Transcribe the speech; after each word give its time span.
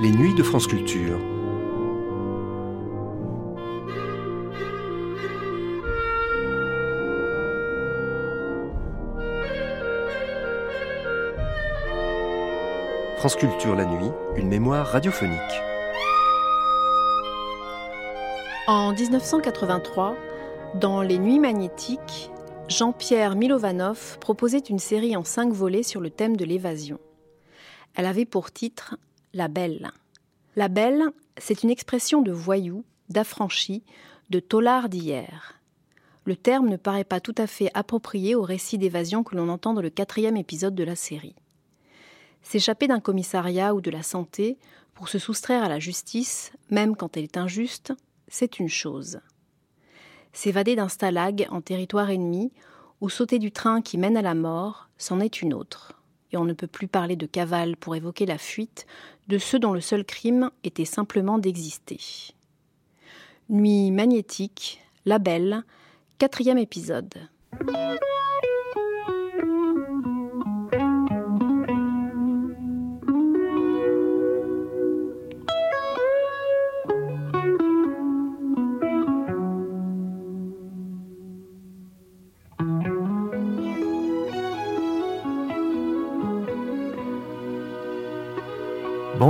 Les 0.00 0.12
nuits 0.12 0.32
de 0.32 0.44
France 0.44 0.68
Culture. 0.68 1.18
France 13.16 13.34
Culture 13.34 13.74
la 13.74 13.86
nuit, 13.86 14.08
une 14.36 14.46
mémoire 14.46 14.86
radiophonique. 14.86 15.32
En 18.68 18.92
1983, 18.92 20.14
dans 20.76 21.02
Les 21.02 21.18
Nuits 21.18 21.40
magnétiques, 21.40 22.30
Jean-Pierre 22.68 23.34
Milovanov 23.34 24.18
proposait 24.20 24.58
une 24.58 24.78
série 24.78 25.16
en 25.16 25.24
cinq 25.24 25.52
volets 25.52 25.82
sur 25.82 26.00
le 26.00 26.10
thème 26.10 26.36
de 26.36 26.44
l'évasion. 26.44 27.00
Elle 27.96 28.06
avait 28.06 28.26
pour 28.26 28.52
titre 28.52 28.96
La 29.38 29.46
Belle. 29.46 29.92
La 30.56 30.66
Belle, 30.66 31.04
c'est 31.36 31.62
une 31.62 31.70
expression 31.70 32.22
de 32.22 32.32
voyou, 32.32 32.84
d'affranchi, 33.08 33.84
de 34.30 34.40
tolard 34.40 34.88
d'hier. 34.88 35.60
Le 36.24 36.34
terme 36.34 36.68
ne 36.68 36.76
paraît 36.76 37.04
pas 37.04 37.20
tout 37.20 37.36
à 37.38 37.46
fait 37.46 37.70
approprié 37.72 38.34
au 38.34 38.42
récit 38.42 38.78
d'évasion 38.78 39.22
que 39.22 39.36
l'on 39.36 39.48
entend 39.48 39.74
dans 39.74 39.80
le 39.80 39.90
quatrième 39.90 40.36
épisode 40.36 40.74
de 40.74 40.82
la 40.82 40.96
série. 40.96 41.36
S'échapper 42.42 42.88
d'un 42.88 42.98
commissariat 42.98 43.76
ou 43.76 43.80
de 43.80 43.92
la 43.92 44.02
santé 44.02 44.58
pour 44.92 45.08
se 45.08 45.20
soustraire 45.20 45.62
à 45.62 45.68
la 45.68 45.78
justice, 45.78 46.50
même 46.68 46.96
quand 46.96 47.16
elle 47.16 47.22
est 47.22 47.36
injuste, 47.36 47.92
c'est 48.26 48.58
une 48.58 48.68
chose. 48.68 49.20
S'évader 50.32 50.74
d'un 50.74 50.88
stalag 50.88 51.46
en 51.50 51.60
territoire 51.60 52.10
ennemi 52.10 52.50
ou 53.00 53.08
sauter 53.08 53.38
du 53.38 53.52
train 53.52 53.82
qui 53.82 53.98
mène 53.98 54.16
à 54.16 54.22
la 54.22 54.34
mort, 54.34 54.88
c'en 54.98 55.20
est 55.20 55.42
une 55.42 55.54
autre. 55.54 55.97
Et 56.32 56.36
on 56.36 56.44
ne 56.44 56.52
peut 56.52 56.66
plus 56.66 56.88
parler 56.88 57.16
de 57.16 57.26
cavale 57.26 57.76
pour 57.76 57.96
évoquer 57.96 58.26
la 58.26 58.38
fuite 58.38 58.86
de 59.28 59.38
ceux 59.38 59.58
dont 59.58 59.72
le 59.72 59.80
seul 59.80 60.04
crime 60.04 60.50
était 60.64 60.84
simplement 60.84 61.38
d'exister. 61.38 62.00
Nuit 63.48 63.90
magnétique, 63.90 64.80
La 65.06 65.18
Belle, 65.18 65.62
quatrième 66.18 66.58
épisode. 66.58 67.14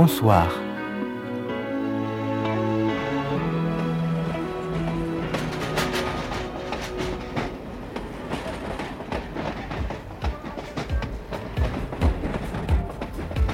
Bonsoir. 0.09 0.49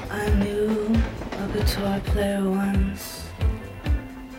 I 0.10 0.30
knew 0.40 0.96
a 1.34 1.48
guitar 1.52 2.00
player 2.06 2.50
once 2.50 3.28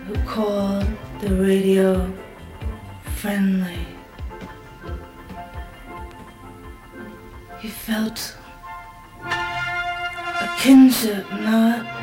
who 0.07 0.15
called 0.25 0.87
the 1.21 1.35
radio 1.35 2.11
friendly. 3.17 3.87
He 7.59 7.69
felt 7.69 8.37
a 9.21 10.49
kinship 10.59 11.31
not 11.33 11.96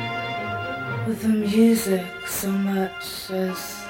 with 1.14 1.22
the 1.22 1.28
music 1.28 2.04
so 2.26 2.50
much 2.50 3.30
as 3.30 3.84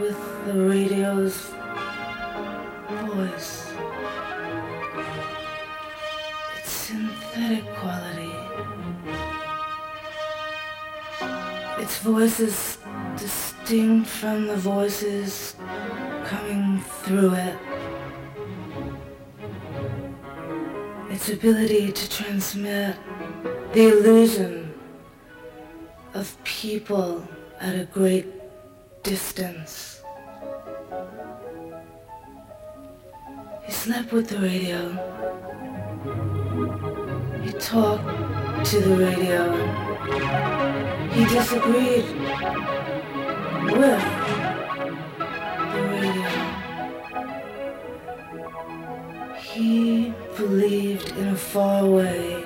with 0.00 0.46
the 0.46 0.52
radio's 0.54 1.50
voice. 3.06 3.72
Its 6.56 6.70
synthetic 6.70 7.64
quality. 7.74 8.32
Its 11.82 11.98
voice 11.98 12.38
is 12.38 12.78
distinct 13.16 14.08
from 14.08 14.46
the 14.46 14.56
voices 14.56 15.56
coming 16.26 16.80
through 17.02 17.34
it. 17.34 17.58
Its 21.10 21.28
ability 21.28 21.90
to 21.90 22.08
transmit 22.08 22.96
the 23.72 23.88
illusion 23.88 24.63
of 26.14 26.42
people 26.44 27.26
at 27.60 27.74
a 27.74 27.84
great 27.86 28.26
distance. 29.02 30.00
He 33.64 33.72
slept 33.72 34.12
with 34.12 34.28
the 34.28 34.38
radio. 34.38 34.90
He 37.42 37.52
talked 37.52 38.66
to 38.70 38.80
the 38.80 38.96
radio. 38.96 39.42
He 41.10 41.24
disagreed 41.24 42.06
with 43.72 44.04
the 45.72 45.82
radio. 45.90 46.30
He 49.36 50.14
believed 50.36 51.08
in 51.16 51.28
a 51.28 51.36
faraway 51.36 52.44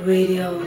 radio 0.00 0.58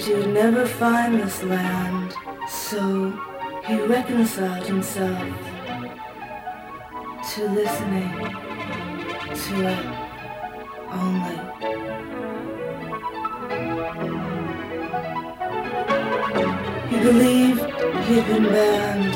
He 0.00 0.14
would 0.14 0.32
never 0.32 0.66
find 0.66 1.20
this 1.20 1.42
land, 1.42 2.14
so 2.48 3.12
he 3.66 3.80
reconciled 3.82 4.66
himself 4.66 5.28
to 7.34 7.48
listening 7.50 8.10
to 9.42 9.54
it 9.68 9.86
only. 10.90 11.38
He 16.88 16.96
believed 16.98 17.60
he 18.06 18.14
had 18.14 18.26
been 18.26 18.44
banned 18.44 19.14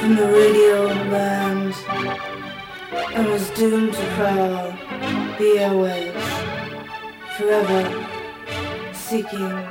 from 0.00 0.16
the 0.16 0.26
radio 0.26 0.86
land 1.08 1.74
and 3.14 3.26
was 3.28 3.48
doomed 3.50 3.94
to 3.94 4.06
prowl 4.16 4.72
the 5.38 5.50
airwaves 5.60 6.28
forever, 7.36 7.97
seeking 9.08 9.66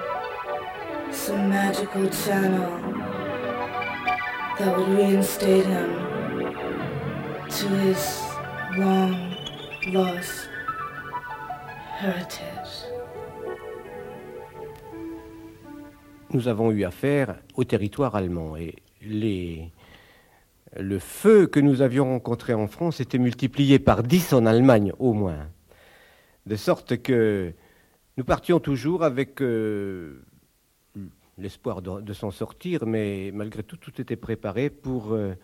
some 1.11 1.47
magical 1.47 2.09
channel 2.09 2.81
that 4.57 4.75
would 4.75 4.89
reinstate 4.97 5.63
him 5.63 5.89
to 7.47 7.67
his 7.85 8.23
long 8.75 9.35
lost 9.93 10.49
heritage. 11.99 12.87
nous 16.31 16.47
avons 16.47 16.71
eu 16.71 16.83
affaire 16.83 17.35
au 17.53 17.63
territoire 17.63 18.15
allemand 18.15 18.57
et 18.57 18.73
les, 19.03 19.71
le 20.75 20.97
feu 20.97 21.45
que 21.45 21.59
nous 21.59 21.83
avions 21.83 22.05
rencontré 22.05 22.55
en 22.55 22.67
France 22.67 23.01
était 23.01 23.19
multiplié 23.19 23.77
par 23.77 24.01
10 24.01 24.33
en 24.33 24.47
Allemagne 24.47 24.93
au 24.97 25.13
moins. 25.13 25.47
De 26.47 26.55
sorte 26.55 26.97
que 27.03 27.53
nous 28.17 28.23
partions 28.23 28.59
toujours 28.59 29.03
avec 29.03 29.41
euh, 29.41 30.23
l'espoir 31.37 31.83
de, 31.83 32.13
s'en 32.13 32.31
sortir, 32.31 32.87
mais 32.87 33.29
malgré 33.31 33.61
tout, 33.61 33.77
tout 33.77 34.01
était 34.01 34.15
préparé 34.15 34.71
pour 34.71 35.13
euh, 35.13 35.35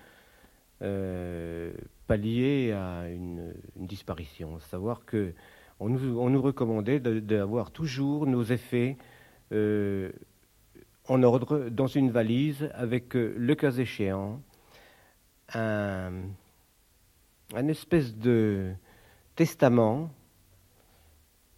euh, 0.82 1.72
pallier 2.08 2.72
à 2.72 3.10
une, 3.10 3.54
disparition. 3.76 4.60
Savoir 4.60 5.06
que 5.06 5.34
on 5.80 5.90
nous, 5.90 6.42
recommandait 6.42 7.00
d'avoir 7.00 7.70
toujours 7.72 8.26
nos 8.26 8.44
effets 8.44 8.98
en 9.52 11.24
ordre 11.24 11.68
dans 11.70 11.88
une 11.88 12.10
valise 12.10 12.70
avec, 12.74 13.16
le 13.16 13.54
cas 13.56 13.72
échéant, 13.72 14.42
un 15.54 16.24
espèce 17.54 18.16
de 18.16 18.72
testament, 19.36 20.10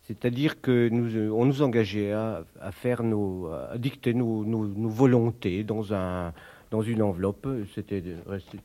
c'est-à-dire 0.07 0.61
que 0.61 0.89
nous, 0.89 1.15
euh, 1.15 1.29
on 1.31 1.45
nous 1.45 1.61
engageait 1.61 2.11
à, 2.11 2.45
faire 2.71 3.01
nos, 3.03 3.47
à 3.47 3.77
dicter 3.77 4.13
nos, 4.13 4.45
nos- 4.45 4.89
volontés 4.89 5.63
dans 5.63 5.93
un, 5.93 6.31
dans 6.69 6.81
une 6.81 7.01
enveloppe. 7.01 7.47
C'était 7.73 8.03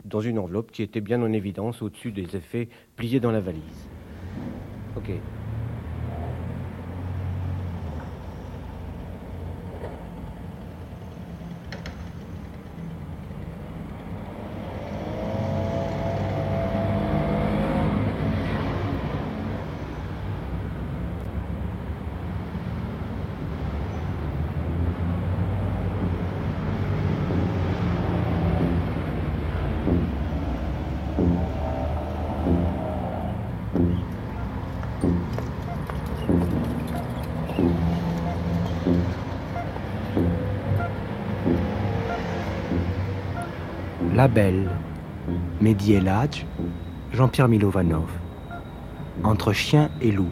dans 0.05 0.21
une 0.21 0.39
enveloppe 0.39 0.71
qui 0.71 0.83
était 0.83 1.01
bien 1.01 1.23
en 1.23 1.33
évidence 1.33 1.81
au-dessus 1.83 2.13
des 2.13 2.37
effets 2.37 2.69
pliés 2.97 3.21
dans 3.21 3.33
la 3.33 3.41
valise. 3.41 3.89
Ok. 4.97 5.11
La 44.15 44.29
Belle, 44.29 44.69
Mehdi 45.61 45.95
Jean-Pierre 47.13 47.49
Milovanov, 47.49 48.09
Entre 49.25 49.53
chien 49.53 49.89
et 50.01 50.13
loup, 50.13 50.31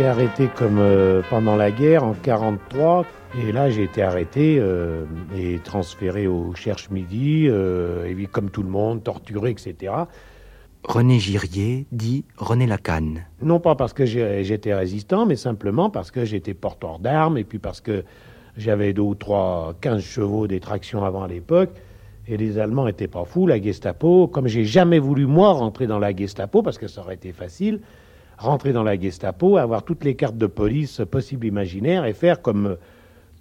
été 0.00 0.08
arrêté 0.08 0.48
comme 0.56 0.78
euh, 0.78 1.20
pendant 1.28 1.56
la 1.56 1.70
guerre 1.70 2.04
en 2.04 2.14
43 2.14 3.04
et 3.38 3.52
là 3.52 3.68
j'ai 3.68 3.82
été 3.82 4.00
arrêté 4.00 4.56
euh, 4.58 5.04
et 5.36 5.58
transféré 5.58 6.26
au 6.26 6.54
Cherche 6.54 6.88
Midi 6.88 7.48
euh, 7.50 8.06
et 8.06 8.14
puis, 8.14 8.26
comme 8.26 8.48
tout 8.48 8.62
le 8.62 8.70
monde 8.70 9.04
torturé 9.04 9.50
etc. 9.50 9.92
René 10.84 11.18
Girier 11.18 11.86
dit 11.92 12.24
René 12.38 12.66
Lacanne. 12.66 13.26
Non 13.42 13.60
pas 13.60 13.74
parce 13.74 13.92
que 13.92 14.06
j'étais 14.06 14.72
résistant 14.72 15.26
mais 15.26 15.36
simplement 15.36 15.90
parce 15.90 16.10
que 16.10 16.24
j'étais 16.24 16.54
porteur 16.54 16.98
d'armes 16.98 17.36
et 17.36 17.44
puis 17.44 17.58
parce 17.58 17.82
que 17.82 18.02
j'avais 18.56 18.94
deux 18.94 19.02
ou 19.02 19.14
trois 19.14 19.74
15 19.82 20.02
chevaux 20.02 20.46
des 20.46 20.60
tractions 20.60 21.04
avant 21.04 21.26
l'époque 21.26 21.72
et 22.26 22.38
les 22.38 22.58
Allemands 22.58 22.88
étaient 22.88 23.06
pas 23.06 23.26
fous 23.26 23.46
la 23.46 23.60
Gestapo 23.60 24.28
comme 24.28 24.46
j'ai 24.46 24.64
jamais 24.64 24.98
voulu 24.98 25.26
moi 25.26 25.52
rentrer 25.52 25.86
dans 25.86 25.98
la 25.98 26.16
Gestapo 26.16 26.62
parce 26.62 26.78
que 26.78 26.88
ça 26.88 27.02
aurait 27.02 27.16
été 27.16 27.32
facile 27.32 27.80
rentrer 28.40 28.72
dans 28.72 28.82
la 28.82 28.98
Gestapo, 28.98 29.58
avoir 29.58 29.82
toutes 29.82 30.02
les 30.02 30.16
cartes 30.16 30.38
de 30.38 30.46
police 30.46 31.02
possibles 31.10 31.46
imaginaires 31.46 32.06
et 32.06 32.14
faire 32.14 32.40
comme 32.40 32.66
euh, 32.66 32.76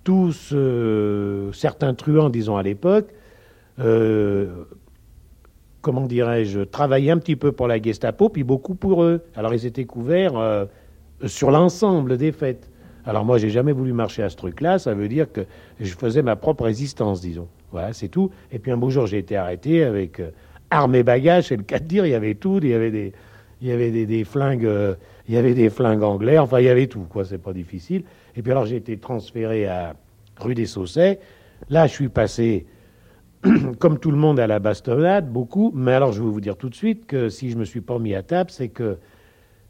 tous 0.03 0.51
euh, 0.53 1.51
certains 1.53 1.93
truands, 1.93 2.29
disons 2.29 2.57
à 2.57 2.63
l'époque, 2.63 3.07
euh, 3.79 4.65
comment 5.81 6.05
dirais-je, 6.05 6.61
travailler 6.61 7.11
un 7.11 7.17
petit 7.17 7.37
peu 7.37 7.53
pour 7.53 7.67
la 7.67 7.81
Gestapo, 7.81 8.27
puis 8.27 8.43
beaucoup 8.43 8.75
pour 8.75 9.03
eux. 9.03 9.21
Alors 9.35 9.53
ils 9.53 9.65
étaient 9.65 9.85
couverts 9.85 10.67
sur 11.25 11.51
l'ensemble 11.51 12.17
des 12.17 12.33
fêtes. 12.33 12.69
Alors 13.05 13.23
moi, 13.23 13.37
j'ai 13.37 13.49
jamais 13.49 13.71
voulu 13.71 13.93
marcher 13.93 14.23
à 14.23 14.29
ce 14.29 14.35
truc-là. 14.35 14.79
Ça 14.79 14.93
veut 14.93 15.07
dire 15.07 15.31
que 15.31 15.41
je 15.79 15.93
faisais 15.93 16.21
ma 16.21 16.35
propre 16.35 16.65
résistance, 16.65 17.21
disons. 17.21 17.47
Voilà, 17.71 17.93
c'est 17.93 18.09
tout. 18.09 18.31
Et 18.51 18.59
puis 18.59 18.71
un 18.71 18.77
beau 18.77 18.89
jour, 18.89 19.07
j'ai 19.07 19.19
été 19.19 19.37
arrêté 19.37 19.83
avec 19.83 20.21
armes 20.69 20.95
et 20.95 21.03
bagages. 21.03 21.47
C'est 21.47 21.57
le 21.57 21.63
cas 21.63 21.79
de 21.79 21.85
dire. 21.85 22.05
Il 22.05 22.09
y 22.09 22.15
avait 22.15 22.35
tout. 22.35 22.59
Il 22.61 22.69
y 22.69 22.73
avait 22.73 22.91
des, 22.91 23.13
il 23.61 23.67
y 23.67 23.71
avait 23.71 23.91
des, 24.05 24.23
flingues, 24.23 24.65
euh, 24.65 24.95
il 25.27 25.35
y 25.35 25.37
avait 25.37 25.53
des 25.53 25.69
flingues 25.69 26.03
anglais. 26.03 26.37
Enfin, 26.37 26.59
il 26.59 26.65
y 26.65 26.69
avait 26.69 26.87
tout. 26.87 27.05
Quoi, 27.09 27.25
c'est 27.25 27.37
pas 27.37 27.53
difficile. 27.53 28.03
Et 28.35 28.41
puis 28.41 28.51
alors, 28.51 28.65
j'ai 28.65 28.77
été 28.77 28.97
transféré 28.97 29.67
à 29.67 29.95
rue 30.39 30.55
des 30.55 30.65
Saussets. 30.65 31.19
Là, 31.69 31.87
je 31.87 31.93
suis 31.93 32.09
passé 32.09 32.65
comme 33.79 33.99
tout 33.99 34.11
le 34.11 34.17
monde 34.17 34.39
à 34.39 34.47
la 34.47 34.59
bastonnade, 34.59 35.29
beaucoup. 35.31 35.71
Mais 35.75 35.93
alors, 35.93 36.13
je 36.13 36.21
vais 36.23 36.29
vous 36.29 36.41
dire 36.41 36.55
tout 36.55 36.69
de 36.69 36.75
suite 36.75 37.05
que 37.05 37.29
si 37.29 37.49
je 37.49 37.57
me 37.57 37.65
suis 37.65 37.81
pas 37.81 37.99
mis 37.99 38.15
à 38.15 38.23
table, 38.23 38.49
c'est 38.49 38.69
que 38.69 38.97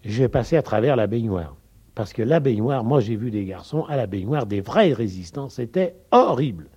j'ai 0.04 0.28
passé 0.28 0.56
à 0.56 0.62
travers 0.62 0.96
la 0.96 1.08
baignoire. 1.08 1.56
Parce 1.96 2.14
que 2.14 2.22
la 2.22 2.40
baignoire, 2.40 2.84
moi 2.84 3.02
j'ai 3.02 3.18
vu 3.18 3.30
des 3.30 3.44
garçons 3.44 3.84
à 3.90 3.98
la 3.98 4.08
baignoire, 4.08 4.46
des 4.46 4.62
vrais 4.62 4.94
résistants, 4.94 5.50
c'était 5.50 5.96
horrible. 6.12 6.68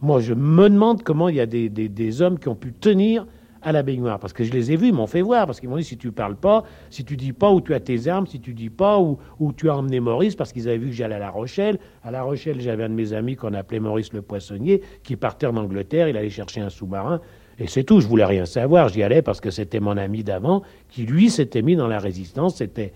Moi 0.00 0.20
je 0.20 0.32
me 0.32 0.70
demande 0.70 1.02
comment 1.02 1.28
il 1.28 1.36
y 1.36 1.40
a 1.40 1.46
des- 1.46 1.68
des 1.68 2.22
hommes 2.22 2.38
qui 2.38 2.48
ont 2.48 2.54
pu 2.54 2.72
tenir 2.72 3.26
à 3.62 3.72
la 3.72 3.82
baignoire. 3.82 4.18
Parce 4.18 4.32
que 4.32 4.44
je 4.44 4.52
les 4.52 4.72
ai 4.72 4.76
vus, 4.76 4.88
ils 4.88 4.94
m'ont 4.94 5.06
fait 5.06 5.22
voir. 5.22 5.46
Parce 5.46 5.60
qu'ils 5.60 5.68
m'ont 5.68 5.76
dit 5.76 5.84
si 5.84 5.96
tu 5.96 6.12
parles 6.12 6.36
pas, 6.36 6.64
si 6.90 7.04
tu 7.04 7.16
dis 7.16 7.32
pas 7.32 7.50
où 7.50 7.60
tu 7.60 7.74
as 7.74 7.80
tes 7.80 8.08
armes, 8.08 8.26
si 8.26 8.40
tu 8.40 8.54
dis 8.54 8.70
pas 8.70 8.98
où, 8.98 9.18
où 9.40 9.52
tu 9.52 9.70
as 9.70 9.76
emmené 9.76 10.00
Maurice, 10.00 10.36
parce 10.36 10.52
qu'ils 10.52 10.68
avaient 10.68 10.78
vu 10.78 10.88
que 10.88 10.94
j'allais 10.94 11.16
à 11.16 11.20
La 11.20 11.30
Rochelle. 11.30 11.78
À 12.02 12.10
La 12.10 12.22
Rochelle, 12.22 12.60
j'avais 12.60 12.84
un 12.84 12.88
de 12.88 12.94
mes 12.94 13.12
amis 13.12 13.36
qu'on 13.36 13.54
appelait 13.54 13.80
Maurice 13.80 14.12
le 14.12 14.22
Poissonnier, 14.22 14.82
qui 15.02 15.16
partait 15.16 15.46
en 15.46 15.56
Angleterre, 15.56 16.08
il 16.08 16.16
allait 16.16 16.30
chercher 16.30 16.60
un 16.60 16.70
sous-marin. 16.70 17.20
Et 17.58 17.66
c'est 17.66 17.84
tout, 17.84 18.00
je 18.00 18.06
voulais 18.06 18.24
rien 18.24 18.46
savoir. 18.46 18.88
J'y 18.88 19.02
allais 19.02 19.22
parce 19.22 19.40
que 19.40 19.50
c'était 19.50 19.80
mon 19.80 19.96
ami 19.96 20.24
d'avant 20.24 20.62
qui, 20.88 21.04
lui, 21.04 21.30
s'était 21.30 21.62
mis 21.62 21.76
dans 21.76 21.86
la 21.86 21.98
résistance. 21.98 22.56
C'était 22.56 22.92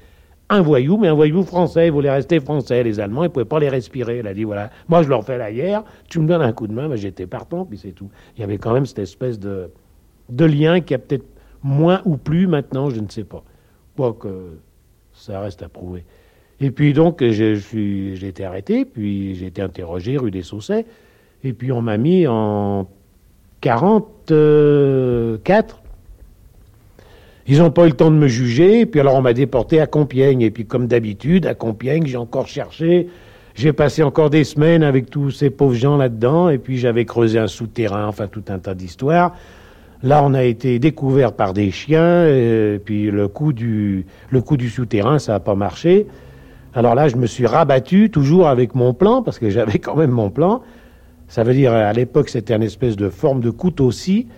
un 0.48 0.62
voyou, 0.62 0.96
mais 0.96 1.08
un 1.08 1.14
voyou 1.14 1.42
français. 1.42 1.86
Il 1.86 1.92
voulait 1.92 2.10
rester 2.10 2.40
français. 2.40 2.82
Les 2.82 3.00
Allemands, 3.00 3.22
ils 3.22 3.28
ne 3.28 3.32
pouvaient 3.32 3.44
pas 3.44 3.58
les 3.58 3.68
respirer. 3.68 4.20
Il 4.20 4.26
a 4.26 4.34
dit 4.34 4.44
voilà, 4.44 4.70
moi 4.88 5.02
je 5.02 5.08
leur 5.08 5.24
fais 5.24 5.38
la 5.38 5.52
guerre, 5.52 5.84
tu 6.08 6.20
me 6.20 6.26
donnes 6.26 6.42
un 6.42 6.52
coup 6.52 6.66
de 6.66 6.72
main, 6.72 6.88
mais 6.88 6.96
j'étais 6.96 7.26
partant, 7.26 7.64
puis 7.64 7.78
c'est 7.78 7.92
tout. 7.92 8.10
Il 8.36 8.40
y 8.40 8.44
avait 8.44 8.58
quand 8.58 8.72
même 8.72 8.86
cette 8.86 9.00
espèce 9.00 9.38
de, 9.38 9.70
de 10.28 10.44
lien 10.44 10.80
qui 10.80 10.94
a 10.94 10.98
peut-être 10.98 11.26
moins 11.62 12.00
ou 12.04 12.16
plus 12.16 12.46
maintenant, 12.46 12.90
je 12.90 13.00
ne 13.00 13.08
sais 13.08 13.24
pas. 13.24 13.42
Quoique 13.96 14.28
ça 15.12 15.40
reste 15.40 15.62
à 15.62 15.68
prouver. 15.68 16.04
Et 16.60 16.70
puis 16.70 16.92
donc, 16.92 17.24
j'ai 17.24 18.12
été 18.22 18.44
arrêté, 18.44 18.84
puis 18.84 19.34
j'ai 19.34 19.46
été 19.46 19.62
interrogé 19.62 20.16
rue 20.16 20.30
des 20.30 20.42
Saussets, 20.42 20.86
et 21.44 21.52
puis 21.52 21.72
on 21.72 21.82
m'a 21.82 21.96
mis 21.96 22.26
en 22.26 22.88
44 23.60 25.82
ils 27.48 27.58
n'ont 27.58 27.70
pas 27.70 27.84
eu 27.84 27.90
le 27.90 27.94
temps 27.94 28.10
de 28.10 28.16
me 28.16 28.26
juger, 28.26 28.86
puis 28.86 28.98
alors 28.98 29.14
on 29.14 29.22
m'a 29.22 29.32
déporté 29.32 29.80
à 29.80 29.86
Compiègne. 29.86 30.42
Et 30.42 30.50
puis 30.50 30.66
comme 30.66 30.88
d'habitude, 30.88 31.46
à 31.46 31.54
Compiègne, 31.54 32.06
j'ai 32.06 32.16
encore 32.16 32.48
cherché. 32.48 33.08
J'ai 33.54 33.72
passé 33.72 34.02
encore 34.02 34.30
des 34.30 34.44
semaines 34.44 34.82
avec 34.82 35.08
tous 35.08 35.30
ces 35.30 35.50
pauvres 35.50 35.74
gens 35.74 35.96
là-dedans, 35.96 36.48
et 36.48 36.58
puis 36.58 36.76
j'avais 36.76 37.04
creusé 37.04 37.38
un 37.38 37.46
souterrain, 37.46 38.06
enfin 38.06 38.26
tout 38.26 38.42
un 38.48 38.58
tas 38.58 38.74
d'histoires. 38.74 39.34
Là, 40.02 40.22
on 40.24 40.34
a 40.34 40.44
été 40.44 40.78
découvert 40.78 41.32
par 41.32 41.52
des 41.54 41.70
chiens, 41.70 42.26
et 42.26 42.80
puis 42.84 43.10
le 43.10 43.28
coup 43.28 43.52
du, 43.52 44.06
le 44.30 44.42
coup 44.42 44.56
du 44.56 44.68
souterrain, 44.68 45.18
ça 45.18 45.32
n'a 45.32 45.40
pas 45.40 45.54
marché. 45.54 46.06
Alors 46.74 46.94
là, 46.94 47.08
je 47.08 47.16
me 47.16 47.26
suis 47.26 47.46
rabattu, 47.46 48.10
toujours 48.10 48.48
avec 48.48 48.74
mon 48.74 48.92
plan, 48.92 49.22
parce 49.22 49.38
que 49.38 49.48
j'avais 49.56 49.78
quand 49.78 49.96
même 49.96 50.10
mon 50.10 50.30
plan. 50.30 50.62
Ça 51.28 51.42
veut 51.42 51.54
dire, 51.54 51.72
à 51.72 51.92
l'époque, 51.92 52.28
c'était 52.28 52.54
une 52.54 52.62
espèce 52.62 52.96
de 52.96 53.08
forme 53.08 53.40
de 53.40 53.50
couteau-ci. 53.50 54.28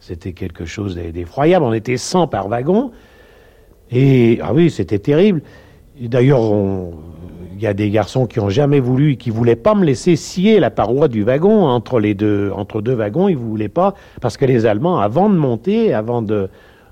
C'était 0.00 0.32
quelque 0.32 0.64
chose 0.64 0.94
d'effroyable. 0.94 1.64
On 1.64 1.72
était 1.72 1.96
100 1.96 2.28
par 2.28 2.46
wagon. 2.46 2.92
Et, 3.90 4.38
ah 4.40 4.54
oui, 4.54 4.70
c'était 4.70 5.00
terrible. 5.00 5.42
D'ailleurs, 6.00 6.42
y 7.62 7.66
a 7.66 7.74
des 7.74 7.90
garçons 7.90 8.26
qui 8.26 8.40
ont 8.40 8.48
jamais 8.48 8.80
voulu, 8.80 9.16
qui 9.16 9.30
voulaient 9.30 9.56
pas 9.56 9.74
me 9.74 9.84
laisser 9.84 10.16
scier 10.16 10.60
la 10.60 10.70
paroi 10.70 11.08
du 11.08 11.22
wagon 11.22 11.66
entre 11.66 12.00
les 12.00 12.14
deux, 12.14 12.50
entre 12.54 12.80
deux 12.80 12.94
wagons. 12.94 13.28
Ils 13.28 13.36
voulaient 13.36 13.68
pas, 13.68 13.94
parce 14.20 14.36
que 14.36 14.44
les 14.44 14.66
Allemands, 14.66 14.98
avant 14.98 15.28
de 15.28 15.36
monter, 15.36 15.92
avant 15.92 16.22
de, 16.22 16.48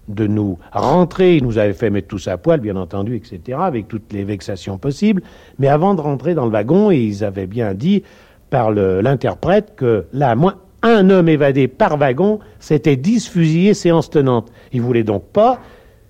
de 0.08 0.26
nous 0.26 0.58
rentrer. 0.72 1.36
Il 1.36 1.44
nous 1.44 1.58
avait 1.58 1.72
fait 1.72 1.90
mettre 1.90 2.08
tous 2.08 2.28
à 2.28 2.36
poil, 2.36 2.60
bien 2.60 2.76
entendu, 2.76 3.16
etc., 3.16 3.58
avec 3.60 3.88
toutes 3.88 4.12
les 4.12 4.24
vexations 4.24 4.78
possibles. 4.78 5.22
Mais 5.58 5.68
avant 5.68 5.94
de 5.94 6.00
rentrer 6.00 6.34
dans 6.34 6.44
le 6.44 6.50
wagon, 6.50 6.90
ils 6.90 7.24
avaient 7.24 7.46
bien 7.46 7.74
dit 7.74 8.02
par 8.50 8.70
l'interprète 8.70 9.74
que 9.76 10.06
là, 10.12 10.34
moins 10.34 10.56
un 10.82 11.10
homme 11.10 11.28
évadé 11.28 11.68
par 11.68 11.96
wagon, 11.98 12.38
c'était 12.60 12.96
dix 12.96 13.28
fusillés 13.28 13.74
séance 13.74 14.10
tenante. 14.10 14.50
Ils 14.72 14.80
voulaient 14.80 15.02
donc 15.02 15.24
pas, 15.24 15.60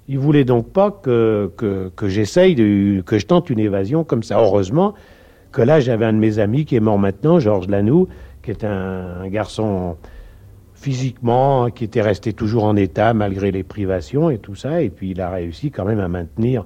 ils 0.09 0.19
voulaient 0.19 0.45
donc 0.45 0.73
pas 0.73 0.91
que, 0.91 1.53
que, 1.57 2.09
j'essaye, 2.09 2.55
que 3.05 3.19
je 3.19 3.27
tente 3.27 3.50
une 3.50 3.59
évasion 3.59 4.05
comme 4.05 4.23
ça. 4.23 4.41
Heureusement 4.41 4.95
que 5.53 5.62
là, 5.62 5.81
j'avais 5.81 6.07
un 6.07 6.12
de 6.15 6.19
mes 6.19 6.38
amis 6.38 6.65
qui 6.65 6.77
est 6.77 6.81
mort 6.81 6.99
maintenant, 6.99 7.38
Georges 7.38 7.69
Lanoux, 7.69 8.09
qui 8.43 8.50
est 8.50 8.65
un, 8.65 9.21
un 9.23 9.29
garçon 9.29 9.97
physiquement, 10.75 11.71
qui 11.71 11.85
était 11.85 12.00
resté 12.00 12.33
toujours 12.33 12.65
en 12.65 12.77
état 12.77 13.12
malgré 13.12 13.50
les 13.50 13.65
privations 13.65 14.31
et 14.31 14.38
tout 14.38 14.55
ça, 14.55 14.81
et 14.81 14.91
puis 14.91 15.11
il 15.11 15.21
a 15.21 15.31
réussi 15.31 15.71
quand 15.71 15.85
même 15.85 15.99
à 15.99 16.09
maintenir, 16.09 16.65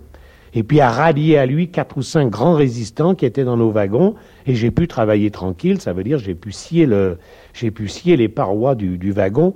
et 0.55 0.63
puis 0.63 0.81
à 0.81 0.91
rallier 0.91 1.39
à 1.39 1.47
lui 1.47 1.71
quatre 1.71 1.97
ou 1.97 2.03
cinq 2.03 2.29
grands 2.29 2.55
résistants 2.55 3.15
qui 3.15 3.25
étaient 3.25 3.45
dans 3.45 3.57
nos 3.57 3.71
wagons, 3.71 4.15
et 4.47 4.55
j'ai 4.55 4.71
pu 4.71 4.87
travailler 4.87 5.31
tranquille, 5.31 5.81
ça 5.81 5.95
veut 5.95 6.05
dire 6.05 6.19
j'ai 6.19 6.35
pu 6.35 6.53
scier 6.53 6.85
le, 6.85 7.19
j'ai 7.55 7.71
pu 7.71 7.89
scier 7.89 8.19
les 8.19 8.29
parois 8.29 8.75
du, 8.75 8.99
du 8.99 9.13
wagon, 9.13 9.55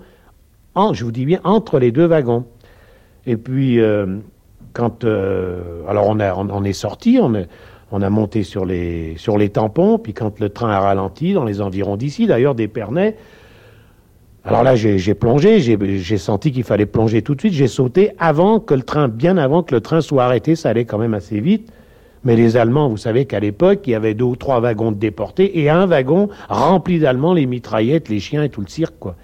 en, 0.75 0.95
je 0.95 1.05
vous 1.05 1.13
dis 1.13 1.27
bien 1.27 1.41
entre 1.45 1.79
les 1.79 1.93
deux 1.93 2.07
wagons. 2.07 2.45
Et 3.27 3.37
puis 3.37 3.81
euh, 3.81 4.19
quand, 4.73 5.05
euh, 5.05 5.83
alors 5.89 6.07
on, 6.09 6.21
a, 6.21 6.35
on, 6.35 6.65
est 6.65 6.73
sorti, 6.73 7.19
on, 7.21 8.03
a 8.03 8.11
monté 8.11 8.43
sur 8.43 8.65
les, 8.65 9.15
sur 9.17 9.39
les 9.39 9.49
tampons, 9.49 9.99
puis 9.99 10.15
quand 10.15 10.39
le 10.41 10.49
train 10.49 10.71
a 10.71 10.81
ralenti 10.81 11.33
dans 11.33 11.45
les 11.45 11.61
environs 11.61 11.97
d'ici, 11.97 12.27
d'ailleurs 12.27 12.55
d'Épernay, 12.55 13.17
alors 14.47 14.63
là, 14.63 14.77
j'ai 14.77 15.15
plongé, 15.15 15.59
j'ai 15.59 16.19
senti 16.19 16.53
qu'il 16.53 16.63
fallait 16.63 16.87
plonger 16.87 17.21
tout 17.21 17.35
de 17.35 17.41
suite. 17.41 17.53
J'ai 17.53 17.67
sauté 17.67 18.13
avant 18.21 18.61
que 18.61 18.75
le 18.75 18.83
train, 18.83 19.09
bien 19.09 19.39
avant 19.39 19.65
que 19.65 19.75
le 19.75 19.81
train 19.81 20.01
soit 20.01 20.23
arrêté. 20.23 20.55
Ça 20.55 20.69
allait 20.69 20.85
quand 20.85 20.99
même 20.99 21.15
assez 21.15 21.41
vite. 21.41 21.73
Mais 22.23 22.37
les 22.37 22.57
Allemands, 22.57 22.89
vous 22.89 22.97
savez 22.97 23.25
qu'à 23.25 23.41
l'époque, 23.41 23.81
il 23.87 23.91
y 23.91 23.95
avait 23.97 24.15
deux 24.15 24.25
ou 24.25 24.37
trois 24.37 24.61
wagons 24.61 24.93
de 24.93 24.99
déportés 24.99 25.61
et 25.61 25.69
un 25.69 25.87
wagon 25.87 26.29
rempli 26.49 27.01
d'Allemands, 27.01 27.35
les 27.35 27.47
mitraillettes, 27.47 28.09
les 28.09 28.21
chiens 28.21 28.45
et 28.45 28.49
tout 28.49 28.61
le 28.61 28.69
cirque, 28.69 28.95
quoi. 29.01 29.17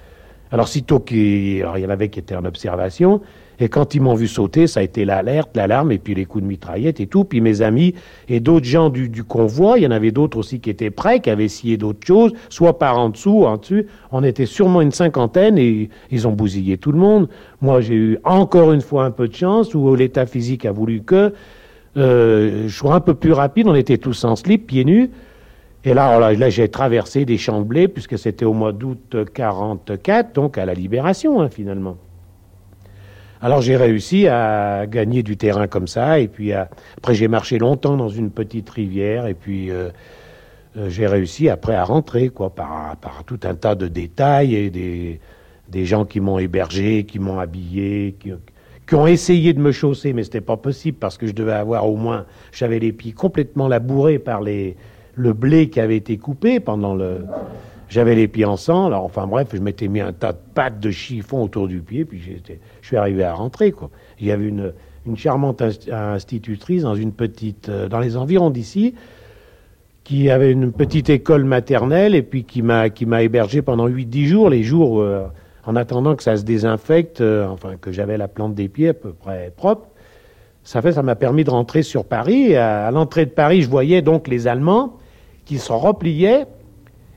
Alors, 0.51 0.69
sitôt 0.69 1.01
qu'il 1.01 1.59
y 1.59 1.65
en 1.65 1.91
avait 1.91 2.11
qui 2.11 2.19
étaient 2.19 2.37
en 2.37 2.45
observation, 2.45 3.23
et 3.61 3.69
quand 3.69 3.95
ils 3.95 4.01
m'ont 4.01 4.15
vu 4.15 4.29
sauter, 4.29 4.67
ça 4.67 4.81
a 4.81 4.83
été 4.83 5.05
l'alerte, 5.05 5.51
l'alarme, 5.57 5.93
et 5.93 5.99
puis 5.99 6.15
les 6.15 6.25
coups 6.25 6.43
de 6.43 6.49
mitraillette 6.49 7.01
et 7.01 7.07
tout. 7.07 7.25
Puis 7.25 7.41
mes 7.41 7.63
amis 7.63 7.95
et 8.29 8.41
d'autres 8.41 8.67
gens 8.67 8.91
du, 8.91 9.25
convoi, 9.25 9.79
il 9.79 9.85
y 9.85 9.87
en 9.87 9.91
avait 9.91 10.11
d'autres 10.11 10.39
aussi 10.39 10.61
qui 10.61 10.71
étaient 10.71 10.91
prêts, 10.91 11.21
qui 11.21 11.31
avaient 11.31 11.49
scié 11.49 11.77
d'autres 11.77 12.07
choses, 12.07 12.33
soit 12.49 12.79
par 12.79 12.99
en 12.99 13.11
dessous, 13.11 13.45
en 13.45 13.57
dessus. 13.57 13.87
On 14.11 14.25
était 14.25 14.47
sûrement 14.47 14.81
une 14.81 14.93
cinquantaine 14.93 15.59
et 15.59 15.91
ils 16.11 16.27
ont 16.27 16.33
bousillé 16.33 16.79
tout 16.79 16.93
le 16.93 16.99
monde. 16.99 17.29
Moi, 17.61 17.81
j'ai 17.81 17.95
eu 17.95 18.19
encore 18.25 18.73
une 18.73 18.81
fois 18.81 19.05
un 19.05 19.11
peu 19.11 19.29
de 19.29 19.35
chance, 19.35 19.75
où 19.75 19.95
l'état 19.95 20.27
physique 20.27 20.67
a 20.67 20.73
voulu 20.73 21.03
que 21.03 21.33
euh, 21.97 22.65
je 22.67 22.75
sois 22.75 22.95
un 22.95 23.01
peu 23.01 23.15
plus 23.15 23.33
rapide. 23.33 23.69
On 23.69 23.75
était 23.75 23.99
tous 23.99 24.25
en 24.25 24.35
slip, 24.35 24.67
pieds 24.67 24.85
nus. 24.85 25.11
Et 25.85 25.95
là, 25.95 26.19
là, 26.19 26.33
là 26.33 26.49
j'ai 26.49 26.69
traversé 26.69 27.25
des 27.25 27.39
champs 27.39 27.61
de 27.61 27.67
blé, 27.67 27.89
puisque 27.89 28.19
c'était 28.19 28.45
au 28.45 28.55
mois 28.55 28.73
d'août 28.73 29.17
44, 29.35 30.35
donc 30.35 30.59
à 30.59 30.65
la 30.65 30.75
libération, 30.75 31.41
hein, 31.41 31.49
finalement. 31.49 31.97
Alors 33.43 33.61
j'ai 33.61 33.77
réussi 33.77 34.29
à 34.29 34.87
gagner 34.87 35.25
du 35.25 35.37
terrain 35.37 35.67
comme 35.67 35.89
ça, 35.89 36.21
et 36.21 36.29
puis 36.29 36.53
à... 36.53 36.71
après 36.99 37.15
j'ai 37.15 37.27
marché 37.27 37.59
longtemps 37.59 37.97
dans 37.97 38.09
une 38.09 38.31
petite 38.31 38.71
rivière, 38.71 39.27
et 39.27 39.35
puis 39.35 39.69
euh, 39.69 39.89
euh, 40.77 40.89
j'ai 40.89 41.09
réussi 41.09 41.49
après 41.49 41.75
à 41.75 41.83
rentrer, 41.83 42.29
quoi, 42.29 42.51
par, 42.51 42.97
par, 42.99 43.25
tout 43.25 43.41
un 43.43 43.57
tas 43.57 43.75
de 43.75 43.89
détails 43.89 44.55
et 44.55 44.71
des, 44.71 45.19
des 45.69 45.85
gens 45.85 46.05
qui 46.05 46.21
m'ont 46.21 46.39
hébergé, 46.39 47.03
qui 47.03 47.19
m'ont 47.19 47.41
habillé, 47.41 48.15
qui, 48.21 48.33
qui, 48.87 48.95
ont 48.95 49.09
essayé 49.09 49.53
de 49.55 49.61
me 49.61 49.73
chausser, 49.73 50.13
mais 50.13 50.23
c'était 50.23 50.41
pas 50.41 50.57
possible 50.57 50.99
parce 51.01 51.19
que 51.19 51.27
je 51.27 51.33
devais 51.33 51.53
avoir 51.53 51.89
au 51.89 51.97
moins, 51.97 52.27
j'avais 52.53 52.79
les 52.79 52.93
pieds 52.93 53.13
complètement 53.13 53.67
labourés 53.67 54.21
par 54.21 54.41
les, 54.41 54.77
le 55.17 55.33
blé 55.33 55.69
qui 55.69 55.81
avait 55.81 55.97
été 55.97 56.17
coupé 56.17 56.61
pendant 56.61 56.95
le 56.95 57.27
j'avais 57.93 58.15
les 58.15 58.27
pieds 58.27 58.47
en 58.47 58.57
sang, 58.57 58.87
alors 58.87 59.05
enfin 59.05 59.27
bref, 59.27 59.49
je 59.53 59.59
m'étais 59.59 59.87
mis 59.87 60.01
un 60.01 60.15
tas 60.15 60.33
de 60.33 60.39
pâtes 60.55 60.81
de 60.81 60.91
chiffon 60.91 61.43
autour 61.43 61.69
du 61.69 61.83
pied, 61.83 62.07
puis 62.07 62.19
je 62.23 62.87
suis 62.87 62.97
arrivé 62.97 63.23
à 63.23 63.35
rentrer. 63.35 63.75
Il 64.19 64.27
y 64.27 64.33
avait 64.33 64.49
une, 64.49 64.73
charmante 65.15 65.63
institutrice 65.91 66.85
dans 66.85 66.95
une 66.95 67.13
petite, 67.13 67.69
euh, 67.69 67.89
dans 67.89 67.99
les 67.99 68.17
environs 68.17 68.49
d'ici, 68.49 68.95
qui 70.05 70.31
avait 70.31 70.51
une 70.51 70.73
petite 70.73 71.11
école 71.11 71.45
maternelle 71.45 72.15
et 72.15 72.23
puis 72.23 72.45
qui 72.45 72.63
m'a 72.63 72.89
qui 72.89 73.05
m'a 73.05 73.23
hébergé 73.23 73.61
pendant 73.61 73.89
8-10 73.89 74.25
jours, 74.25 74.49
les 74.49 74.63
jours 74.63 75.01
euh, 75.01 75.27
en 75.67 75.77
attendant 75.77 76.17
que 76.17 76.23
ça 76.23 76.39
se 76.39 76.45
désinfecte, 76.45 77.21
euh, 77.21 77.47
enfin 77.47 77.77
que 77.79 77.93
j'avais 77.93 78.17
la 78.17 78.27
plante 78.27 78.55
des 78.55 78.69
pieds 78.69 78.89
à 78.89 78.95
peu 78.95 79.13
près 79.13 79.53
propre. 79.55 79.89
Ça 80.65 80.81
fait, 80.81 80.93
ça 80.93 81.03
m'a 81.03 81.17
permis 81.17 81.45
de 81.45 81.51
rentrer 81.51 81.83
sur 81.83 82.07
Paris. 82.07 82.57
À 82.57 82.91
l'entrée 82.91 83.27
de 83.27 83.33
Paris, 83.33 83.61
je 83.61 83.69
voyais 83.69 84.01
donc 84.01 84.29
les 84.29 84.47
Allemands 84.47 84.97
qui 85.45 85.59
se 85.59 85.73
repliaient 85.73 86.47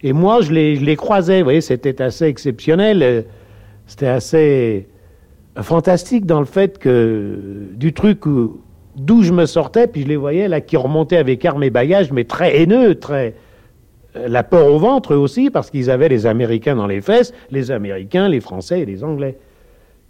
et 0.05 0.13
moi, 0.13 0.41
je 0.41 0.51
les, 0.51 0.95
croisais, 0.95 1.39
vous 1.39 1.45
voyez, 1.45 1.61
c'était 1.61 1.99
assez 1.99 2.25
exceptionnel, 2.25 3.01
euh, 3.01 3.21
c'était 3.87 4.05
assez 4.05 4.87
euh, 5.57 5.63
fantastique 5.63 6.27
dans 6.27 6.39
le 6.39 6.45
fait 6.45 6.77
que 6.77 7.39
du 7.71 7.91
truc 7.91 8.19
d'où 8.95 9.23
je 9.23 9.31
me 9.31 9.47
sortais, 9.47 9.87
puis 9.87 10.03
je 10.03 10.07
les 10.07 10.15
voyais 10.15 10.47
là 10.47 10.61
qui 10.61 10.77
remontaient 10.77 11.17
avec 11.17 11.43
armes 11.43 11.63
et 11.63 11.71
bagages, 11.71 12.11
mais 12.11 12.23
très 12.23 12.55
haineux, 12.55 12.93
très 12.93 13.33
euh, 14.15 14.27
la 14.27 14.43
peur 14.43 14.71
au 14.71 14.77
ventre 14.77 15.15
aussi, 15.15 15.49
parce 15.49 15.71
qu'ils 15.71 15.89
avaient 15.89 16.09
les 16.09 16.27
Américains 16.27 16.75
dans 16.75 16.85
les 16.85 17.01
fesses, 17.01 17.33
les 17.49 17.71
Américains, 17.71 18.29
les 18.29 18.41
Français 18.41 18.81
et 18.81 18.85
les 18.85 19.03
Anglais. 19.03 19.39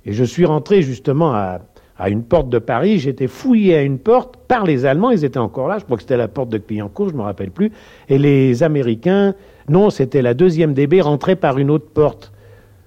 Et 0.06 0.12
je 0.12 0.25
suis 0.25 0.44
rentré 0.44 0.82
justement 0.82 1.34
à, 1.34 1.62
à 1.98 2.10
une 2.10 2.24
porte 2.24 2.50
de 2.50 2.60
Paris, 2.60 3.00
j'étais 3.00 3.28
fouillé 3.28 3.78
à 3.78 3.82
une 3.82 4.00
porte 4.00 4.36
par 4.50 4.66
les 4.66 4.86
Allemands, 4.86 5.12
ils 5.12 5.24
étaient 5.24 5.40
encore 5.40 5.70
là, 5.70 5.78
je 5.80 5.86
crois 5.86 5.96
que 5.96 6.04
c'était 6.04 6.18
la 6.18 6.28
porte 6.28 6.50
de 6.50 6.58
Clignancourt, 6.58 7.08
je 7.08 7.14
ne 7.14 7.20
me 7.20 7.24
rappelle 7.24 7.52
plus, 7.52 7.72
et 8.10 8.18
les 8.18 8.62
Américains 8.62 9.36
non, 9.67 9.89
c'était 9.89 10.22
la 10.22 10.34
deuxième 10.34 10.74
DB 10.74 11.01
rentrée 11.01 11.36
par 11.36 11.57
une 11.57 11.72
autre 11.72 11.89
porte. 11.89 12.31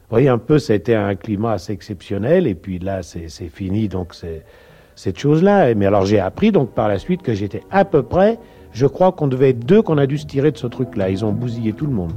Vous 0.09 0.15
voyez, 0.15 0.29
un 0.29 0.39
peu, 0.39 0.59
c'était 0.59 0.95
un 0.95 1.17
climat 1.17 1.53
assez 1.53 1.73
exceptionnel, 1.73 2.47
et 2.47 2.55
puis 2.55 2.79
là, 2.79 3.03
c'est 3.03 3.29
fini, 3.53 3.89
donc 3.89 4.15
c'est 4.15 4.45
cette 4.95 5.19
chose-là. 5.19 5.75
Mais 5.75 5.87
alors, 5.87 6.07
j'ai 6.07 6.19
appris, 6.19 6.51
donc, 6.53 6.71
par 6.71 6.89
la 6.89 6.99
suite, 6.99 7.23
que 7.23 7.35
j'étais 7.35 7.63
à 7.71 7.85
peu 7.85 8.03
près, 8.03 8.39
je 8.73 8.87
crois 8.87 9.13
qu'on 9.13 9.27
devait 9.27 9.51
être 9.51 9.67
deux 9.67 9.83
qu'on 9.83 9.99
a 9.99 10.07
dû 10.07 10.19
se 10.19 10.27
tirer 10.27 10.51
de 10.51 10.57
ce 10.57 10.67
truc-là. 10.67 11.11
Ils 11.11 11.25
ont 11.25 11.33
bousillé 11.33 11.73
tout 11.73 11.87
le 11.87 11.93
monde. 11.93 12.13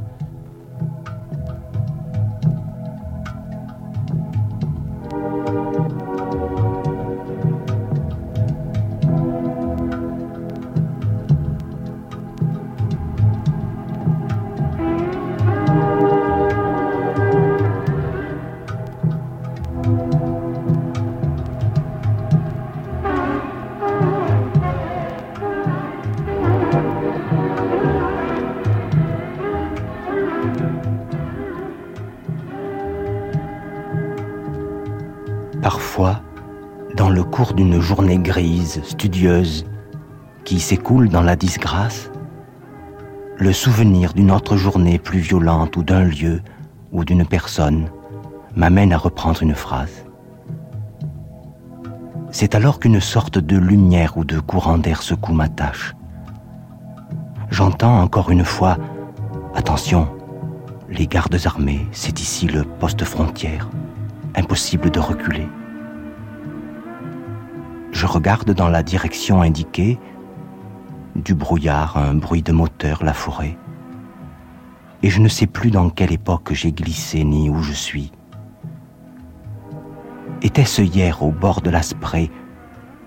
Studieuse, 38.84 39.66
qui 40.44 40.60
s'écoule 40.60 41.10
dans 41.10 41.22
la 41.22 41.36
disgrâce, 41.36 42.12
le 43.38 43.54
souvenir 43.54 44.14
d'une 44.14 44.32
autre 44.32 44.56
journée 44.56 45.00
plus 45.00 45.20
violente 45.20 45.76
ou 45.78 45.84
d'un 45.84 46.04
lieu 46.04 46.42
ou 46.92 47.04
d'une 47.04 47.26
personne 47.26 47.90
m'amène 48.56 48.94
à 48.94 48.98
reprendre 48.98 49.42
une 49.42 49.56
phrase. 49.56 50.06
C'est 52.32 52.56
alors 52.56 52.80
qu'une 52.80 53.02
sorte 53.02 53.40
de 53.40 53.58
lumière 53.58 54.18
ou 54.18 54.24
de 54.24 54.40
courant 54.40 54.78
d'air 54.78 55.02
secoue 55.02 55.34
ma 55.34 55.50
tâche. 55.50 55.96
J'entends 57.50 58.02
encore 58.02 58.30
une 58.32 58.46
fois 58.46 58.78
Attention, 59.54 60.08
les 60.90 61.08
gardes 61.08 61.38
armés, 61.46 61.86
c'est 61.92 62.22
ici 62.22 62.48
le 62.48 62.64
poste 62.64 63.04
frontière. 63.04 63.70
Impossible 64.36 64.90
de 64.90 65.00
reculer. 65.00 65.48
Je 68.02 68.08
regarde 68.08 68.50
dans 68.56 68.68
la 68.68 68.82
direction 68.82 69.44
indiquée. 69.44 70.00
Du 71.16 71.36
brouillard, 71.36 71.98
un 71.98 72.16
bruit 72.16 72.42
de 72.42 72.52
moteur, 72.52 73.04
la 73.04 73.14
forêt. 73.14 73.60
Et 75.04 75.12
je 75.12 75.22
ne 75.22 75.28
sais 75.28 75.46
plus 75.46 75.70
dans 75.70 75.92
quelle 75.92 76.12
époque 76.12 76.52
j'ai 76.52 76.72
glissé 76.72 77.24
ni 77.24 77.48
où 77.52 77.62
je 77.62 77.74
suis. 77.74 78.12
Était-ce 80.42 80.82
hier 80.82 81.22
au 81.22 81.30
bord 81.30 81.62
de 81.62 81.70
la 81.70 81.84
Spree, 81.84 82.32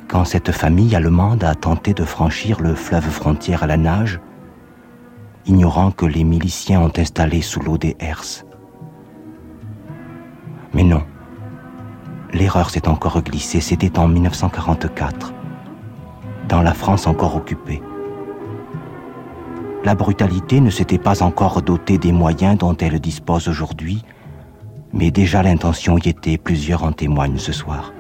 quand 0.07 0.25
cette 0.25 0.53
famille 0.53 0.95
allemande 0.95 1.43
a 1.43 1.57
tenté 1.57 1.93
de 1.93 2.05
franchir 2.05 2.61
le 2.61 2.77
fleuve 2.77 3.11
frontière 3.11 3.65
à 3.65 3.67
la 3.67 3.77
nage, 3.77 4.21
ignorant 5.45 5.91
que 5.91 6.07
les 6.07 6.23
miliciens 6.23 6.81
ont 6.81 6.93
installé 6.97 7.43
sous 7.43 7.59
l'eau 7.59 7.79
des 7.79 7.97
herses? 7.99 8.47
Mais 10.73 10.85
non, 10.85 11.03
l'erreur 12.35 12.69
s'est 12.69 12.89
encore 12.89 13.23
glissée, 13.23 13.61
c'était 13.61 13.99
en 13.99 14.09
1944, 14.09 15.33
dans 16.49 16.61
la 16.61 16.75
France 16.75 17.07
encore 17.07 17.37
occupée. 17.37 17.81
La 19.85 19.95
brutalité 19.95 20.61
ne 20.61 20.71
s'était 20.71 20.99
pas 20.99 21.23
encore 21.23 21.63
dotée 21.63 21.99
des 21.99 22.13
moyens 22.13 22.59
dont 22.59 22.77
elle 22.77 22.99
dispose 23.01 23.49
aujourd'hui, 23.49 24.05
mais 24.93 25.11
déjà 25.11 25.43
l'intention 25.43 25.97
y 25.99 26.09
était, 26.09 26.39
plusieurs 26.39 26.85
en 26.85 26.93
témoignent 26.93 27.39
ce 27.39 27.53
soir. 27.53 27.93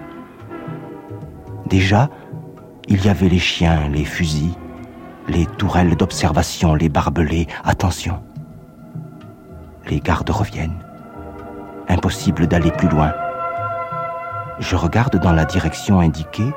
Déjà, 1.66 2.10
il 2.88 3.04
y 3.04 3.08
avait 3.08 3.28
les 3.28 3.38
chiens, 3.38 3.88
les 3.88 4.04
fusils, 4.04 4.54
les 5.28 5.46
tourelles 5.46 5.96
d'observation, 5.96 6.74
les 6.74 6.88
barbelés. 6.88 7.46
Attention, 7.64 8.20
les 9.88 10.00
gardes 10.00 10.30
reviennent. 10.30 10.84
Impossible 11.88 12.46
d'aller 12.46 12.70
plus 12.70 12.88
loin. 12.88 13.12
Je 14.60 14.76
regarde 14.76 15.18
dans 15.18 15.32
la 15.32 15.44
direction 15.44 16.00
indiquée 16.00 16.52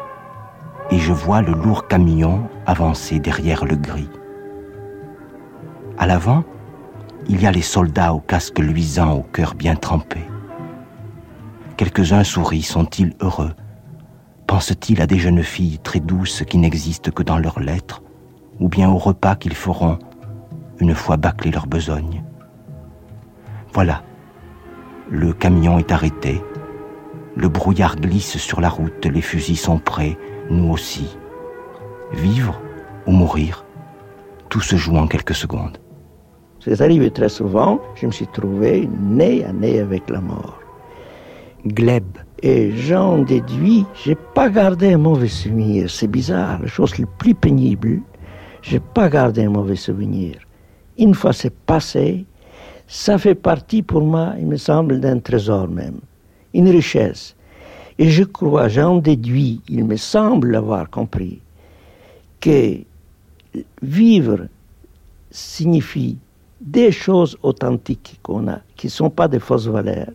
et 0.92 1.00
je 1.00 1.12
vois 1.12 1.42
le 1.42 1.54
lourd 1.54 1.88
camion 1.88 2.48
avancer 2.66 3.20
derrière 3.20 3.66
le 3.66 3.76
gris. 3.76 4.10
À 5.98 6.06
l'avant, 6.06 6.44
il 7.28 7.42
y 7.42 7.48
a 7.48 7.52
les 7.52 7.64
soldats 7.64 8.14
au 8.14 8.20
casque 8.20 8.60
luisant, 8.60 9.14
au 9.14 9.24
cœur 9.24 9.56
bien 9.56 9.76
trempé. 9.76 10.20
Quelques-uns 11.76 12.24
sourient, 12.24 12.64
sont-ils 12.64 13.16
heureux? 13.20 13.54
Pensent-ils 14.46 15.02
à 15.02 15.08
des 15.08 15.20
jeunes 15.20 15.44
filles 15.44 15.80
très 15.80 16.00
douces 16.00 16.44
qui 16.48 16.58
n'existent 16.58 17.12
que 17.12 17.24
dans 17.24 17.38
leurs 17.38 17.60
lettres, 17.60 18.02
ou 18.60 18.70
bien 18.70 18.90
au 18.90 18.98
repas 18.98 19.36
qu'ils 19.36 19.56
feront 19.56 20.00
une 20.80 20.96
fois 20.96 21.18
bâclé 21.18 21.52
leur 21.52 21.68
besogne 21.68 22.24
Voilà, 23.74 24.04
le 25.10 25.34
camion 25.34 25.80
est 25.80 25.92
arrêté, 25.92 26.42
le 27.38 27.50
brouillard 27.50 27.96
glisse 27.98 28.38
sur 28.38 28.60
la 28.62 28.70
route, 28.70 29.06
les 29.06 29.22
fusils 29.22 29.58
sont 29.58 29.78
prêts, 29.78 30.18
nous 30.50 30.72
aussi. 30.72 31.18
Vivre 32.12 32.60
ou 33.06 33.12
mourir, 33.12 33.64
tout 34.50 34.60
se 34.60 34.76
joue 34.76 34.98
en 34.98 35.08
quelques 35.08 35.36
secondes. 35.36 35.78
C'est 36.60 36.82
arrivé 36.82 37.12
très 37.12 37.30
souvent, 37.30 37.80
je 37.96 38.08
me 38.08 38.12
suis 38.12 38.28
trouvé 38.28 38.90
nez 39.00 39.46
à 39.46 39.54
nez 39.54 39.80
avec 39.80 40.10
la 40.10 40.20
mort. 40.20 40.60
Gleb. 41.66 42.06
Et 42.44 42.72
j'en 42.72 43.20
déduis, 43.20 43.86
j'ai 44.04 44.16
pas 44.16 44.50
gardé 44.50 44.94
un 44.94 44.98
mauvais 44.98 45.28
souvenir. 45.28 45.90
C'est 45.90 46.08
bizarre, 46.08 46.60
la 46.62 46.68
chose 46.68 46.98
la 46.98 47.06
plus 47.18 47.34
pénible, 47.34 48.02
j'ai 48.62 48.80
pas 48.80 49.10
gardé 49.10 49.46
un 49.46 49.50
mauvais 49.50 49.76
souvenir. 49.76 50.36
Une 50.98 51.14
fois 51.14 51.34
c'est 51.34 51.56
passé, 51.56 52.26
ça 52.88 53.18
fait 53.18 53.36
partie 53.36 53.84
pour 53.84 54.02
moi, 54.02 54.34
il 54.40 54.48
me 54.48 54.58
semble, 54.58 55.00
d'un 55.00 55.20
trésor 55.20 55.68
même, 55.68 56.00
une 56.58 56.70
richesse. 56.70 57.36
Et 58.00 58.10
je 58.10 58.24
crois, 58.24 58.68
j'en 58.68 58.98
déduis, 58.98 59.62
il 59.70 59.86
me 59.86 59.96
semble 59.96 60.52
l'avoir 60.52 60.90
compris, 60.90 61.40
que 62.42 62.78
vivre 63.82 64.48
signifie 65.32 66.18
des 66.60 66.92
choses 66.92 67.38
authentiques 67.44 68.20
qu'on 68.24 68.48
a, 68.48 68.60
qui 68.76 68.88
ne 68.88 68.92
sont 68.92 69.10
pas 69.10 69.28
des 69.28 69.40
fausses 69.40 69.68
valeurs. 69.68 70.12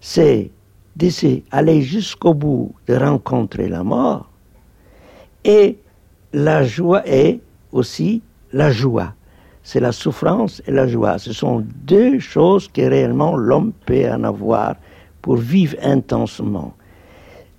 C'est 0.00 0.50
d'essayer 0.94 1.44
d'aller 1.50 1.82
jusqu'au 1.82 2.34
bout 2.34 2.74
de 2.86 2.94
rencontrer 2.94 3.68
la 3.68 3.82
mort. 3.82 4.28
Et 5.44 5.78
la 6.32 6.64
joie 6.64 7.02
est 7.06 7.40
aussi 7.72 8.22
la 8.52 8.70
joie. 8.70 9.14
C'est 9.62 9.80
la 9.80 9.92
souffrance 9.92 10.62
et 10.66 10.72
la 10.72 10.86
joie. 10.86 11.18
Ce 11.18 11.32
sont 11.32 11.64
deux 11.84 12.18
choses 12.18 12.68
que 12.68 12.82
réellement 12.82 13.36
l'homme 13.36 13.72
peut 13.86 14.10
en 14.10 14.24
avoir 14.24 14.76
pour 15.22 15.36
vivre 15.36 15.76
intensement. 15.82 16.74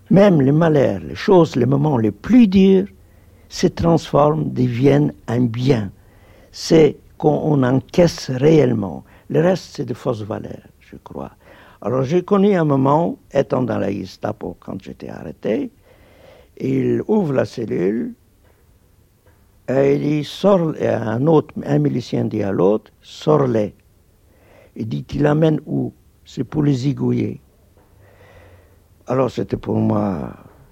Même 0.09 0.41
les 0.41 0.51
malheurs, 0.51 0.99
les 0.99 1.15
choses, 1.15 1.55
les 1.55 1.65
moments 1.65 1.97
les 1.97 2.11
plus 2.11 2.47
durs 2.47 2.87
se 3.49 3.67
transforment, 3.67 4.51
deviennent 4.51 5.13
un 5.27 5.41
bien. 5.41 5.91
C'est 6.51 6.97
qu'on 7.17 7.63
encaisse 7.63 8.29
réellement. 8.29 9.03
Le 9.29 9.41
reste, 9.41 9.75
c'est 9.75 9.85
de 9.85 9.93
fausses 9.93 10.21
valeurs, 10.23 10.67
je 10.79 10.97
crois. 11.03 11.31
Alors 11.81 12.03
j'ai 12.03 12.21
connu 12.21 12.53
un 12.55 12.65
moment, 12.65 13.17
étant 13.33 13.63
dans 13.63 13.77
la 13.77 13.91
Gestapo 13.91 14.55
quand 14.59 14.81
j'étais 14.81 15.09
arrêté, 15.09 15.71
il 16.57 17.01
ouvre 17.07 17.33
la 17.33 17.45
cellule 17.45 18.13
et 19.69 19.95
il 19.95 20.01
dit, 20.01 20.23
sort, 20.23 20.75
et 20.77 20.87
un 20.87 21.25
autre, 21.27 21.53
un 21.65 21.79
milicien 21.79 22.25
dit 22.25 22.43
à 22.43 22.51
l'autre, 22.51 22.91
sors-les. 23.01 23.73
Il 24.75 24.87
dit, 24.87 25.03
tu 25.03 25.19
l'amènes 25.19 25.61
où? 25.65 25.93
C'est 26.25 26.43
pour 26.43 26.63
les 26.63 26.73
zigouiller. 26.73 27.41
Alors 29.07 29.29
c'était 29.29 29.57
pour 29.57 29.75
moi 29.75 30.31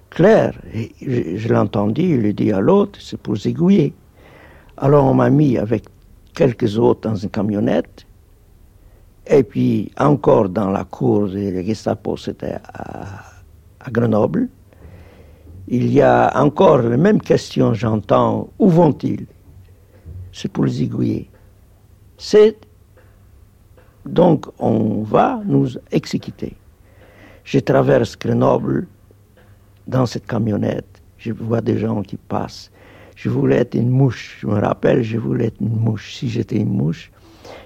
clair. 0.10 0.54
Je, 1.02 1.54
entendu, 1.54 2.02
il 2.02 2.18
lui 2.22 2.34
dit 2.34 2.52
à 2.52 2.60
l'autre, 2.60 3.00
c'est 3.02 3.20
pour 3.20 3.36
zigouiller. 3.36 3.94
Alors 4.78 5.06
on 5.06 5.14
m'a 5.14 5.30
mis 5.30 5.58
avec 5.58 5.84
quelques 6.34 6.78
autres 6.78 7.10
dans 7.10 7.16
une 7.16 7.30
camionnette 7.30 8.06
et 9.28 9.44
puis 9.44 9.92
encore 9.98 10.50
dans 10.50 10.70
la 10.70 10.84
cour 10.84 11.28
de 11.28 11.50
la 11.50 11.64
Gestapo, 11.64 12.18
c'était 12.18 12.58
à, 12.74 13.90
Grenoble. 13.90 14.48
Il 15.68 15.92
y 15.92 16.02
a 16.02 16.32
encore 16.36 16.80
les 16.80 16.98
mêmes 16.98 17.22
questions, 17.22 17.74
j'entends. 17.74 18.50
Où 18.60 18.70
vont-ils? 18.70 19.26
C'est 20.32 20.52
pour 20.52 20.66
les. 20.66 21.30
C'est 22.18 22.58
donc 24.06 24.48
on 24.60 25.04
va 25.04 25.42
nous 25.46 25.70
exécuter. 25.92 26.56
Je 27.44 27.60
traverse 27.60 28.18
Grenoble 28.18 28.88
dans 29.88 30.06
cette 30.06 30.26
camionnette. 30.26 31.02
Je 31.18 31.32
vois 31.32 31.62
des 31.62 31.78
gens 31.78 32.02
qui 32.02 32.18
passent. 32.18 32.72
Je 33.16 33.30
voulais 33.30 33.58
être 33.58 33.76
une 33.76 33.90
mouche. 33.90 34.38
Je 34.42 34.48
me 34.48 34.60
rappelle, 34.60 35.04
je 35.04 35.18
voulais 35.18 35.48
être 35.48 35.62
une 35.62 35.76
mouche. 35.76 36.16
Si 36.16 36.30
j'étais 36.30 36.58
une 36.58 36.74
mouche, 36.74 37.12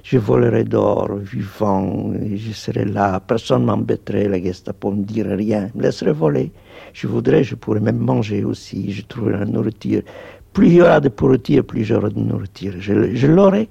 je 0.03 0.17
volerai 0.17 0.63
d'or 0.63 1.15
vivant, 1.15 2.13
je 2.35 2.51
serai 2.51 2.85
là, 2.85 3.19
personne 3.19 3.61
ne 3.61 3.67
m'embêterait, 3.67 4.27
la 4.27 4.41
Gestapo 4.41 4.93
ne 4.93 5.03
dirait 5.03 5.35
rien, 5.35 5.69
me 5.75 5.83
laisserait 5.83 6.13
voler. 6.13 6.51
Je 6.93 7.07
voudrais, 7.07 7.43
je 7.43 7.55
pourrais 7.55 7.79
même 7.79 7.97
manger 7.97 8.43
aussi, 8.43 8.91
je 8.91 9.03
trouverai 9.03 9.39
la 9.39 9.45
nourriture. 9.45 10.01
Plus 10.53 10.67
il 10.67 10.73
y 10.75 10.81
aura 10.81 10.99
de 10.99 11.11
nourriture, 11.19 11.65
plus 11.65 11.83
j'aurai 11.83 12.11
de 12.11 12.19
nourriture. 12.19 12.73
Je, 12.79 13.15
je 13.15 13.27
l'aurai. 13.27 13.67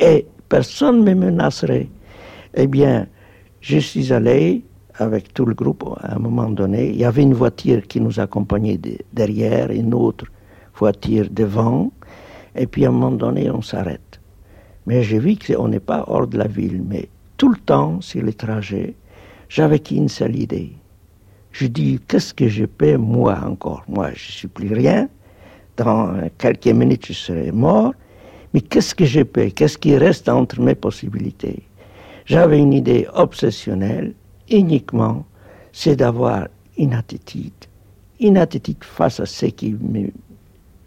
Et 0.00 0.26
personne 0.48 1.04
ne 1.04 1.14
me 1.14 1.26
menacerait. 1.26 1.88
Eh 2.54 2.66
bien, 2.66 3.06
je 3.60 3.78
suis 3.78 4.12
allé 4.12 4.64
avec 4.98 5.34
tout 5.34 5.44
le 5.44 5.54
groupe 5.54 5.84
à 6.00 6.14
un 6.14 6.18
moment 6.18 6.50
donné. 6.50 6.90
Il 6.90 6.96
y 6.96 7.04
avait 7.04 7.22
une 7.22 7.34
voiture 7.34 7.82
qui 7.86 8.00
nous 8.00 8.20
accompagnait 8.20 8.78
derrière, 9.12 9.70
une 9.70 9.94
autre 9.94 10.26
voiture 10.76 11.26
devant. 11.30 11.92
Et 12.54 12.66
puis 12.66 12.84
à 12.84 12.88
un 12.88 12.92
moment 12.92 13.10
donné, 13.10 13.50
on 13.50 13.62
s'arrête. 13.62 14.20
Mais 14.86 15.02
j'ai 15.02 15.18
vu 15.18 15.36
qu'on 15.36 15.68
n'est 15.68 15.80
pas 15.80 16.04
hors 16.06 16.26
de 16.26 16.38
la 16.38 16.46
ville. 16.46 16.82
Mais 16.86 17.08
tout 17.36 17.48
le 17.48 17.56
temps, 17.56 18.00
sur 18.00 18.22
les 18.22 18.34
trajets, 18.34 18.94
j'avais 19.48 19.80
qu'une 19.80 20.08
seule 20.08 20.36
idée. 20.36 20.72
Je 21.52 21.66
dis, 21.66 22.00
qu'est-ce 22.08 22.34
que 22.34 22.48
je 22.48 22.64
peux, 22.64 22.96
moi 22.96 23.38
encore? 23.44 23.84
Moi, 23.88 24.08
je 24.14 24.28
ne 24.28 24.32
suis 24.32 24.48
plus 24.48 24.72
rien. 24.72 25.08
Dans 25.76 26.14
quelques 26.38 26.66
minutes, 26.66 27.06
je 27.06 27.12
serai 27.12 27.52
mort. 27.52 27.94
Mais 28.52 28.60
qu'est-ce 28.60 28.94
que 28.94 29.04
je 29.04 29.22
peux 29.22 29.50
Qu'est-ce 29.50 29.78
qui 29.78 29.96
reste 29.96 30.28
entre 30.28 30.60
mes 30.60 30.74
possibilités? 30.74 31.62
J'avais 32.24 32.58
une 32.58 32.72
idée 32.72 33.06
obsessionnelle, 33.14 34.14
uniquement, 34.50 35.24
c'est 35.72 35.96
d'avoir 35.96 36.48
une 36.76 36.94
attitude. 36.94 37.52
Une 38.20 38.36
attitude 38.36 38.82
face 38.82 39.20
à 39.20 39.26
ce 39.26 39.46
qui 39.46 39.72
me 39.72 40.10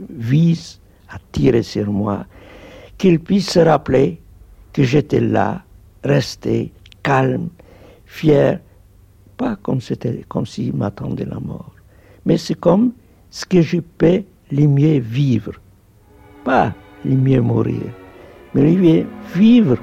vise 0.09 0.79
à 1.09 1.17
tirer 1.31 1.63
sur 1.63 1.91
moi. 1.91 2.25
Qu'il 2.97 3.19
puisse 3.19 3.51
se 3.51 3.59
rappeler 3.59 4.19
que 4.73 4.83
j'étais 4.83 5.19
là, 5.19 5.63
resté 6.03 6.71
calme, 7.03 7.49
fier, 8.05 8.59
pas 9.37 9.55
comme 9.57 9.81
c'était, 9.81 10.23
comme 10.27 10.45
s'il 10.45 10.73
m'attendait 10.73 11.25
la 11.25 11.39
mort, 11.39 11.73
mais 12.25 12.37
c'est 12.37 12.55
comme 12.55 12.91
ce 13.29 13.45
que 13.45 13.61
je 13.61 13.77
peux 13.79 14.23
le 14.51 14.67
mieux 14.67 14.99
vivre, 14.99 15.53
pas 16.43 16.73
le 17.05 17.15
mieux 17.15 17.41
mourir, 17.41 17.81
mais 18.53 18.63
le 18.63 18.81
mieux 18.81 19.05
vivre 19.35 19.77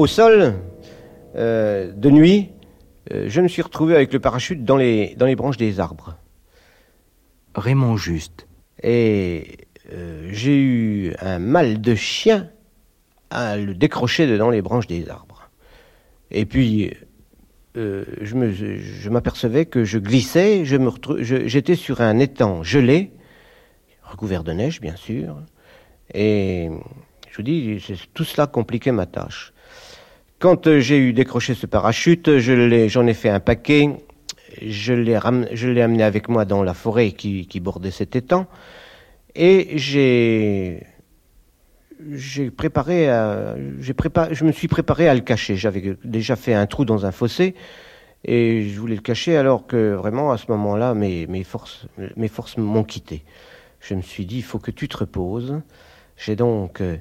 au 0.00 0.06
sol, 0.06 0.54
euh, 1.36 1.92
de 1.92 2.08
nuit, 2.08 2.52
euh, 3.12 3.26
je 3.28 3.42
me 3.42 3.48
suis 3.48 3.60
retrouvé 3.60 3.94
avec 3.94 4.14
le 4.14 4.18
parachute 4.18 4.64
dans 4.64 4.78
les, 4.78 5.14
dans 5.16 5.26
les 5.26 5.36
branches 5.36 5.58
des 5.58 5.78
arbres. 5.78 6.16
Raymond 7.54 7.98
Juste. 7.98 8.46
Et 8.82 9.58
euh, 9.92 10.26
j'ai 10.32 10.56
eu 10.56 11.12
un 11.20 11.38
mal 11.38 11.82
de 11.82 11.94
chien 11.94 12.48
à 13.28 13.58
le 13.58 13.74
décrocher 13.74 14.38
dans 14.38 14.48
les 14.48 14.62
branches 14.62 14.86
des 14.86 15.10
arbres. 15.10 15.50
Et 16.30 16.46
puis, 16.46 16.94
je 17.74 19.08
m'apercevais 19.10 19.66
que 19.66 19.84
je 19.84 19.98
glissais, 19.98 20.64
j'étais 20.64 21.74
sur 21.74 22.00
un 22.00 22.18
étang 22.18 22.62
gelé, 22.62 23.12
recouvert 24.02 24.44
de 24.44 24.52
neige 24.52 24.80
bien 24.80 24.96
sûr, 24.96 25.36
et 26.14 26.70
je 27.30 27.36
vous 27.36 27.42
dis, 27.42 27.84
tout 28.14 28.24
cela 28.24 28.46
compliquait 28.46 28.92
ma 28.92 29.06
tâche. 29.06 29.52
Quand 30.40 30.66
euh, 30.68 30.80
j'ai 30.80 30.96
eu 30.96 31.12
décroché 31.12 31.54
ce 31.54 31.66
parachute, 31.66 32.38
j'en 32.38 33.06
ai 33.06 33.12
fait 33.12 33.28
un 33.28 33.40
paquet, 33.40 33.90
je 34.62 34.94
l'ai 34.94 35.14
amené 35.82 36.02
avec 36.02 36.30
moi 36.30 36.46
dans 36.46 36.62
la 36.62 36.72
forêt 36.72 37.12
qui, 37.12 37.60
bordait 37.60 37.90
cet 37.90 38.16
étang, 38.16 38.46
et 39.34 39.76
j'ai 39.76 40.80
préparé, 42.56 43.10
à- 43.10 43.54
je 43.80 44.44
me 44.46 44.52
suis 44.52 44.66
préparé 44.66 45.10
à 45.10 45.14
le 45.14 45.20
cacher. 45.20 45.56
J'avais 45.56 45.98
déjà 46.04 46.36
fait 46.36 46.54
un 46.54 46.64
trou 46.64 46.86
dans 46.86 47.04
un 47.04 47.12
fossé 47.12 47.54
et 48.24 48.66
je 48.66 48.80
voulais 48.80 48.96
le 48.96 49.02
cacher 49.02 49.36
alors 49.36 49.66
que 49.66 49.92
vraiment 49.92 50.32
à 50.32 50.38
ce 50.38 50.46
moment-là 50.48 50.94
mes, 50.94 51.44
forces, 51.44 51.86
mes 52.16 52.28
forces 52.28 52.56
m'ont 52.56 52.84
quitté. 52.84 53.24
Je 53.80 53.94
me 53.94 54.00
suis 54.00 54.24
dit 54.24 54.38
il 54.38 54.42
faut 54.42 54.58
que 54.58 54.70
tu 54.70 54.88
te 54.88 54.96
reposes. 54.96 55.60
J'ai 56.16 56.34
donc, 56.34 56.80
euh, 56.80 56.96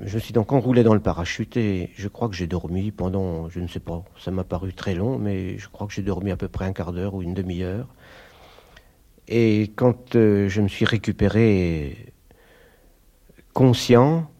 je 0.00 0.14
me 0.14 0.20
suis 0.20 0.32
donc 0.32 0.52
enroulé 0.52 0.82
dans 0.82 0.94
le 0.94 1.00
parachute 1.00 1.56
et 1.56 1.90
je 1.96 2.08
crois 2.08 2.28
que 2.28 2.34
j'ai 2.34 2.46
dormi 2.46 2.90
pendant, 2.92 3.48
je 3.48 3.60
ne 3.60 3.66
sais 3.66 3.80
pas, 3.80 4.04
ça 4.18 4.30
m'a 4.30 4.44
paru 4.44 4.72
très 4.72 4.94
long, 4.94 5.18
mais 5.18 5.58
je 5.58 5.68
crois 5.68 5.86
que 5.86 5.92
j'ai 5.92 6.02
dormi 6.02 6.30
à 6.30 6.36
peu 6.36 6.48
près 6.48 6.64
un 6.64 6.72
quart 6.72 6.92
d'heure 6.92 7.14
ou 7.14 7.22
une 7.22 7.34
demi-heure. 7.34 7.88
Et 9.28 9.72
quand 9.74 10.14
euh, 10.14 10.48
je 10.48 10.60
me 10.60 10.68
suis 10.68 10.84
récupéré 10.84 12.12
conscient, 13.52 14.30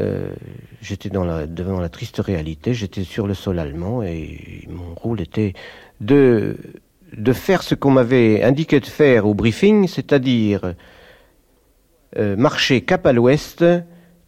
euh, 0.00 0.32
j'étais 0.80 1.10
devant 1.10 1.78
la 1.78 1.88
triste 1.88 2.18
réalité, 2.18 2.74
j'étais 2.74 3.04
sur 3.04 3.26
le 3.26 3.34
sol 3.34 3.58
allemand 3.58 4.02
et 4.02 4.66
mon 4.68 4.94
rôle 4.94 5.20
était 5.20 5.52
de, 6.00 6.56
faire 7.32 7.62
ce 7.62 7.74
qu'on 7.74 7.90
m'avait 7.90 8.42
indiqué 8.42 8.80
de 8.80 8.86
faire 8.86 9.26
au 9.26 9.34
briefing, 9.34 9.86
c'est-à-dire 9.86 10.74
euh, 12.16 12.36
marcher 12.36 12.80
cap 12.80 13.06
à 13.06 13.12
l'ouest, 13.12 13.64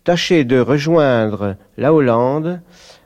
tâcher 0.05 0.45
de 0.45 0.61
rejoindre 0.61 1.57
la 1.79 1.93
Hollande, 1.93 2.61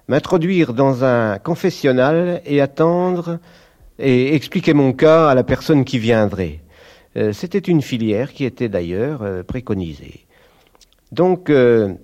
m'introduire 0.09 0.75
dans 0.75 1.05
un 1.05 1.39
confessionnal 1.39 2.43
et 2.45 2.61
attendre 2.61 3.39
et 3.99 4.35
expliquer 4.35 4.75
mon 4.75 4.93
cas 4.93 5.29
à 5.29 5.35
la 5.35 5.45
personne 5.45 5.85
qui 5.85 5.99
viendrait. 5.99 6.61
Euh, 7.17 7.33
C'était 7.33 7.59
une 7.59 7.83
filière 7.83 8.33
qui 8.33 8.45
était 8.45 8.69
d'ailleurs 8.69 9.23
euh, 9.23 9.43
préconisée. 9.43 10.27
Donc, 11.13 11.51
euh, 11.51 11.95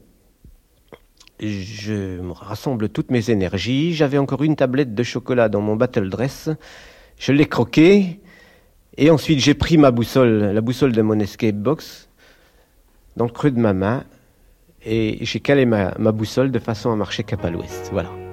je 1.40 2.20
rassemble 2.32 2.88
toutes 2.88 3.10
mes 3.10 3.30
énergies. 3.30 3.94
J'avais 3.94 4.18
encore 4.18 4.42
une 4.42 4.56
tablette 4.56 4.94
de 4.94 5.02
chocolat 5.02 5.48
dans 5.48 5.60
mon 5.60 5.76
battle 5.76 6.08
dress. 6.08 6.48
Je 7.18 7.32
l'ai 7.32 7.46
croqué. 7.46 8.20
Et 8.96 9.10
ensuite, 9.10 9.40
j'ai 9.40 9.54
pris 9.54 9.76
ma 9.76 9.90
boussole, 9.90 10.52
la 10.52 10.60
boussole 10.60 10.92
de 10.92 11.02
mon 11.02 11.18
escape 11.18 11.56
box, 11.56 12.08
dans 13.16 13.24
le 13.24 13.32
creux 13.32 13.50
de 13.50 13.58
ma 13.58 13.72
main. 13.72 14.04
Et 14.86 15.18
j'ai 15.22 15.40
calé 15.40 15.66
ma, 15.66 15.92
boussole 16.12 16.50
de 16.50 16.58
façon 16.58 16.92
à 16.92 16.96
marcher 16.96 17.24
cap 17.24 17.44
à 17.44 17.50
l'ouest. 17.50 17.90
Voilà. 17.92 18.23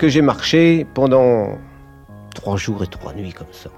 Donc 0.00 0.08
j'ai 0.08 0.22
marché 0.22 0.86
pendant 0.94 1.58
trois 2.34 2.56
jours 2.56 2.82
et 2.82 2.86
trois 2.86 3.12
nuits 3.12 3.34
comme 3.34 3.52
ça. 3.52 3.70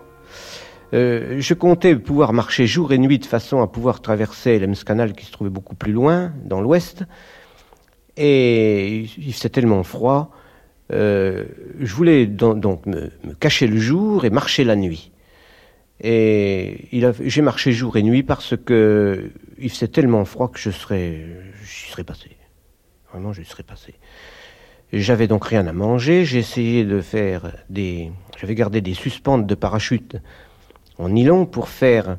Euh, 0.95 1.41
je 1.41 1.53
comptais 1.53 1.97
pouvoir 1.97 2.33
marcher 2.33 2.69
jour 2.69 2.93
et 2.93 2.99
nuit 2.99 3.19
de 3.19 3.27
façon 3.27 3.61
à 3.61 3.67
pouvoir 3.67 4.01
traverser 4.01 4.61
l'Ems-Canal 4.61 5.15
qui 5.15 5.27
se 5.27 5.33
trouvait 5.33 5.51
beaucoup 5.51 5.75
plus 5.75 5.91
loin, 5.91 6.33
dans 6.45 6.61
l'ouest. 6.61 7.03
Et 8.17 8.99
il 9.19 9.35
faisait 9.35 9.49
tellement 9.49 9.83
froid, 9.83 10.31
euh, 10.93 11.45
je 11.81 11.93
voulais 11.93 12.27
don- 12.27 12.55
donc 12.55 12.87
me, 12.87 13.11
cacher 13.41 13.67
le 13.67 13.79
jour 13.79 14.25
et 14.25 14.31
marcher 14.31 14.63
la 14.63 14.77
nuit. 14.77 15.11
Et 16.05 16.89
j'ai 17.25 17.43
marché 17.43 17.73
jour 17.73 17.97
et 17.97 18.03
nuit 18.05 18.23
parce 18.23 18.55
que 18.57 19.33
il 19.59 19.71
faisait 19.71 19.89
tellement 19.89 20.25
froid 20.25 20.53
que 20.53 20.61
je 20.61 20.71
serais, 20.71 21.27
j'y 21.65 21.91
serais 21.91 22.05
passé. 22.05 22.31
Vraiment, 23.11 23.33
j'y 23.33 23.45
serais 23.45 23.65
passé. 23.65 23.95
J'avais 24.93 25.27
donc 25.27 25.47
rien 25.47 25.67
à 25.67 25.73
manger. 25.73 26.27
J'ai 26.27 26.39
essayé 26.39 26.85
de 26.85 27.01
faire 27.01 27.53
des. 27.71 28.13
J'avais 28.39 28.55
gardé 28.55 28.83
des 28.83 28.93
suspentes 28.93 29.47
de 29.47 29.55
parachute 29.55 30.17
en 30.99 31.09
nylon 31.09 31.47
pour 31.47 31.69
faire. 31.69 32.19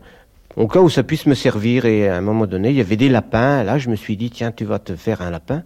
Au 0.55 0.67
cas 0.67 0.79
où 0.79 0.89
ça 0.89 1.03
puisse 1.03 1.27
me 1.27 1.35
servir. 1.35 1.85
Et 1.85 2.09
à 2.09 2.17
un 2.17 2.21
moment 2.21 2.47
donné, 2.47 2.69
il 2.69 2.75
y 2.75 2.81
avait 2.81 2.97
des 2.97 3.09
lapins. 3.09 3.63
Là, 3.63 3.77
je 3.77 3.89
me 3.89 3.95
suis 3.95 4.17
dit, 4.17 4.31
tiens, 4.31 4.51
tu 4.51 4.65
vas 4.65 4.79
te 4.79 4.95
faire 4.95 5.21
un 5.21 5.29
lapin. 5.29 5.63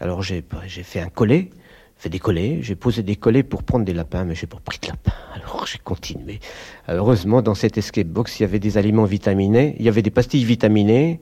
Alors 0.00 0.22
j'ai 0.22 0.42
fait 0.82 1.00
un 1.00 1.10
collet, 1.10 1.50
fait 1.96 2.08
des 2.08 2.18
collets. 2.18 2.58
J'ai 2.62 2.76
posé 2.76 3.02
des 3.02 3.14
collets 3.14 3.42
pour 3.42 3.62
prendre 3.62 3.84
des 3.84 3.92
lapins, 3.92 4.24
mais 4.24 4.34
j'ai 4.34 4.46
pas 4.46 4.58
pris 4.64 4.78
de 4.82 4.88
lapin. 4.88 5.12
Alors 5.34 5.66
j'ai 5.66 5.78
continué. 5.78 6.40
Heureusement, 6.88 7.42
dans 7.42 7.54
cette 7.54 7.76
escape 7.76 8.08
box, 8.08 8.40
il 8.40 8.44
y 8.44 8.46
avait 8.46 8.58
des 8.58 8.78
aliments 8.78 9.04
vitaminés. 9.04 9.76
Il 9.78 9.84
y 9.84 9.88
avait 9.88 10.02
des 10.02 10.10
pastilles 10.10 10.44
vitaminées 10.44 11.20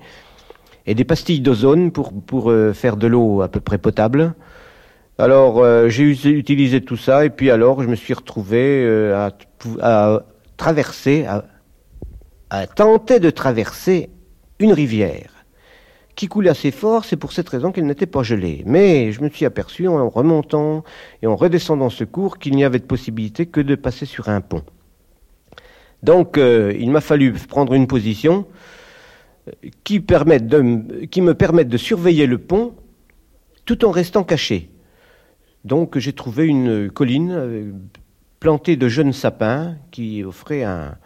et 0.86 0.94
des 0.94 1.04
pastilles 1.04 1.40
d'ozone 1.40 1.90
pour, 1.90 2.12
pour 2.12 2.50
euh, 2.50 2.72
faire 2.72 2.96
de 2.96 3.08
l'eau 3.08 3.42
à 3.42 3.48
peu 3.48 3.60
près 3.60 3.76
potable. 3.76 4.34
Alors, 5.20 5.58
euh, 5.58 5.90
j'ai 5.90 6.30
utilisé 6.30 6.80
tout 6.80 6.96
ça, 6.96 7.26
et 7.26 7.30
puis 7.30 7.50
alors, 7.50 7.82
je 7.82 7.88
me 7.88 7.94
suis 7.94 8.14
retrouvé 8.14 8.82
euh, 8.86 9.28
à, 9.82 10.22
traverser, 10.56 11.26
à, 12.48 12.66
tenter 12.66 13.20
de 13.20 13.28
traverser 13.28 14.08
une 14.60 14.72
rivière 14.72 15.44
qui 16.16 16.26
coulait 16.26 16.48
assez 16.48 16.70
fort, 16.70 17.04
c'est 17.04 17.18
pour 17.18 17.32
cette 17.32 17.50
raison 17.50 17.70
qu'elle 17.70 17.84
n'était 17.84 18.06
pas 18.06 18.22
gelée. 18.22 18.62
Mais 18.64 19.12
je 19.12 19.20
me 19.20 19.28
suis 19.28 19.44
aperçu 19.44 19.88
en 19.88 20.08
remontant 20.08 20.84
et 21.20 21.26
en 21.26 21.36
redescendant 21.36 21.90
ce 21.90 22.04
cours 22.04 22.38
qu'il 22.38 22.56
n'y 22.56 22.64
avait 22.64 22.78
de 22.78 22.84
possibilité 22.84 23.44
que 23.44 23.60
de 23.60 23.74
passer 23.74 24.06
sur 24.06 24.30
un 24.30 24.40
pont. 24.40 24.62
Donc, 26.02 26.38
euh, 26.38 26.72
il 26.78 26.90
m'a 26.90 27.02
fallu 27.02 27.34
prendre 27.34 27.74
une 27.74 27.86
position 27.86 28.46
qui 29.84 30.00
me 30.00 31.32
permette 31.34 31.68
de 31.68 31.76
surveiller 31.76 32.26
le 32.26 32.38
pont 32.38 32.74
tout 33.66 33.84
en 33.84 33.90
restant 33.90 34.24
caché. 34.24 34.70
Donc 35.64 35.98
j'ai 35.98 36.12
trouvé 36.12 36.46
une 36.46 36.90
colline 36.90 37.32
euh, 37.32 37.72
plantée 38.38 38.76
de 38.76 38.88
jeunes 38.88 39.12
sapins 39.12 39.76
qui 39.90 40.24
offrait 40.24 40.64
un, 40.64 40.96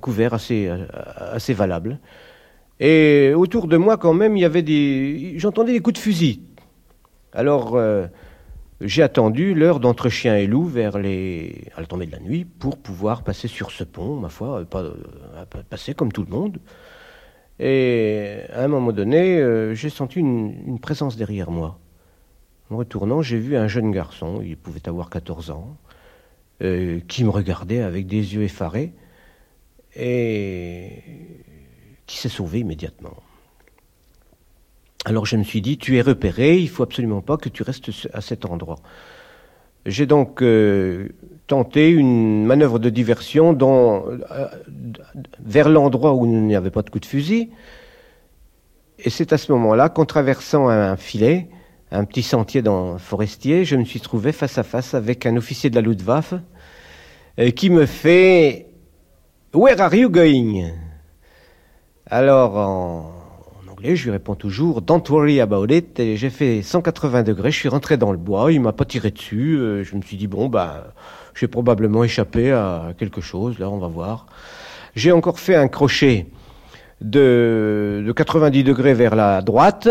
couvert 0.00 0.34
assez, 0.34 0.66
euh, 0.68 0.86
assez 1.16 1.54
valable. 1.54 1.98
Et 2.78 3.32
autour 3.34 3.68
de 3.68 3.76
moi, 3.76 3.96
quand 3.96 4.14
même, 4.14 4.36
il 4.36 4.40
y 4.40 4.44
avait 4.44 4.62
des. 4.62 5.34
J'entendais 5.38 5.72
des 5.72 5.80
coups 5.80 5.94
de 5.94 6.02
fusil. 6.02 6.42
Alors 7.32 7.76
euh, 7.76 8.06
j'ai 8.80 9.02
attendu 9.02 9.54
l'heure 9.54 9.80
d'entre 9.80 10.08
chien 10.08 10.36
et 10.36 10.46
loup 10.46 10.64
vers 10.64 10.98
les. 10.98 11.68
à 11.76 11.80
la 11.80 11.86
tombée 11.86 12.06
de 12.06 12.12
la 12.12 12.20
nuit 12.20 12.44
pour 12.44 12.76
pouvoir 12.76 13.22
passer 13.22 13.48
sur 13.48 13.70
ce 13.70 13.84
pont, 13.84 14.16
ma 14.16 14.28
foi, 14.28 14.64
pas, 14.64 14.84
passer 15.68 15.94
comme 15.94 16.12
tout 16.12 16.24
le 16.24 16.30
monde. 16.30 16.58
Et 17.58 18.40
à 18.52 18.64
un 18.64 18.68
moment 18.68 18.92
donné, 18.92 19.74
j'ai 19.74 19.90
senti 19.90 20.18
une 20.18 20.78
présence 20.80 21.16
derrière 21.16 21.50
moi. 21.50 21.78
En 22.70 22.76
retournant, 22.76 23.20
j'ai 23.20 23.38
vu 23.38 23.56
un 23.56 23.66
jeune 23.66 23.90
garçon, 23.90 24.40
il 24.44 24.56
pouvait 24.56 24.88
avoir 24.88 25.10
14 25.10 25.50
ans, 25.50 25.76
euh, 26.62 27.00
qui 27.08 27.24
me 27.24 27.30
regardait 27.30 27.82
avec 27.82 28.06
des 28.06 28.34
yeux 28.34 28.42
effarés 28.42 28.92
et 29.96 31.02
qui 32.06 32.16
s'est 32.16 32.28
sauvé 32.28 32.60
immédiatement. 32.60 33.16
Alors 35.04 35.26
je 35.26 35.36
me 35.36 35.42
suis 35.42 35.60
dit, 35.60 35.78
tu 35.78 35.96
es 35.96 36.00
repéré, 36.00 36.58
il 36.58 36.68
faut 36.68 36.84
absolument 36.84 37.22
pas 37.22 37.38
que 37.38 37.48
tu 37.48 37.64
restes 37.64 37.90
à 38.12 38.20
cet 38.20 38.44
endroit. 38.44 38.78
J'ai 39.86 40.06
donc 40.06 40.40
euh, 40.40 41.08
tenté 41.48 41.88
une 41.88 42.44
manœuvre 42.44 42.78
de 42.78 42.90
diversion 42.90 43.56
euh, 43.60 44.46
vers 45.40 45.68
l'endroit 45.68 46.14
où 46.14 46.24
il 46.24 46.42
n'y 46.42 46.54
avait 46.54 46.70
pas 46.70 46.82
de 46.82 46.90
coup 46.90 47.00
de 47.00 47.06
fusil. 47.06 47.50
Et 49.00 49.10
c'est 49.10 49.32
à 49.32 49.38
ce 49.38 49.50
moment-là 49.52 49.88
qu'en 49.88 50.04
traversant 50.04 50.68
un 50.68 50.96
filet, 50.96 51.48
un 51.92 52.04
petit 52.04 52.22
sentier 52.22 52.62
dans 52.62 52.98
forestier, 52.98 53.64
je 53.64 53.76
me 53.76 53.84
suis 53.84 54.00
trouvé 54.00 54.32
face 54.32 54.58
à 54.58 54.62
face 54.62 54.94
avec 54.94 55.26
un 55.26 55.36
officier 55.36 55.70
de 55.70 55.74
la 55.74 55.80
Luftwaffe 55.80 56.34
euh, 57.38 57.50
qui 57.50 57.70
me 57.70 57.86
fait 57.86 58.66
Where 59.52 59.80
are 59.80 59.94
you 59.94 60.08
going? 60.08 60.70
Alors 62.06 62.56
en, 62.56 63.12
anglais, 63.68 63.96
je 63.96 64.04
lui 64.04 64.10
réponds 64.12 64.36
toujours 64.36 64.82
Don't 64.82 65.02
worry 65.08 65.40
about 65.40 65.66
it. 65.66 65.98
Et 65.98 66.16
j'ai 66.16 66.30
fait 66.30 66.62
180 66.62 67.24
degrés, 67.24 67.50
je 67.50 67.58
suis 67.58 67.68
rentré 67.68 67.96
dans 67.96 68.12
le 68.12 68.18
bois, 68.18 68.52
il 68.52 68.60
m'a 68.60 68.72
pas 68.72 68.84
tiré 68.84 69.10
dessus. 69.10 69.56
Euh, 69.58 69.82
je 69.82 69.96
me 69.96 70.02
suis 70.02 70.16
dit 70.16 70.28
bon 70.28 70.48
bah 70.48 70.94
j'ai 71.34 71.48
probablement 71.48 72.04
échappé 72.04 72.52
à 72.52 72.92
quelque 72.98 73.20
chose. 73.20 73.58
Là, 73.58 73.68
on 73.68 73.78
va 73.78 73.88
voir. 73.88 74.26
J'ai 74.94 75.10
encore 75.10 75.40
fait 75.40 75.56
un 75.56 75.68
crochet 75.68 76.26
de, 77.00 78.02
de 78.06 78.12
90 78.12 78.62
degrés 78.62 78.94
vers 78.94 79.16
la 79.16 79.42
droite. 79.42 79.88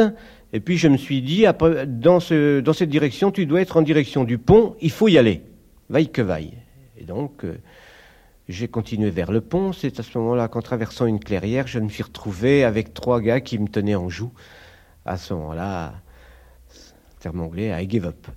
Et 0.51 0.59
puis 0.59 0.77
je 0.77 0.87
me 0.87 0.97
suis 0.97 1.21
dit, 1.21 1.45
dans, 1.87 2.19
ce, 2.19 2.59
dans 2.59 2.73
cette 2.73 2.89
direction, 2.89 3.31
tu 3.31 3.45
dois 3.45 3.61
être 3.61 3.77
en 3.77 3.81
direction 3.81 4.23
du 4.23 4.37
pont, 4.37 4.75
il 4.81 4.91
faut 4.91 5.07
y 5.07 5.17
aller, 5.17 5.43
vaille 5.89 6.09
que 6.09 6.21
vaille. 6.21 6.53
Et 6.97 7.03
donc, 7.03 7.45
euh, 7.45 7.57
j'ai 8.47 8.67
continué 8.67 9.11
vers 9.11 9.31
le 9.31 9.41
pont. 9.41 9.73
C'est 9.73 9.99
à 9.99 10.03
ce 10.03 10.17
moment-là 10.17 10.47
qu'en 10.47 10.61
traversant 10.61 11.05
une 11.05 11.19
clairière, 11.19 11.67
je 11.67 11.79
me 11.79 11.89
suis 11.89 12.03
retrouvé 12.03 12.63
avec 12.63 12.93
trois 12.93 13.21
gars 13.21 13.41
qui 13.41 13.59
me 13.59 13.67
tenaient 13.67 13.95
en 13.95 14.09
joue. 14.09 14.31
À 15.05 15.17
ce 15.17 15.33
moment-là, 15.35 15.93
terme 17.19 17.41
anglais, 17.41 17.71
I 17.81 17.89
give 17.89 18.05
up. 18.05 18.27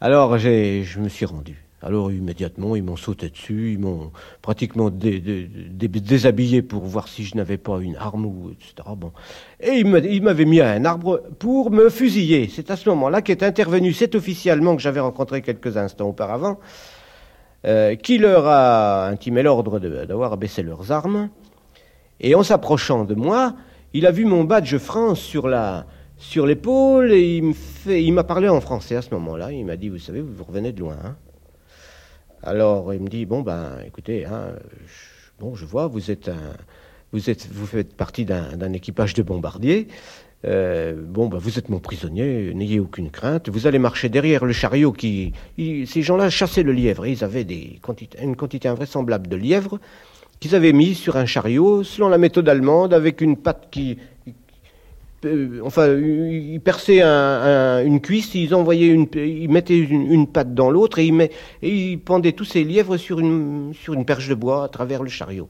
Alors, 0.00 0.38
je 0.38 0.98
me 0.98 1.08
suis 1.08 1.26
rendu. 1.26 1.69
Alors 1.82 2.12
immédiatement, 2.12 2.76
ils 2.76 2.82
m'ont 2.82 2.96
sauté 2.96 3.30
dessus, 3.30 3.72
ils 3.72 3.78
m'ont 3.78 4.12
pratiquement 4.42 4.90
déshabillé 4.90 6.60
pour 6.60 6.84
voir 6.84 7.08
si 7.08 7.24
je 7.24 7.36
n'avais 7.36 7.56
pas 7.56 7.78
une 7.80 7.96
arme, 7.96 8.26
ou, 8.26 8.50
etc. 8.50 8.88
Bon. 8.96 9.12
Et 9.60 9.78
ils 9.78 10.22
m'avaient 10.22 10.44
mis 10.44 10.60
à 10.60 10.72
un 10.72 10.84
arbre 10.84 11.22
pour 11.38 11.70
me 11.70 11.88
fusiller. 11.88 12.50
C'est 12.52 12.70
à 12.70 12.76
ce 12.76 12.88
moment-là 12.90 13.22
qu'est 13.22 13.42
intervenu 13.42 13.94
cet 13.94 14.14
officier 14.14 14.50
allemand 14.50 14.76
que 14.76 14.82
j'avais 14.82 15.00
rencontré 15.00 15.40
quelques 15.40 15.78
instants 15.78 16.08
auparavant, 16.08 16.60
euh, 17.64 17.94
qui 17.94 18.18
leur 18.18 18.46
a 18.46 19.06
intimé 19.06 19.42
l'ordre 19.42 19.78
d'avoir 19.78 20.36
baissé 20.36 20.62
leurs 20.62 20.92
armes. 20.92 21.30
Et 22.20 22.34
en 22.34 22.42
s'approchant 22.42 23.04
de 23.04 23.14
moi, 23.14 23.54
il 23.94 24.04
a 24.04 24.10
vu 24.10 24.26
mon 24.26 24.44
badge 24.44 24.76
France 24.76 25.20
sur 25.20 25.48
la 25.48 25.86
sur 26.18 26.46
l'épaule 26.46 27.12
et 27.12 27.42
il 27.86 28.12
m'a 28.12 28.24
parlé 28.24 28.46
en 28.50 28.60
français 28.60 28.94
à 28.94 29.00
ce 29.00 29.08
moment-là. 29.14 29.52
Il 29.52 29.64
m'a 29.64 29.76
dit, 29.76 29.88
vous 29.88 29.96
savez, 29.96 30.20
vous 30.20 30.44
revenez 30.44 30.70
de 30.72 30.80
loin. 30.80 30.96
Hein 31.02 31.16
alors 32.42 32.92
il 32.94 33.00
me 33.00 33.08
dit 33.08 33.26
bon 33.26 33.40
ben 33.42 33.78
écoutez, 33.86 34.24
hein, 34.24 34.52
je, 34.86 35.42
bon 35.42 35.54
je 35.54 35.64
vois 35.64 35.86
vous 35.86 36.10
êtes 36.10 36.28
un, 36.28 36.56
vous 37.12 37.30
êtes 37.30 37.48
vous 37.50 37.66
faites 37.66 37.94
partie 37.94 38.24
d'un 38.24 38.72
équipage 38.72 39.14
de 39.14 39.22
bombardiers. 39.22 39.88
Euh, 40.46 40.94
bon, 40.96 41.28
ben, 41.28 41.36
vous 41.36 41.58
êtes 41.58 41.68
mon 41.68 41.80
prisonnier, 41.80 42.54
n'ayez 42.54 42.80
aucune 42.80 43.10
crainte. 43.10 43.50
Vous 43.50 43.66
allez 43.66 43.78
marcher 43.78 44.08
derrière 44.08 44.46
le 44.46 44.52
chariot 44.52 44.92
qui. 44.92 45.32
ces 45.58 46.02
gens-là 46.02 46.30
chassaient 46.30 46.62
le 46.62 46.72
lièvre. 46.72 47.06
Ils 47.06 47.22
avaient 47.24 47.44
des 47.44 47.78
une 48.22 48.36
quantité 48.36 48.68
invraisemblable 48.68 49.28
de 49.28 49.36
lièvre 49.36 49.78
qu'ils 50.38 50.54
avaient 50.54 50.72
mis 50.72 50.94
sur 50.94 51.16
un 51.16 51.26
chariot 51.26 51.84
selon 51.84 52.08
la 52.08 52.16
méthode 52.16 52.48
allemande 52.48 52.94
avec 52.94 53.20
une 53.20 53.36
patte 53.36 53.68
qui, 53.70 53.98
enfin, 55.64 55.88
ils 55.96 56.60
perçaient 56.60 57.02
une 57.02 58.00
cuisse, 58.00 58.34
ils 58.34 58.54
envoyaient 58.54 58.88
une, 58.88 59.06
ils 59.14 59.50
mettaient 59.50 59.78
une, 59.78 60.26
patte 60.26 60.54
dans 60.54 60.70
l'autre 60.70 60.98
et 60.98 61.06
ils, 61.06 61.28
et 61.62 61.96
pendaient 61.96 62.32
tous 62.32 62.44
ces 62.44 62.64
lièvres 62.64 62.96
sur 62.96 63.20
une, 63.20 63.72
sur 63.74 63.94
une 63.94 64.04
perche 64.04 64.28
de 64.28 64.34
bois 64.34 64.64
à 64.64 64.68
travers 64.68 65.02
le 65.02 65.08
chariot. 65.08 65.48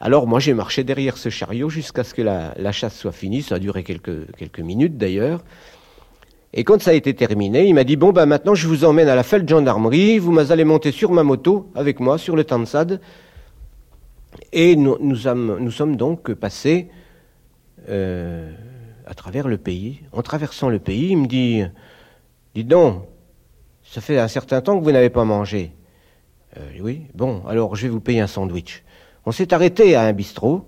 Alors 0.00 0.26
moi 0.26 0.40
j'ai 0.40 0.54
marché 0.54 0.82
derrière 0.82 1.18
ce 1.18 1.28
chariot 1.28 1.68
jusqu'à 1.68 2.04
ce 2.04 2.14
que 2.14 2.22
la, 2.22 2.72
chasse 2.72 2.96
soit 2.96 3.12
finie, 3.12 3.42
ça 3.42 3.56
a 3.56 3.58
duré 3.58 3.82
quelques, 3.82 4.34
quelques 4.36 4.60
minutes 4.60 4.96
d'ailleurs. 4.96 5.42
Et 6.52 6.64
quand 6.64 6.82
ça 6.82 6.90
a 6.90 6.94
été 6.94 7.14
terminé, 7.14 7.66
il 7.66 7.74
m'a 7.74 7.84
dit 7.84 7.96
bon 7.96 8.10
ben 8.10 8.26
maintenant 8.26 8.54
je 8.54 8.66
vous 8.66 8.84
emmène 8.84 9.08
à 9.08 9.14
la 9.14 9.22
fête 9.22 9.48
gendarmerie, 9.48 10.18
vous 10.18 10.36
allez 10.38 10.64
monter 10.64 10.90
sur 10.90 11.12
ma 11.12 11.22
moto 11.22 11.70
avec 11.74 12.00
moi 12.00 12.18
sur 12.18 12.34
le 12.34 12.44
Tansad. 12.44 13.00
Et 14.52 14.76
nous, 14.76 14.96
nous, 15.00 15.16
sommes, 15.16 15.96
donc 15.96 16.32
passés 16.34 16.88
euh, 17.88 18.52
à 19.10 19.14
travers 19.14 19.48
le 19.48 19.58
pays. 19.58 20.00
En 20.12 20.22
traversant 20.22 20.68
le 20.68 20.78
pays, 20.78 21.08
il 21.10 21.18
me 21.18 21.26
dit 21.26 21.64
Dis 22.54 22.64
donc, 22.64 23.02
ça 23.82 24.00
fait 24.00 24.20
un 24.20 24.28
certain 24.28 24.60
temps 24.60 24.78
que 24.78 24.84
vous 24.84 24.92
n'avez 24.92 25.10
pas 25.10 25.24
mangé. 25.24 25.72
Euh, 26.56 26.60
oui, 26.80 27.02
bon, 27.14 27.42
alors 27.46 27.74
je 27.74 27.82
vais 27.82 27.88
vous 27.88 28.00
payer 28.00 28.20
un 28.20 28.28
sandwich. 28.28 28.84
On 29.26 29.32
s'est 29.32 29.52
arrêté 29.52 29.96
à 29.96 30.02
un 30.02 30.12
bistrot 30.12 30.64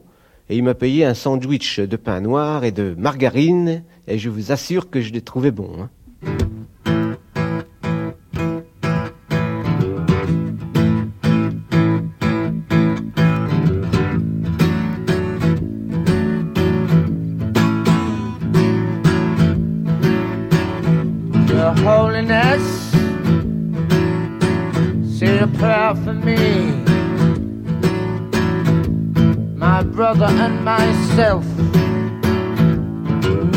et 0.48 0.56
il 0.56 0.64
m'a 0.64 0.74
payé 0.74 1.04
un 1.04 1.14
sandwich 1.14 1.78
de 1.78 1.96
pain 1.96 2.20
noir 2.20 2.64
et 2.64 2.72
de 2.72 2.94
margarine 2.98 3.84
et 4.08 4.18
je 4.18 4.28
vous 4.28 4.50
assure 4.50 4.90
que 4.90 5.00
je 5.00 5.12
l'ai 5.12 5.22
trouvé 5.22 5.52
bon. 5.52 5.70
Hein. 5.80 5.90
For 26.12 26.26
me. 26.26 26.72
My 29.56 29.82
brother 29.82 30.26
and 30.26 30.64
myself, 30.64 31.44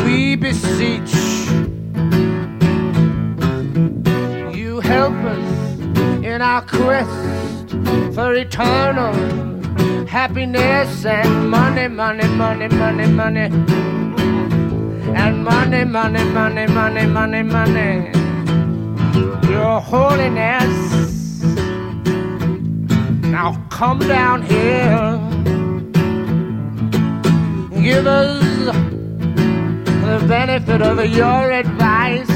we 0.04 0.36
beseech 0.36 1.14
you 4.56 4.80
help 4.80 5.14
us 5.14 5.80
in 6.24 6.40
our 6.42 6.62
quest 6.62 7.70
for 8.14 8.34
eternal 8.34 9.14
happiness 10.06 11.04
and 11.04 11.50
money, 11.50 11.88
money, 11.88 12.28
money, 12.28 12.68
money, 12.68 13.06
money. 13.06 13.48
And 15.22 15.44
money, 15.44 15.84
money, 15.84 16.24
money, 16.24 16.66
money, 16.66 17.06
money, 17.06 17.42
money. 17.42 18.12
Your 19.50 19.80
holiness 19.80 20.95
come 23.76 23.98
down 23.98 24.40
here. 24.40 25.20
Give 27.82 28.06
us 28.06 28.42
the 30.06 30.24
benefit 30.26 30.80
of 30.80 30.98
your 31.04 31.50
advice. 31.50 32.26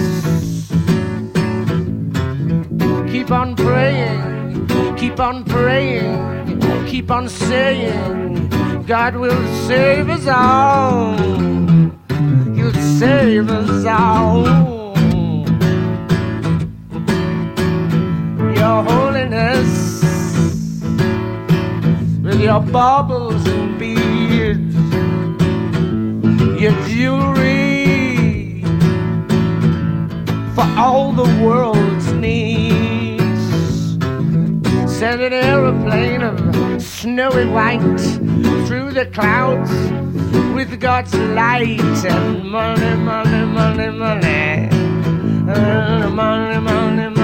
Keep 3.10 3.30
on 3.30 3.56
praying, 3.56 4.66
keep 4.98 5.18
on 5.18 5.44
praying, 5.44 6.60
keep 6.86 7.10
on 7.10 7.26
saying, 7.26 8.50
God 8.86 9.16
will 9.16 9.42
save 9.66 10.10
us 10.10 10.26
all. 10.26 11.16
He'll 12.54 12.74
save 13.00 13.48
us 13.48 13.86
all. 13.86 14.44
Your 18.60 18.82
holiness 18.84 19.79
your 22.40 22.60
baubles 22.60 23.46
and 23.46 23.78
beads, 23.78 24.74
your 26.60 26.72
jewelry. 26.88 28.62
For 30.54 30.66
all 30.78 31.12
the 31.12 31.28
world's 31.44 32.12
needs. 32.14 33.20
Send 34.90 35.20
an 35.20 35.32
aeroplane 35.34 36.22
of 36.22 36.82
snowy 36.82 37.46
white 37.46 37.80
through 38.66 38.92
the 38.92 39.06
clouds 39.12 39.70
with 40.54 40.80
God's 40.80 41.14
light 41.14 41.80
and 41.80 42.50
money, 42.50 42.96
money, 42.96 43.46
money, 43.46 43.90
money, 43.90 44.68
uh, 45.50 46.08
money, 46.10 46.10
money, 46.10 46.60
money, 46.60 47.08
money, 47.08 47.19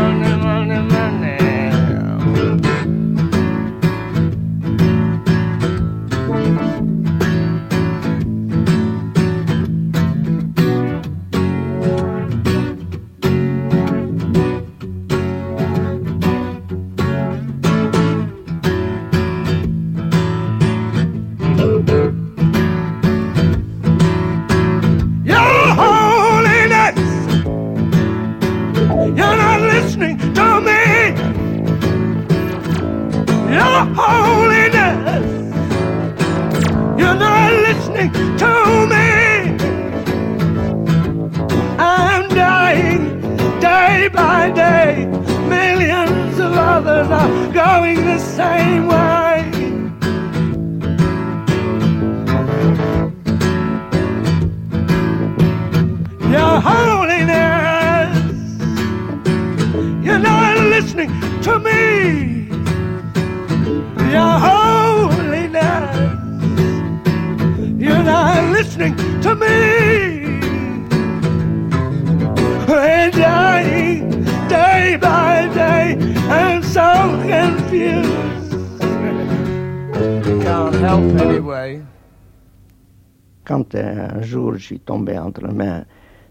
Quand 83.47 83.77
euh, 83.77 84.09
un 84.13 84.23
jour 84.23 84.55
je 84.55 84.65
suis 84.65 84.81
tombé 84.81 85.17
entre 85.17 85.47
les 85.47 85.53
mains 85.53 85.85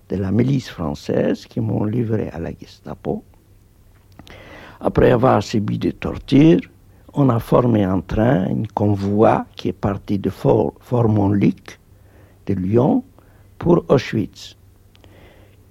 de 0.10 0.18
la 0.18 0.32
milice 0.32 0.70
française 0.70 1.46
qui 1.46 1.62
m'ont 1.62 1.86
livré 1.86 2.30
à 2.30 2.40
la 2.40 2.52
Gestapo, 2.52 3.24
après 4.82 5.12
avoir 5.12 5.42
subi 5.42 5.80
des 5.80 5.94
tortures, 5.94 6.60
on 7.14 7.30
a 7.30 7.40
formé 7.40 7.86
un 7.86 8.02
train, 8.02 8.48
un 8.50 8.64
convoi 8.74 9.46
qui 9.56 9.70
est 9.70 9.74
parti 9.74 10.20
de 10.20 10.30
Fort, 10.30 10.74
Fort 10.82 11.08
Montluc, 11.08 11.80
de 12.48 12.54
Lyon, 12.54 13.04
pour 13.58 13.86
Auschwitz. 13.88 14.58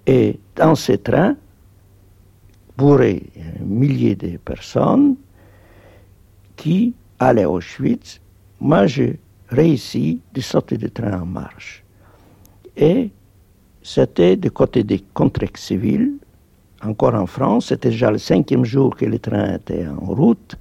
Et 0.06 0.40
dans 0.56 0.74
ce 0.74 0.92
train, 0.92 1.36
bourré 2.78 3.22
un 3.36 3.64
millier 3.64 4.16
de 4.16 4.38
personnes 4.38 5.16
qui 6.56 6.94
allaient 7.18 7.42
à 7.42 7.50
Auschwitz, 7.50 8.20
moi 8.60 8.86
j'ai 8.86 9.20
réussi 9.54 10.20
de 10.34 10.40
sortir 10.40 10.78
du 10.78 10.90
train 10.90 11.20
en 11.20 11.26
marche. 11.26 11.84
Et 12.76 13.10
c'était 13.82 14.36
du 14.36 14.50
côté 14.50 14.82
des 14.82 15.02
contrats 15.14 15.46
civils, 15.54 16.14
encore 16.84 17.14
en 17.14 17.26
France, 17.26 17.68
c'était 17.68 17.88
déjà 17.88 18.10
le 18.10 18.18
cinquième 18.18 18.64
jour 18.64 18.94
que 18.94 19.06
le 19.06 19.18
train 19.18 19.54
était 19.54 19.86
en 19.86 20.04
route, 20.04 20.56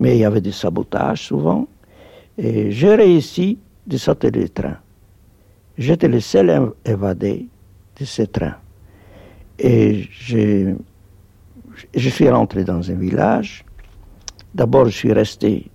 mais 0.00 0.16
il 0.16 0.20
y 0.20 0.24
avait 0.24 0.40
des 0.40 0.52
sabotages 0.52 1.22
souvent. 1.22 1.68
Et 2.36 2.72
j'ai 2.72 2.94
réussi 2.94 3.58
de 3.86 3.96
sortir 3.96 4.32
du 4.32 4.50
train. 4.50 4.76
J'étais 5.78 6.08
le 6.08 6.20
seul 6.20 6.72
évadé 6.84 7.46
de 7.98 8.04
ce 8.04 8.22
train. 8.22 8.56
Et 9.58 10.08
je, 10.10 10.74
je 11.94 12.08
suis 12.08 12.28
rentré 12.28 12.64
dans 12.64 12.90
un 12.90 12.94
village. 12.94 13.64
D'abord, 14.54 14.86
je 14.86 14.96
suis 14.96 15.12
resté 15.12 15.70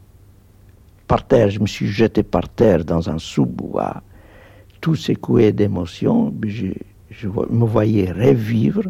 par 1.12 1.28
terre, 1.28 1.50
je 1.50 1.60
me 1.60 1.68
suis 1.68 1.88
jeté 1.88 2.24
par 2.24 2.48
terre 2.48 2.86
dans 2.86 3.10
un 3.10 3.20
sous-bois, 3.20 4.02
tout 4.80 4.96
secoué 4.96 5.52
d'émotion. 5.52 6.34
Je, 6.48 6.68
me 7.28 7.66
voyais 7.66 8.10
revivre. 8.10 8.84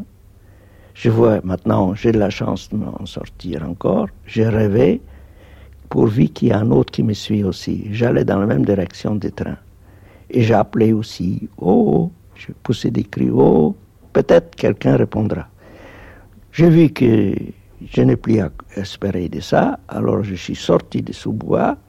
Je 0.93 1.09
vois 1.09 1.41
maintenant, 1.43 1.95
j'ai 1.95 2.11
de 2.11 2.19
la 2.19 2.29
chance 2.29 2.69
de 2.69 2.77
m'en 2.77 3.07
sortir 3.07 3.67
encore. 3.67 4.07
J'ai 4.27 4.47
rêvé, 4.47 5.01
pourvu 5.89 6.27
qu'il 6.27 6.49
y 6.49 6.51
ait 6.51 6.53
un 6.53 6.69
autre 6.69 6.91
qui 6.91 7.01
me 7.01 7.13
suit 7.13 7.43
aussi. 7.43 7.87
J'allais 7.91 8.23
dans 8.23 8.37
la 8.37 8.45
même 8.45 8.65
direction 8.65 9.15
des 9.15 9.31
trains. 9.31 9.57
Et 10.29 10.43
j'ai 10.43 10.53
appelé 10.53 10.93
aussi, 10.93 11.49
oh, 11.57 12.11
je 12.35 12.51
poussais 12.61 12.91
des 12.91 13.03
cris, 13.03 13.31
oh, 13.33 13.75
peut-être 14.13 14.55
quelqu'un 14.55 14.95
répondra. 14.95 15.47
J'ai 16.51 16.69
vu 16.69 16.89
que 16.91 17.33
je 17.91 18.01
n'ai 18.03 18.15
plus 18.15 18.41
à 18.41 18.51
espérer 18.75 19.27
de 19.27 19.39
ça, 19.39 19.79
alors 19.87 20.21
je 20.21 20.35
suis 20.35 20.55
sorti 20.55 21.01
de 21.01 21.13
sous-bois 21.13 21.79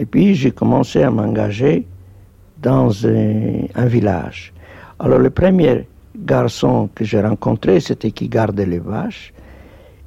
et 0.00 0.06
puis 0.06 0.34
j'ai 0.34 0.50
commencé 0.50 1.02
à 1.02 1.10
m'engager 1.10 1.86
dans 2.62 3.06
un, 3.06 3.86
village. 3.86 4.50
Alors 4.98 5.18
le 5.18 5.28
premier 5.28 5.86
garçon 6.16 6.88
que 6.94 7.04
j'ai 7.04 7.20
rencontré, 7.20 7.80
c'était 7.80 8.10
qui 8.10 8.26
gardait 8.28 8.64
les 8.64 8.78
vaches. 8.78 9.34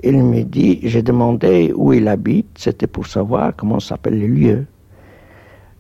Il 0.04 0.18
me 0.24 0.42
dit, 0.42 0.80
j'ai 0.82 1.04
demandé 1.04 1.72
où 1.76 1.94
il 1.94 2.08
habite, 2.08 2.48
c'était 2.58 2.88
pour 2.88 3.06
savoir 3.06 3.56
comment 3.56 3.80
s'appelle 3.80 4.20
le 4.20 4.28
lieu. 4.28 4.66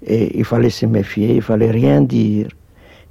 Et 0.05 0.37
il 0.37 0.45
fallait 0.45 0.69
se 0.69 0.85
méfier, 0.85 1.37
il 1.37 1.41
fallait 1.41 1.71
rien 1.71 2.01
dire. 2.01 2.49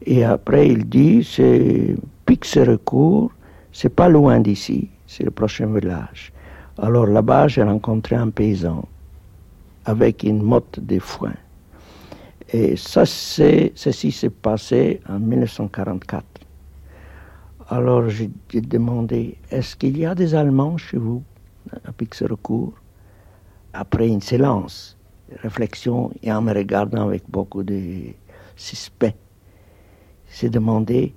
Et 0.07 0.23
après, 0.23 0.69
il 0.69 0.89
dit, 0.89 1.25
c'est 1.29 1.97
Pixe-Recourt, 2.27 3.33
c'est 3.73 3.95
pas 3.95 4.09
loin 4.09 4.39
d'ici, 4.39 4.89
c'est 5.09 5.25
le 5.25 5.33
prochain 5.33 5.67
village. 5.67 6.33
Alors 6.79 7.07
là-bas, 7.07 7.49
j'ai 7.49 7.65
rencontré 7.65 8.15
un 8.15 8.31
paysan 8.31 8.85
avec 9.85 10.23
une 10.23 10.43
motte 10.43 10.81
de 10.81 10.99
foin. 10.99 11.35
Et 12.53 12.77
ça, 12.77 13.07
ceci 13.07 14.13
s'est 14.13 14.31
passé 14.31 15.01
en 15.09 15.19
1944. 15.19 16.25
Alors 17.69 18.09
j'ai 18.11 18.31
demandé, 18.61 19.39
est-ce 19.51 19.75
qu'il 19.77 19.97
y 19.97 20.05
a 20.05 20.15
des 20.15 20.35
Allemands 20.35 20.77
chez 20.77 20.99
vous 20.99 21.23
à 21.87 21.93
Pixe-Recourt? 21.93 22.75
Après 23.73 24.09
une 24.09 24.21
silence, 24.21 24.99
réflexion, 25.43 26.11
et 26.23 26.31
en 26.31 26.43
me 26.43 26.53
regardant 26.53 27.07
avec 27.07 27.23
beaucoup 27.31 27.63
de 27.63 28.13
suspect, 28.55 29.17
s'est 30.27 30.51
demandé 30.51 31.15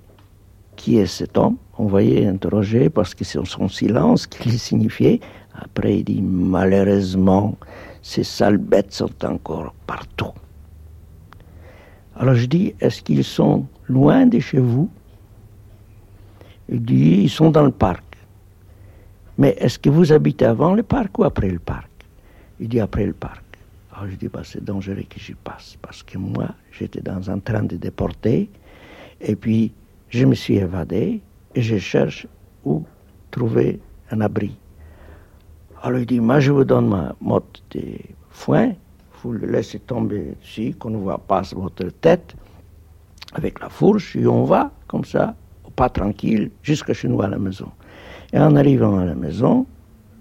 qui 0.76 0.96
est 0.96 1.06
cet 1.06 1.36
homme? 1.36 1.56
On 1.76 1.86
voyait 1.86 2.26
interroger 2.26 2.88
parce 2.88 3.14
que 3.14 3.24
c'est 3.24 3.44
son 3.44 3.68
silence 3.68 4.26
qui 4.26 4.58
signifiait. 4.58 5.20
Après, 5.54 5.98
il 5.98 6.04
dit 6.04 6.22
malheureusement, 6.22 7.56
ces 8.06 8.22
sales 8.22 8.58
bêtes 8.58 8.92
sont 8.92 9.24
encore 9.24 9.74
partout. 9.84 10.32
Alors 12.14 12.36
je 12.36 12.46
dis 12.46 12.72
est-ce 12.80 13.02
qu'ils 13.02 13.24
sont 13.24 13.66
loin 13.88 14.26
de 14.26 14.38
chez 14.38 14.60
vous? 14.60 14.88
Il 16.68 16.84
dit 16.84 17.22
ils 17.24 17.28
sont 17.28 17.50
dans 17.50 17.64
le 17.64 17.72
parc. 17.72 18.04
Mais 19.38 19.56
est-ce 19.58 19.80
que 19.80 19.90
vous 19.90 20.12
habitez 20.12 20.44
avant 20.44 20.72
le 20.74 20.84
parc 20.84 21.18
ou 21.18 21.24
après 21.24 21.50
le 21.50 21.58
parc? 21.58 21.90
Il 22.60 22.68
dit 22.68 22.78
après 22.78 23.06
le 23.06 23.12
parc. 23.12 23.42
Alors 23.92 24.08
je 24.08 24.14
dis 24.14 24.28
bah, 24.28 24.42
c'est 24.44 24.62
dangereux 24.62 25.02
que 25.10 25.18
j'y 25.18 25.34
passe 25.34 25.76
parce 25.82 26.04
que 26.04 26.16
moi 26.16 26.50
j'étais 26.70 27.00
dans 27.00 27.28
un 27.28 27.40
train 27.40 27.64
de 27.64 27.76
déporter 27.76 28.48
et 29.20 29.34
puis 29.34 29.72
je 30.10 30.24
me 30.24 30.36
suis 30.36 30.58
évadé 30.58 31.20
et 31.56 31.60
je 31.60 31.76
cherche 31.76 32.28
où 32.64 32.84
trouver 33.32 33.80
un 34.12 34.20
abri. 34.20 34.56
Alors 35.82 35.98
il 35.98 36.06
dit, 36.06 36.20
moi 36.20 36.40
je 36.40 36.52
vous 36.52 36.64
donne 36.64 36.88
ma 36.88 37.14
motte 37.20 37.62
de 37.72 37.82
foin, 38.30 38.72
vous 39.22 39.32
le 39.32 39.46
laissez 39.46 39.78
tomber 39.78 40.34
ici, 40.44 40.74
qu'on 40.74 40.90
ne 40.90 40.96
voit 40.96 41.18
pas 41.18 41.42
votre 41.54 41.88
tête, 42.00 42.34
avec 43.34 43.60
la 43.60 43.68
fourche, 43.68 44.16
et 44.16 44.26
on 44.26 44.44
va 44.44 44.70
comme 44.86 45.04
ça, 45.04 45.34
pas 45.74 45.88
tranquille, 45.88 46.50
jusqu'à 46.62 46.94
chez 46.94 47.08
nous 47.08 47.20
à 47.22 47.28
la 47.28 47.38
maison. 47.38 47.68
Et 48.32 48.38
en 48.38 48.56
arrivant 48.56 48.98
à 48.98 49.04
la 49.04 49.14
maison, 49.14 49.66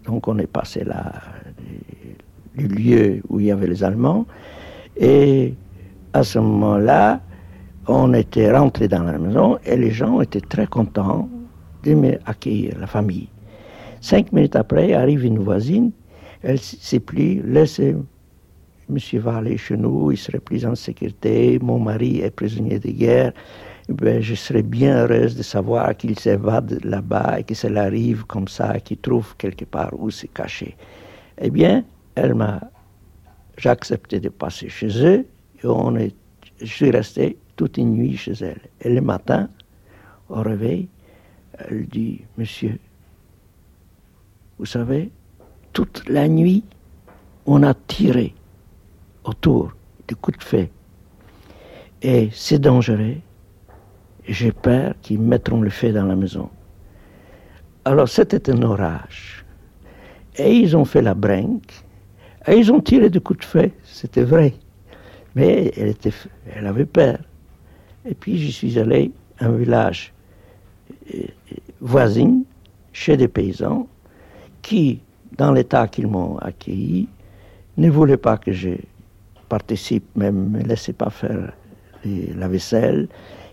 donc 0.06 0.28
on 0.28 0.38
est 0.38 0.48
passé 0.48 0.84
là, 0.84 1.14
du 2.58 2.68
lieu 2.68 3.22
où 3.30 3.40
il 3.40 3.48
y 3.48 3.52
avait 3.52 3.68
les 3.68 3.84
Allemands, 3.84 4.26
et 4.98 5.54
à 6.14 6.24
ce 6.24 6.40
moment-là, 6.40 7.22
on 7.88 8.14
était 8.14 8.52
rentré 8.52 8.88
dans 8.88 9.04
la 9.04 9.18
maison 9.18 9.60
et 9.66 9.76
les 9.76 9.92
gens 9.92 10.22
étaient 10.22 10.42
très 10.42 10.66
contents 10.68 11.30
de 11.84 11.94
m'accueillir, 11.94 12.80
la 12.80 12.88
famille. 12.88 13.30
Cinq 14.06 14.32
minutes 14.34 14.56
après, 14.56 14.94
arrive 14.94 15.26
une 15.26 15.40
voisine, 15.40 15.92
elle 16.44 16.60
s'est 16.60 17.00
plie, 17.00 17.42
laissez 17.44 17.96
monsieur 18.88 19.20
va 19.20 19.38
aller 19.38 19.58
chez 19.58 19.76
nous, 19.76 20.12
il 20.12 20.18
serait 20.18 20.38
plus 20.38 20.64
en 20.64 20.76
sécurité, 20.76 21.58
mon 21.60 21.80
mari 21.80 22.20
est 22.20 22.30
prisonnier 22.30 22.78
de 22.78 22.92
guerre, 22.92 23.34
ben, 23.90 24.22
je 24.22 24.36
serais 24.36 24.62
bien 24.62 24.96
heureuse 24.96 25.36
de 25.36 25.42
savoir 25.42 25.98
qu'il 25.98 26.20
s'évade 26.20 26.80
là-bas 26.86 27.40
et 27.40 27.44
que 27.44 27.56
cela 27.56 27.86
arrive 27.86 28.26
comme 28.26 28.48
ça, 28.48 28.80
qu'il 28.80 29.00
trouve 29.00 29.36
quelque 29.38 29.66
part 29.66 29.90
où 29.98 30.12
se 30.12 30.28
cacher. 30.28 30.78
Eh 31.42 31.50
bien, 31.50 31.84
elle 32.14 32.36
m'a, 32.36 32.62
j'ai 33.58 33.70
accepté 33.70 34.20
de 34.20 34.30
passer 34.30 34.70
chez 34.70 35.04
eux 35.04 35.26
et 35.64 35.66
on 35.66 35.96
est, 35.96 36.14
je 36.62 36.68
suis 36.68 36.92
resté 36.92 37.40
toute 37.56 37.78
une 37.78 37.96
nuit 37.96 38.18
chez 38.18 38.34
elle. 38.34 38.62
Et 38.82 38.94
le 38.94 39.02
matin, 39.02 39.50
au 40.30 40.44
réveil, 40.44 40.90
elle 41.58 41.88
dit, 41.88 42.22
monsieur, 42.38 42.78
vous 44.58 44.66
savez, 44.66 45.12
toute 45.74 46.08
la 46.08 46.28
nuit, 46.28 46.64
on 47.46 47.64
a 47.64 47.74
tiré 47.74 48.34
autour 49.24 49.74
des 50.08 50.16
coups 50.16 50.38
de 50.38 50.44
feu. 50.44 50.68
Et 52.02 52.30
c'est 52.32 52.60
dangereux. 52.60 53.18
J'ai 54.28 54.52
peur 54.52 54.94
qu'ils 55.02 55.20
mettront 55.20 55.62
le 55.62 55.70
feu 55.70 55.92
dans 55.92 56.06
la 56.06 56.16
maison. 56.16 56.50
Alors 57.84 58.10
c'était 58.10 58.50
un 58.50 58.62
orage. 58.62 59.46
Et 60.38 60.54
ils 60.56 60.76
ont 60.76 60.86
fait 60.86 61.02
la 61.02 61.14
brinque 61.14 61.84
Et 62.48 62.58
ils 62.58 62.72
ont 62.72 62.82
tiré 62.82 63.10
des 63.10 63.20
coups 63.20 63.40
de 63.40 63.46
feu, 63.46 63.72
c'était 63.84 64.24
vrai. 64.24 64.54
Mais 65.36 65.72
elle, 65.78 65.94
elle 66.56 66.68
avait 66.68 66.86
peur. 66.86 67.18
Et 68.06 68.16
puis 68.16 68.38
j'y 68.38 68.52
suis 68.52 68.80
allé 68.80 69.12
à 69.40 69.46
un 69.46 69.52
village 69.52 70.14
euh, 71.14 71.24
voisin, 71.82 72.42
chez 72.94 73.18
des 73.18 73.28
paysans, 73.28 73.88
qui, 74.66 75.00
dans 75.38 75.52
l'état 75.52 75.88
qu'ils 75.88 76.08
m'ont 76.08 76.38
accueilli, 76.40 77.08
ne 77.78 77.90
voulaient 77.90 78.18
pas 78.18 78.38
que 78.38 78.52
je 78.52 78.72
participe, 79.48 80.04
même 80.16 80.50
ne 80.50 80.58
me 80.58 80.64
laissaient 80.64 80.94
pas 80.94 81.12
faire 81.12 81.54
la 82.04 82.48
vaisselle. 82.48 83.08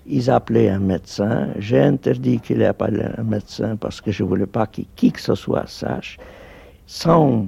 Ils 0.07 0.31
appelaient 0.31 0.71
un 0.71 0.79
médecin. 0.79 1.49
J'ai 1.59 1.83
interdit 1.83 2.41
qu'il 2.41 2.63
ait 2.63 2.67
appelé 2.67 3.03
un 3.19 3.25
médecin 3.25 3.77
parce 3.77 4.01
que 4.01 4.11
je 4.11 4.23
ne 4.23 4.29
voulais 4.29 4.47
pas 4.47 4.67
que 4.67 4.81
qui 4.97 5.13
que 5.13 5.21
ce 5.21 5.35
soit 5.35 5.69
sache. 5.69 6.19
Sans 6.87 7.47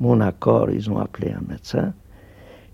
mon 0.00 0.20
accord, 0.20 0.68
ils 0.68 0.90
ont 0.90 0.98
appelé 0.98 1.30
un 1.30 1.44
médecin. 1.48 1.94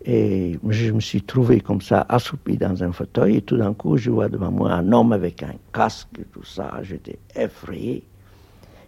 Et 0.07 0.59
je 0.69 0.91
me 0.91 1.01
suis 1.01 1.23
trouvé 1.23 1.61
comme 1.61 1.83
ça, 1.83 2.07
assoupi 2.09 2.57
dans 2.57 2.83
un 2.83 2.93
fauteuil, 2.93 3.37
et 3.37 3.43
tout 3.43 3.57
d'un 3.59 3.75
coup, 3.75 3.97
je 3.99 4.11
vois 4.11 4.29
devant 4.29 4.51
moi 4.51 4.73
un 4.73 4.91
homme 4.93 5.13
avec 5.13 5.43
un 5.43 5.55
casque 5.73 6.09
et 6.19 6.25
tout 6.33 6.45
ça. 6.45 6.71
J'étais 6.83 7.19
effrayé. 7.37 8.05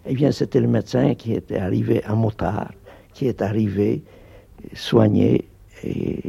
Eh 0.09 0.13
bien, 0.13 0.31
c'était 0.31 0.61
le 0.61 0.67
médecin 0.67 1.15
qui 1.15 1.33
était 1.33 1.57
arrivé, 1.57 2.01
un 2.05 2.15
motard, 2.15 2.71
qui 3.13 3.27
est 3.27 3.41
arrivé 3.41 4.03
soigner 4.73 5.45
et 5.83 6.21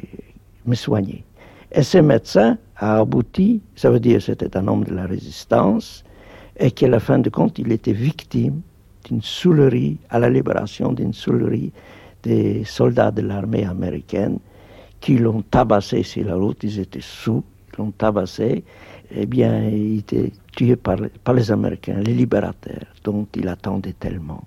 me 0.66 0.74
soigner. 0.74 1.24
Et 1.70 1.82
ce 1.82 1.98
médecin 1.98 2.58
a 2.76 2.98
abouti, 2.98 3.60
ça 3.76 3.90
veut 3.90 4.00
dire 4.00 4.20
c'était 4.20 4.56
un 4.56 4.66
homme 4.66 4.84
de 4.84 4.94
la 4.94 5.06
résistance, 5.06 6.04
et 6.58 6.72
qu'à 6.72 6.88
la 6.88 6.98
fin 6.98 7.20
de 7.20 7.30
compte, 7.30 7.58
il 7.58 7.70
était 7.70 7.92
victime 7.92 8.62
d'une 9.04 9.22
soulerie, 9.22 9.98
à 10.10 10.18
la 10.18 10.28
libération 10.28 10.92
d'une 10.92 11.12
soulerie 11.12 11.72
des 12.24 12.64
soldats 12.64 13.12
de 13.12 13.22
l'armée 13.22 13.64
américaine 13.64 14.38
qui 15.00 15.18
l'ont 15.18 15.42
tabassé 15.42 16.02
sur 16.02 16.26
la 16.26 16.34
route, 16.34 16.58
ils 16.64 16.80
étaient 16.80 17.00
sous, 17.00 17.44
ils 17.72 17.78
l'ont 17.78 17.92
tabassé, 17.92 18.64
eh 19.10 19.26
bien, 19.26 19.68
il 19.68 20.00
était 20.00 20.32
tué 20.54 20.76
par, 20.76 20.98
les 21.34 21.50
Américains, 21.50 22.00
les 22.00 22.14
libérateurs, 22.14 22.86
dont 23.04 23.26
il 23.34 23.48
attendait 23.48 23.94
tellement. 23.94 24.44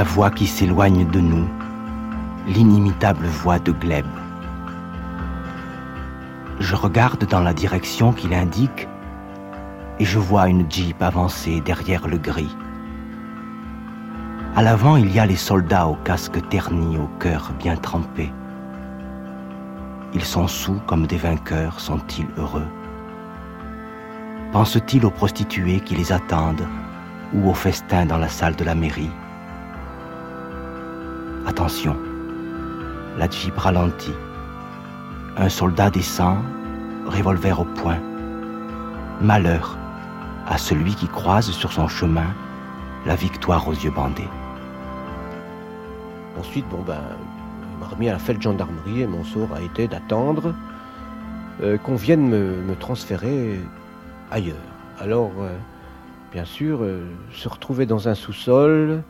La 0.00 0.04
voix 0.04 0.30
qui 0.30 0.46
s'éloigne 0.46 1.06
de 1.10 1.20
nous, 1.20 1.46
l'inimitable 2.46 3.26
voix 3.26 3.58
de 3.58 3.70
Gleb. 3.70 4.06
Je 6.58 6.74
regarde 6.74 7.26
dans 7.26 7.40
la 7.40 7.52
direction 7.52 8.14
qu'il 8.14 8.32
indique 8.32 8.88
et 9.98 10.06
je 10.06 10.18
vois 10.18 10.48
une 10.48 10.64
jeep 10.70 11.02
avancer 11.02 11.60
derrière 11.60 12.08
le 12.08 12.16
gris. 12.16 12.56
À 14.56 14.62
l'avant, 14.62 14.96
il 14.96 15.12
y 15.12 15.18
a 15.18 15.26
les 15.26 15.36
soldats 15.36 15.86
au 15.86 15.96
casque 15.96 16.48
terni, 16.48 16.96
au 16.96 17.10
cœur 17.18 17.52
bien 17.58 17.76
trempé. 17.76 18.32
Ils 20.14 20.24
sont 20.24 20.48
sous 20.48 20.80
comme 20.86 21.06
des 21.06 21.18
vainqueurs, 21.18 21.78
sont-ils 21.78 22.28
heureux? 22.38 22.68
Pensent-ils 24.52 25.04
aux 25.04 25.10
prostituées 25.10 25.80
qui 25.80 25.94
les 25.94 26.10
attendent 26.10 26.66
ou 27.34 27.50
au 27.50 27.54
festin 27.54 28.06
dans 28.06 28.16
la 28.16 28.28
salle 28.30 28.56
de 28.56 28.64
la 28.64 28.74
mairie? 28.74 29.10
La 33.16 33.30
jeep 33.30 33.56
ralentit. 33.56 34.14
Un 35.36 35.48
soldat 35.48 35.90
descend, 35.90 36.38
revolver 37.06 37.60
au 37.60 37.64
poing. 37.64 37.98
Malheur 39.20 39.78
à 40.48 40.58
celui 40.58 40.94
qui 40.94 41.06
croise 41.06 41.50
sur 41.50 41.72
son 41.72 41.86
chemin 41.86 42.26
la 43.06 43.14
victoire 43.14 43.68
aux 43.68 43.72
yeux 43.72 43.92
bandés. 43.92 44.28
Ensuite, 46.38 46.68
bon 46.68 46.82
ben, 46.84 47.00
on 47.74 47.80
m'a 47.80 47.86
remis 47.86 48.08
à 48.08 48.12
la 48.14 48.18
fête 48.18 48.42
gendarmerie 48.42 49.02
et 49.02 49.06
mon 49.06 49.22
sort 49.22 49.52
a 49.54 49.62
été 49.62 49.86
d'attendre 49.86 50.54
euh, 51.62 51.78
qu'on 51.78 51.94
vienne 51.94 52.28
me, 52.28 52.74
transférer 52.80 53.60
ailleurs. 54.32 54.56
Alors, 54.98 55.30
euh, 55.40 55.56
bien 56.32 56.44
sûr, 56.44 56.80
euh, 56.82 57.04
se 57.32 57.48
retrouver 57.48 57.86
dans 57.86 58.08
un 58.08 58.14
sous-sol, 58.14 59.02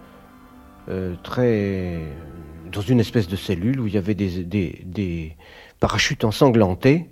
très 1.23 2.03
dans 2.73 2.81
une 2.81 3.01
espèce 3.01 3.29
de 3.29 3.37
cellule 3.37 3.81
où 3.81 3.87
il 3.87 3.95
y 3.95 3.99
avait 3.99 4.15
des, 4.15 5.37
parachutes 5.79 6.25
ensanglantés. 6.25 7.07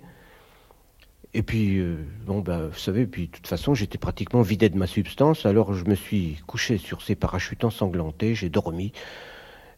Et 1.33 1.43
puis, 1.43 1.77
euh, 1.77 1.97
bon, 2.25 2.39
ben, 2.39 2.67
vous 2.67 2.77
savez, 2.77 3.05
puis 3.05 3.27
de 3.27 3.31
toute 3.31 3.47
façon, 3.47 3.75
j'étais 3.75 3.97
pratiquement 3.97 4.41
vidé 4.41 4.69
de 4.69 4.77
ma 4.77 4.87
substance, 4.87 5.45
alors 5.45 5.73
je 5.73 5.85
me 5.85 5.93
suis 5.95 6.37
couché 6.47 6.77
sur 6.77 7.01
ces 7.03 7.15
parachutes 7.15 7.63
ensanglantés, 7.63 8.33
j'ai 8.33 8.49
dormi. 8.49 8.91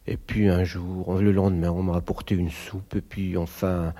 Et 0.06 0.16
puis 0.16 0.48
un 0.48 0.64
jour, 0.64 1.14
le 1.20 1.30
lendemain, 1.30 1.70
on 1.70 1.82
m'a 1.82 1.96
apporté 1.96 2.34
une 2.34 2.50
soupe, 2.50 2.96
et 2.96 3.02
puis 3.02 3.36
enfin, 3.36 3.92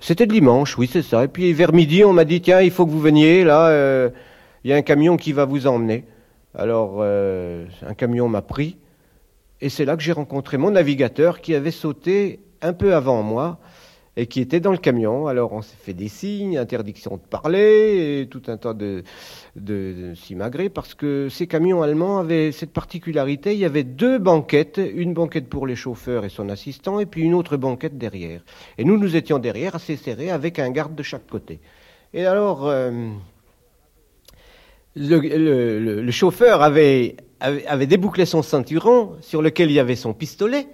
c'était 0.00 0.26
dimanche, 0.26 0.78
oui, 0.78 0.88
c'est 0.90 1.02
ça. 1.02 1.24
Et 1.24 1.28
puis 1.28 1.52
vers 1.52 1.72
midi, 1.72 2.02
on 2.02 2.14
m'a 2.14 2.24
dit, 2.24 2.40
tiens, 2.40 2.62
il 2.62 2.70
faut 2.70 2.86
que 2.86 2.90
vous 2.90 3.00
veniez, 3.00 3.44
là 3.44 4.10
il 4.66 4.70
y 4.70 4.72
a 4.72 4.76
un 4.76 4.82
camion 4.82 5.16
qui 5.16 5.32
va 5.32 5.44
vous 5.44 5.68
emmener. 5.68 6.02
Alors, 6.52 6.96
euh, 6.98 7.66
un 7.86 7.94
camion 7.94 8.28
m'a 8.28 8.42
pris, 8.42 8.76
et 9.60 9.68
c'est 9.68 9.84
là 9.84 9.96
que 9.96 10.02
j'ai 10.02 10.12
rencontré 10.12 10.58
mon 10.58 10.70
navigateur 10.70 11.40
qui 11.40 11.54
avait 11.54 11.70
sauté 11.70 12.40
un 12.62 12.72
peu 12.72 12.94
avant 12.94 13.22
moi 13.22 13.58
et 14.18 14.26
qui 14.26 14.40
était 14.40 14.60
dans 14.60 14.72
le 14.72 14.78
camion. 14.78 15.26
Alors, 15.26 15.52
on 15.52 15.60
s'est 15.60 15.76
fait 15.78 15.92
des 15.92 16.08
signes, 16.08 16.56
interdiction 16.56 17.16
de 17.16 17.22
parler, 17.22 18.20
et 18.22 18.26
tout 18.28 18.42
un 18.46 18.56
tas 18.56 18.72
de, 18.72 19.04
de, 19.56 20.14
de 20.14 20.68
parce 20.68 20.94
que 20.94 21.28
ces 21.28 21.46
camions 21.46 21.82
allemands 21.82 22.18
avaient 22.18 22.50
cette 22.50 22.72
particularité, 22.72 23.52
il 23.52 23.58
y 23.58 23.66
avait 23.66 23.84
deux 23.84 24.18
banquettes, 24.18 24.80
une 24.94 25.12
banquette 25.12 25.48
pour 25.48 25.66
les 25.66 25.76
chauffeurs 25.76 26.24
et 26.24 26.30
son 26.30 26.48
assistant, 26.48 26.98
et 26.98 27.06
puis 27.06 27.22
une 27.22 27.34
autre 27.34 27.58
banquette 27.58 27.98
derrière. 27.98 28.42
Et 28.78 28.84
nous, 28.84 28.96
nous 28.96 29.16
étions 29.16 29.38
derrière, 29.38 29.74
assez 29.74 29.96
serrés, 29.96 30.30
avec 30.30 30.58
un 30.58 30.70
garde 30.70 30.94
de 30.94 31.02
chaque 31.02 31.26
côté. 31.26 31.60
Et 32.14 32.24
alors... 32.24 32.66
Euh, 32.66 33.10
le, 34.96 36.10
chauffeur 36.10 36.62
avait, 36.62 37.16
avait, 37.40 37.86
débouclé 37.86 38.26
son 38.26 38.42
ceinturon 38.42 39.16
sur 39.20 39.42
lequel 39.42 39.70
il 39.70 39.74
y 39.74 39.80
avait 39.80 39.96
son 39.96 40.14
pistolet 40.14 40.68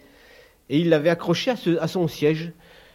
et 0.68 0.78
il 0.78 0.88
l'avait 0.88 1.10
accroché 1.10 1.52
à, 1.80 1.88
son 1.88 2.08
siège. 2.08 2.52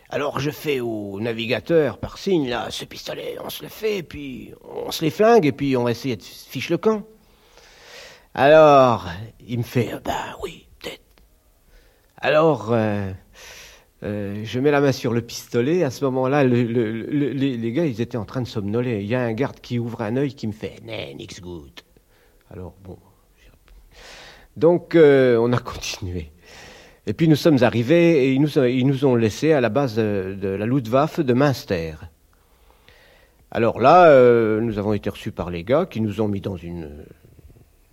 Alors 0.09 0.39
je 0.39 0.51
fais 0.51 0.80
au 0.80 1.20
navigateur 1.20 1.97
par 1.97 2.18
signe, 2.18 2.49
là, 2.49 2.68
ce 2.70 2.86
pistolet, 2.86 3.38
on 3.43 3.49
se 3.49 3.63
le 3.63 3.70
fait, 3.70 4.03
puis 4.03 4.53
on 4.86 4.91
se 4.91 5.03
les 5.03 5.11
flingue, 5.11 5.45
et 5.45 5.51
puis 5.51 5.76
on 5.76 5.84
va 5.84 5.91
essayer 5.91 6.15
de 6.15 6.24
fiche 6.24 6.70
le 6.70 6.78
camp. 6.78 7.03
Alors, 8.34 9.07
il 9.45 9.57
me 9.57 9.63
fait, 9.63 9.99
ben 10.05 10.13
oui, 10.43 10.68
peut-être. 10.80 11.01
Alors, 12.18 12.72
euh, 12.72 13.11
euh, 14.03 14.41
je 14.43 14.59
mets 14.59 14.72
la 14.72 14.80
main 14.80 14.91
sur 14.91 15.11
le 15.11 15.22
pistolet. 15.22 15.84
À 15.84 15.89
ce 15.89 16.05
moment-là, 16.05 16.43
les, 16.43 17.72
gars, 17.72 17.86
ils 17.86 17.99
étaient 17.99 18.18
en 18.18 18.26
train 18.26 18.41
de 18.41 18.47
somnoler. 18.47 19.01
Il 19.01 19.07
y 19.07 19.15
a 19.15 19.22
un 19.22 19.34
garde 19.34 19.59
qui 19.59 19.80
ouvre 19.80 20.01
un 20.01 20.15
œil 20.18 20.36
qui 20.36 20.47
me 20.47 20.51
fait 20.51 20.76
"Nee, 20.84 21.15
nix 21.15 21.41
good". 21.41 21.82
Alors 22.51 22.76
bon. 22.84 22.97
Donc 24.58 24.95
euh, 24.95 25.38
on 25.38 25.53
a 25.53 25.58
continué. 25.74 26.32
Et 27.05 27.14
puis 27.14 27.30
nous 27.30 27.38
sommes 27.38 27.64
arrivés 27.64 28.26
et 28.26 28.34
ils 28.34 28.41
nous, 28.41 28.58
ils 28.58 28.86
nous 28.86 29.05
ont 29.05 29.16
laissés 29.16 29.53
à 29.53 29.62
la 29.62 29.70
base 29.70 29.95
de, 29.95 30.55
la 30.60 30.66
Luftwaffe 30.66 31.22
de 31.22 31.34
Münster. 31.34 31.93
Alors 33.49 33.80
là, 33.80 34.08
euh, 34.08 34.60
nous 34.60 34.78
avons 34.78 34.91
été 34.91 35.10
reçus 35.10 35.32
par 35.32 35.49
les 35.49 35.64
gars 35.64 35.86
qui 35.86 36.01
nous 36.01 36.20
ont 36.20 36.28
mis 36.28 36.41
dans 36.41 36.58
une 36.58 37.05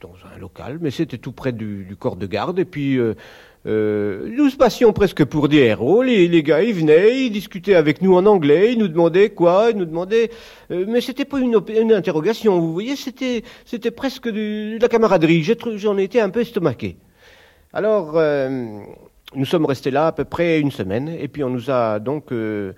dans 0.01 0.15
un 0.35 0.39
local, 0.39 0.79
mais 0.81 0.91
c'était 0.91 1.17
tout 1.17 1.33
près 1.33 1.53
du, 1.53 1.97
corps 1.99 2.17
de 2.17 2.27
garde. 2.27 2.59
Et 2.59 2.65
puis 2.65 2.99
euh, 2.99 3.15
nous 3.65 4.51
passions 4.57 4.93
presque 4.93 5.25
pour 5.25 5.49
des 5.49 5.59
héros. 5.59 6.03
Les, 6.03 6.29
les, 6.29 6.43
gars, 6.43 6.63
ils 6.63 6.75
venaient, 6.75 7.27
ils 7.27 7.31
discutaient 7.31 7.75
avec 7.75 8.03
nous 8.03 8.15
en 8.15 8.27
anglais, 8.27 8.73
ils 8.73 8.79
nous 8.79 8.89
demandaient 8.89 9.31
quoi, 9.31 9.69
ils 9.71 9.77
nous 9.77 9.85
demandaient. 9.85 10.31
Euh, 10.71 10.85
mais 10.89 11.01
c'était 11.01 11.25
pas 11.25 11.39
une, 11.39 11.55
interrogation, 11.93 12.59
vous 12.59 12.73
voyez, 12.73 12.97
c'était 12.97 13.43
c'était 13.65 13.91
presque 13.91 14.29
de, 14.29 14.79
la 14.81 14.89
camaraderie. 14.89 15.43
J'en 15.77 15.97
étais 15.97 16.21
un 16.21 16.31
peu 16.31 16.41
estomaqué. 16.41 16.97
Alors, 17.73 18.13
euh, 18.17 18.79
nous 19.35 19.45
sommes 19.45 19.67
restés 19.67 19.91
là 19.91 20.09
à 20.09 20.13
peu 20.13 20.25
près 20.25 20.61
une 20.61 20.71
semaine, 20.71 21.09
et 21.09 21.29
puis 21.29 21.43
on 21.43 21.51
nous 21.51 21.71
a 21.71 21.99
donc 21.99 22.33
euh, 22.33 22.73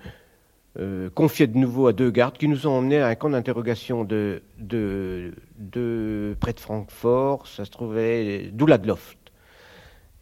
euh, 0.79 1.09
confié 1.09 1.47
de 1.47 1.57
nouveau 1.57 1.87
à 1.87 1.93
deux 1.93 2.11
gardes 2.11 2.37
qui 2.37 2.47
nous 2.47 2.65
ont 2.67 2.71
emmenés 2.71 2.99
à 2.99 3.07
un 3.07 3.15
camp 3.15 3.29
d'interrogation 3.29 4.03
de, 4.03 4.41
de, 4.57 5.33
de 5.59 6.35
près 6.39 6.53
de 6.53 6.59
Francfort. 6.59 7.47
Ça 7.47 7.65
se 7.65 7.71
trouvait 7.71 8.49
d'Ouladloft. 8.53 9.16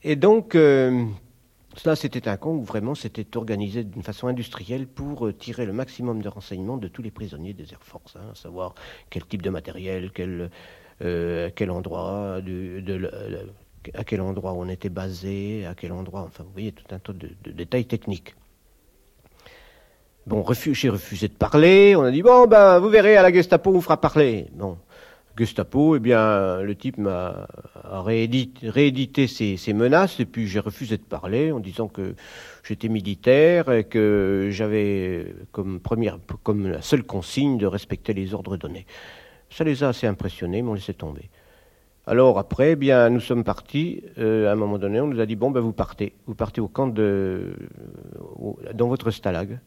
Et 0.08 0.16
donc, 0.16 0.54
euh, 0.54 1.04
Cela, 1.78 1.96
c'était 1.96 2.28
un 2.28 2.38
camp 2.38 2.52
où 2.52 2.64
vraiment 2.64 2.94
c'était 2.94 3.36
organisé 3.36 3.84
d'une 3.84 4.04
façon 4.04 4.28
industrielle 4.28 4.86
pour 4.86 5.26
euh, 5.26 5.34
tirer 5.34 5.66
le 5.66 5.74
maximum 5.74 6.22
de 6.22 6.30
renseignements 6.30 6.78
de 6.78 6.88
tous 6.88 7.02
les 7.02 7.10
prisonniers 7.10 7.54
des 7.54 7.74
Air 7.74 7.82
Force, 7.82 8.16
hein, 8.16 8.32
savoir 8.36 8.76
quel 9.10 9.26
type 9.26 9.42
de 9.42 9.50
matériel, 9.50 10.12
euh, 11.02 11.48
à 11.48 11.52
quel 11.52 11.72
endroit 11.72 12.40
on 14.54 14.70
était 14.70 14.90
basé, 14.90 15.66
à 15.66 15.74
quel 15.74 15.92
endroit, 15.92 16.22
enfin 16.22 16.44
vous 16.44 16.52
voyez 16.54 16.72
tout 16.72 16.86
un 16.92 17.00
tas 17.00 17.12
de, 17.12 17.30
détails 17.52 17.86
techniques. 17.86 18.36
Bon, 20.28 20.46
j'ai 20.54 20.90
refusé 20.90 21.28
de 21.30 21.34
parler, 21.34 21.96
on 21.96 22.04
a 22.04 22.12
dit 22.12 22.22
bon 22.22 22.46
ben 22.46 22.78
vous 22.80 22.90
verrez 22.90 23.18
à 23.18 23.24
la 23.24 23.34
Gestapo 23.34 23.72
on 23.72 23.74
vous 23.74 23.82
fera 23.82 24.00
parler. 24.00 24.48
Bon, 24.54 24.78
Gestapo, 25.38 25.98
eh 25.98 26.00
bien, 26.00 26.62
le 26.62 26.76
type 26.76 26.98
m'a 26.98 27.48
réédité, 27.84 29.28
ses, 29.28 29.74
menaces 29.74 30.20
et 30.20 30.26
puis 30.26 30.48
j'ai 30.48 30.60
refusé 30.60 30.98
de 30.98 31.04
parler 31.04 31.52
en 31.52 31.60
disant 31.60 31.88
que 31.88 32.16
j'étais 32.64 32.88
militaire 32.88 33.72
et 33.72 33.84
que 33.84 34.48
j'avais 34.52 35.36
comme 35.52 35.80
première, 35.80 36.20
comme 36.44 36.68
la 36.68 36.82
seule 36.82 37.04
consigne 37.04 37.58
de 37.58 37.66
respecter 37.66 38.14
les 38.14 38.34
ordres 38.34 38.56
donnés. 38.56 38.86
Ça 39.50 39.64
les 39.64 39.84
a 39.84 39.90
assez 39.90 40.08
impressionnés, 40.08 40.62
mais 40.62 40.70
on 40.70 40.74
laissé 40.74 40.94
tomber. 40.94 41.30
Alors 42.08 42.38
après, 42.38 42.72
eh 42.72 42.76
bien, 42.76 43.10
nous 43.10 43.20
sommes 43.20 43.44
partis. 43.44 44.04
Euh, 44.18 44.48
à 44.48 44.54
un 44.54 44.56
moment 44.56 44.78
donné, 44.78 45.02
on 45.02 45.08
nous 45.08 45.20
a 45.20 45.26
dit 45.26 45.36
bon, 45.36 45.52
ben 45.52 45.60
vous 45.60 45.74
partez, 45.74 46.14
vous 46.28 46.36
partez 46.36 46.62
au 46.62 46.68
camp 46.68 46.88
de, 46.88 47.56
dans 48.74 48.88
votre 48.88 49.12
stalag. 49.12 49.60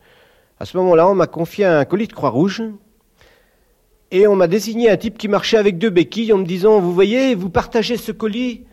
À 0.60 0.64
ce 0.64 0.76
moment-là, 0.78 1.08
on 1.08 1.14
m'a 1.14 1.26
confié 1.26 1.64
un 1.64 1.84
colis 1.84 2.06
de 2.06 2.12
Croix-Rouge 2.12 2.62
et 4.10 4.26
on 4.26 4.36
m'a 4.36 4.46
désigné 4.48 4.90
un 4.90 4.96
type 4.96 5.18
qui 5.18 5.28
marchait 5.28 5.58
avec 5.58 5.78
deux 5.78 5.90
béquilles 5.90 6.32
en 6.32 6.38
me 6.38 6.44
disant, 6.44 6.80
vous 6.80 6.94
voyez, 6.94 7.34
vous 7.34 7.50
partagez 7.50 7.96
ce 7.96 8.12
colis 8.12 8.64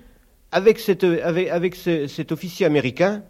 avec, 0.52 0.80
cet 0.80 2.32
officier 2.32 2.66
américain 2.66 3.24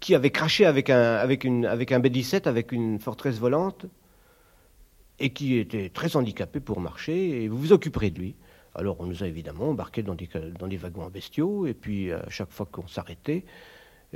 qui 0.00 0.14
avait 0.14 0.30
craché 0.30 0.64
avec 0.64 0.88
un 0.90 1.26
B-17, 1.26 2.48
avec 2.48 2.70
une 2.72 3.00
forteresse 3.00 3.38
volante, 3.38 3.86
et 5.18 5.30
qui 5.30 5.58
était 5.58 5.90
très 5.90 6.16
handicapé 6.16 6.60
pour 6.60 6.80
marcher, 6.80 7.42
et 7.42 7.48
vous 7.48 7.58
vous 7.58 7.72
occuperez 7.72 8.10
de 8.10 8.18
lui. 8.18 8.36
Alors 8.76 8.96
on 9.00 9.06
nous 9.06 9.22
a 9.22 9.26
évidemment 9.26 9.70
embarqués 9.70 10.02
dans 10.02 10.14
des, 10.14 10.28
dans 10.58 10.66
des 10.66 10.76
wagons 10.76 11.08
bestiaux, 11.08 11.66
et 11.66 11.74
puis 11.74 12.12
à 12.12 12.28
chaque 12.30 12.50
fois 12.50 12.66
qu'on 12.70 12.86
s'arrêtait, 12.86 13.44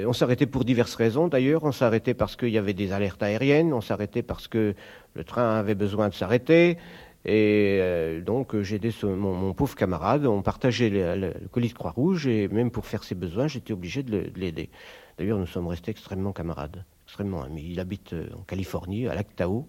on 0.07 0.13
s'arrêtait 0.13 0.47
pour 0.47 0.65
diverses 0.65 0.95
raisons 0.95 1.29
d'ailleurs. 1.29 1.65
On 1.65 1.73
s'arrêtait 1.73 2.15
parce 2.15 2.37
qu'il 2.37 2.51
y 2.51 2.59
avait 2.59 2.75
des 2.75 2.93
alertes 2.93 3.23
aériennes, 3.23 3.73
on 3.73 3.81
s'arrêtait 3.81 4.23
parce 4.23 4.49
que 4.49 4.75
le 5.15 5.25
train 5.25 5.57
avait 5.57 5.75
besoin 5.75 6.09
de 6.09 6.15
s'arrêter. 6.15 6.79
Et 7.25 7.79
euh, 7.81 8.21
donc 8.21 8.59
j'ai 8.63 8.77
aidé 8.77 8.91
mon, 9.03 9.53
pauvre 9.53 9.75
camarade, 9.75 10.25
on 10.25 10.41
partageait 10.41 10.89
le, 10.89 11.35
colis 11.51 11.69
de 11.69 11.75
Croix-Rouge 11.75 12.27
et 12.27 12.49
même 12.49 12.71
pour 12.71 12.87
faire 12.87 13.03
ses 13.03 13.15
besoins, 13.15 13.49
j'étais 13.49 13.73
obligé 13.73 14.03
de 14.03 14.31
l'aider. 14.37 14.71
D'ailleurs, 15.19 15.39
nous 15.39 15.47
sommes 15.47 15.67
restés 15.67 15.91
extrêmement 15.91 16.33
camarades, 16.33 16.85
extrêmement 17.07 17.43
amis. 17.43 17.67
Il 17.71 17.81
habite 17.81 18.13
euh, 18.13 18.29
en 18.39 18.43
Californie, 18.43 19.09
à 19.09 19.15
Lac 19.15 19.35
Tahoe, 19.35 19.67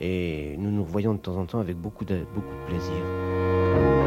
et 0.00 0.56
nous 0.58 0.72
nous 0.72 0.82
revoyons 0.82 1.14
de 1.14 1.20
temps 1.20 1.36
en 1.36 1.46
temps 1.46 1.60
avec 1.60 1.76
beaucoup 1.76 2.04
de 2.04 2.24
plaisir. 2.66 4.01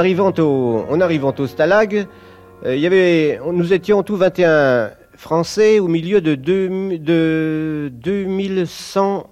Arrivant 0.00 0.32
au, 0.38 0.86
en 0.88 0.98
arrivant 1.02 1.34
au 1.38 1.46
Stalag, 1.46 2.06
euh, 2.64 3.52
nous 3.52 3.72
étions 3.74 4.02
tout 4.02 4.16
21 4.16 4.92
Français 5.14 5.78
au 5.78 5.88
milieu 5.88 6.22
de, 6.22 6.34
de 6.36 7.90
2100 7.92 9.30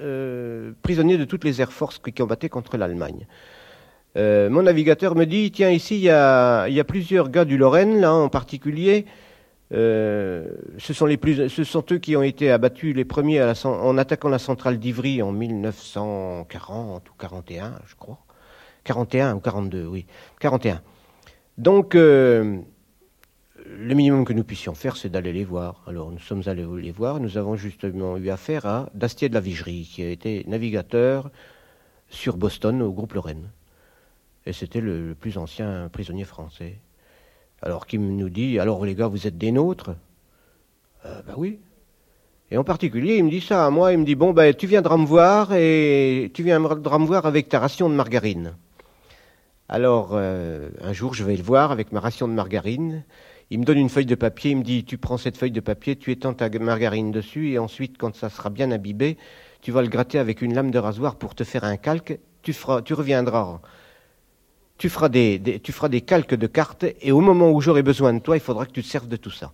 euh, 0.00 0.70
prisonniers 0.82 1.18
de 1.18 1.24
toutes 1.24 1.42
les 1.42 1.60
Air 1.60 1.72
Force 1.72 1.98
qui 1.98 2.12
combattaient 2.12 2.48
contre 2.48 2.76
l'Allemagne. 2.76 3.26
Euh, 4.16 4.48
mon 4.48 4.62
navigateur 4.62 5.16
me 5.16 5.24
dit, 5.24 5.50
tiens, 5.50 5.70
ici, 5.70 5.96
il 5.96 6.02
y 6.02 6.10
a, 6.10 6.84
plusieurs 6.86 7.28
gars 7.28 7.44
du 7.44 7.56
Lorraine, 7.58 8.00
là 8.00 8.14
en 8.14 8.28
particulier. 8.28 9.06
ce, 9.72 10.44
sont 10.78 11.84
eux 11.90 11.98
qui 11.98 12.14
ont 12.16 12.22
été 12.22 12.52
abattus 12.52 12.94
les 12.94 13.04
premiers 13.04 13.42
en 13.64 13.98
attaquant 13.98 14.28
la 14.28 14.38
centrale 14.38 14.78
d'Ivry 14.78 15.22
en 15.22 15.32
1940 15.32 17.10
ou 17.10 17.12
41, 17.18 17.72
je 17.88 17.96
crois. 17.96 18.23
41 18.84 19.36
ou 19.36 19.40
42, 19.40 19.86
oui. 19.86 20.06
41. 20.40 20.80
Donc, 21.58 21.94
euh, 21.94 22.60
le 23.66 23.94
minimum 23.94 24.24
que 24.24 24.32
nous 24.32 24.44
puissions 24.44 24.74
faire, 24.74 24.96
c'est 24.96 25.08
d'aller 25.08 25.32
les 25.32 25.44
voir. 25.44 25.82
Alors, 25.86 26.10
nous 26.10 26.18
sommes 26.18 26.42
allés 26.46 26.66
les 26.80 26.92
voir. 26.92 27.20
Nous 27.20 27.38
avons 27.38 27.56
justement 27.56 28.16
eu 28.16 28.30
affaire 28.30 28.66
à 28.66 28.88
Dastier 28.94 29.28
de 29.28 29.34
la 29.34 29.40
Vigerie, 29.40 29.88
qui 29.90 30.02
a 30.02 30.10
été 30.10 30.44
navigateur 30.46 31.30
sur 32.08 32.36
Boston 32.36 32.82
au 32.82 32.92
groupe 32.92 33.14
Lorraine. 33.14 33.50
Et 34.46 34.52
c'était 34.52 34.80
le, 34.80 35.14
plus 35.18 35.38
ancien 35.38 35.88
prisonnier 35.90 36.24
français. 36.24 36.78
Alors, 37.62 37.86
qui 37.86 37.98
nous 37.98 38.28
dit 38.28 38.58
Alors, 38.58 38.84
les 38.84 38.94
gars, 38.94 39.08
vous 39.08 39.26
êtes 39.26 39.38
des 39.38 39.52
nôtres? 39.52 39.94
Ben 41.04 41.34
oui. 41.36 41.60
Et 42.50 42.56
en 42.56 42.64
particulier, 42.64 43.16
il 43.16 43.24
me 43.24 43.30
dit 43.30 43.40
ça 43.40 43.66
à 43.66 43.70
moi. 43.70 43.92
Il 43.92 43.98
me 43.98 44.04
dit 44.04 44.14
Bon, 44.14 44.32
ben, 44.32 44.54
tu 44.54 44.66
viendras 44.66 44.96
me 44.96 45.06
voir 45.06 45.52
et 45.54 46.30
tu 46.34 46.42
viendras 46.42 46.98
me 46.98 47.06
voir 47.06 47.26
avec 47.26 47.48
ta 47.48 47.58
ration 47.58 47.88
de 47.88 47.94
margarine. 47.94 48.54
Alors, 49.68 50.10
euh, 50.12 50.68
un 50.80 50.92
jour, 50.92 51.14
je 51.14 51.24
vais 51.24 51.36
le 51.36 51.42
voir 51.42 51.72
avec 51.72 51.92
ma 51.92 52.00
ration 52.00 52.28
de 52.28 52.34
margarine. 52.34 53.04
Il 53.50 53.60
me 53.60 53.64
donne 53.64 53.78
une 53.78 53.88
feuille 53.88 54.06
de 54.06 54.14
papier, 54.14 54.50
il 54.50 54.58
me 54.58 54.62
dit, 54.62 54.84
tu 54.84 54.98
prends 54.98 55.16
cette 55.16 55.36
feuille 55.36 55.50
de 55.50 55.60
papier, 55.60 55.96
tu 55.96 56.10
étends 56.10 56.34
ta 56.34 56.48
margarine 56.50 57.10
dessus, 57.10 57.52
et 57.52 57.58
ensuite, 57.58 57.96
quand 57.98 58.14
ça 58.14 58.28
sera 58.28 58.50
bien 58.50 58.70
imbibé, 58.72 59.16
tu 59.62 59.70
vas 59.70 59.82
le 59.82 59.88
gratter 59.88 60.18
avec 60.18 60.42
une 60.42 60.54
lame 60.54 60.70
de 60.70 60.78
rasoir 60.78 61.16
pour 61.16 61.34
te 61.34 61.44
faire 61.44 61.64
un 61.64 61.76
calque, 61.76 62.18
tu, 62.42 62.52
reviendras. 62.94 63.60
Tu 64.76 64.88
feras 64.88 65.08
des, 65.08 65.60
tu 65.62 65.72
feras 65.72 65.88
des 65.88 66.00
calques 66.00 66.34
de 66.34 66.46
cartes, 66.46 66.84
et 67.00 67.12
au 67.12 67.20
moment 67.20 67.50
où 67.50 67.60
j'aurai 67.60 67.82
besoin 67.82 68.12
de 68.12 68.18
toi, 68.18 68.36
il 68.36 68.40
faudra 68.40 68.66
que 68.66 68.72
tu 68.72 68.82
te 68.82 68.88
serves 68.88 69.08
de 69.08 69.16
tout 69.16 69.30
ça. 69.30 69.52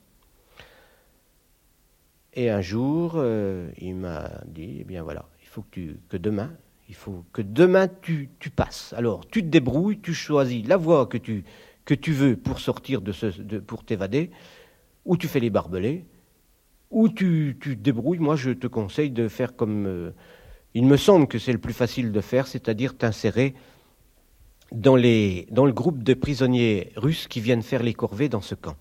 Et 2.35 2.49
un 2.49 2.61
jour, 2.61 3.15
euh, 3.17 3.71
il 3.79 3.97
m'a 3.97 4.31
dit, 4.47 4.79
eh 4.81 4.85
bien 4.85 5.03
voilà, 5.03 5.29
il 5.43 5.49
faut 5.49 5.63
que, 5.63 5.71
tu, 5.71 6.01
que 6.09 6.17
demain, 6.17 6.51
il 6.91 6.97
faut 6.97 7.25
que 7.33 7.41
demain 7.41 7.87
tu, 8.03 8.29
passes. 8.55 8.93
Alors 8.97 9.25
tu 9.29 9.43
te 9.43 9.47
débrouilles, 9.47 10.01
tu 10.01 10.13
choisis 10.13 10.67
la 10.67 10.77
voie 10.77 11.07
que 11.07 11.19
tu, 11.19 11.45
que 11.85 11.95
tu 11.95 12.11
veux 12.11 12.37
pour 12.37 12.59
sortir 12.59 13.01
de 13.01 13.13
ce, 13.13 13.27
pour 13.61 13.85
t'évader, 13.85 14.33
ou 15.05 15.17
tu 15.17 15.29
fais 15.29 15.39
les 15.39 15.51
barbelés, 15.51 16.05
ou 16.91 17.09
tu, 17.09 17.57
tu, 17.61 17.77
te 17.77 17.81
débrouilles. 17.81 18.19
Moi, 18.19 18.35
je 18.35 18.51
te 18.51 18.67
conseille 18.67 19.13
de 19.13 19.29
faire 19.29 19.55
comme 19.55 19.87
euh, 19.87 20.11
il 20.75 20.85
me 20.85 20.97
semble 20.97 21.29
que 21.29 21.39
c'est 21.39 21.53
le 21.53 21.59
plus 21.59 21.73
facile 21.73 22.11
de 22.11 22.21
faire, 22.21 22.49
c'est-à-dire 22.49 22.99
t'insérer 22.99 23.55
dans, 24.73 24.97
les, 24.97 25.47
dans 25.53 25.65
le 25.65 25.73
groupe 25.73 26.03
de 26.03 26.15
prisonniers 26.15 26.93
russes 26.97 27.29
qui 27.29 27.41
viennent 27.41 27.63
faire 27.63 27.85
les 27.85 27.95
corvées 27.95 28.29
dans 28.29 28.41
ce 28.41 28.57
camp. 28.57 28.77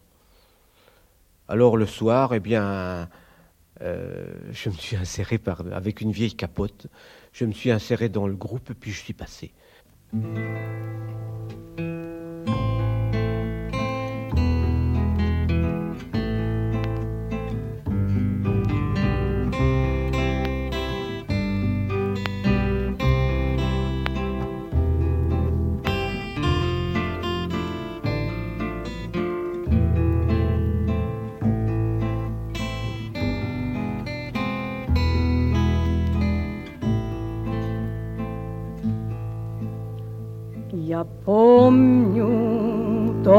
Alors 1.47 1.77
le 1.77 1.85
soir, 1.85 2.33
eh 2.33 2.39
bien, 2.39 3.07
euh, 3.81 4.33
je 4.51 4.69
me 4.69 4.73
suis 4.73 4.95
inséré 4.95 5.39
avec 5.71 6.01
une 6.01 6.11
vieille 6.11 6.33
capote 6.33 6.87
je 7.31 7.45
me 7.45 7.51
suis 7.51 7.71
inséré 7.71 8.09
dans 8.09 8.27
le 8.27 8.35
groupe, 8.35 8.73
puis 8.73 8.91
je 8.91 8.99
suis 8.99 9.13
passé. 9.13 9.51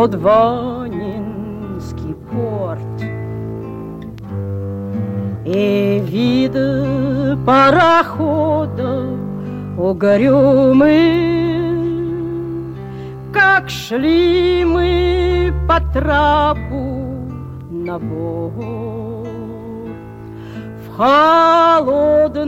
Помню 0.01 0.09
тот 0.09 0.15
Ванинский 0.15 0.95
порт 2.31 3.03
И 5.45 6.01
виды 6.07 7.37
парохода 7.47 9.07
угрюмы, 9.79 11.01
как 13.33 13.69
шли 13.71 14.65
мы 14.65 15.53
по 15.67 15.81
трапу 15.93 17.27
на 17.71 17.99
борт 17.99 19.29
в 20.85 20.89
холодные 20.97 22.41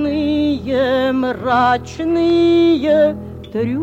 мрачные 1.12 2.36
трюмы. 3.50 3.81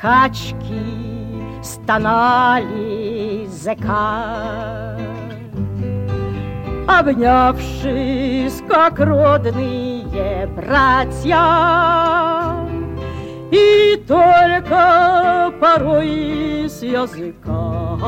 Качки 0.00 1.62
стонали 1.62 3.46
зэка, 3.46 4.96
Обнявшись, 6.88 8.62
как 8.68 8.98
родные 8.98 10.48
братья, 10.56 11.46
И 13.52 14.02
только 14.08 15.52
порой 15.60 16.68
с 16.68 16.82
языка 16.82 17.98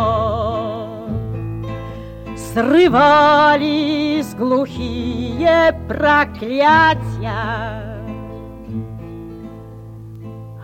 Срывались 2.55 4.35
глухие 4.35 5.79
проклятия, 5.87 7.33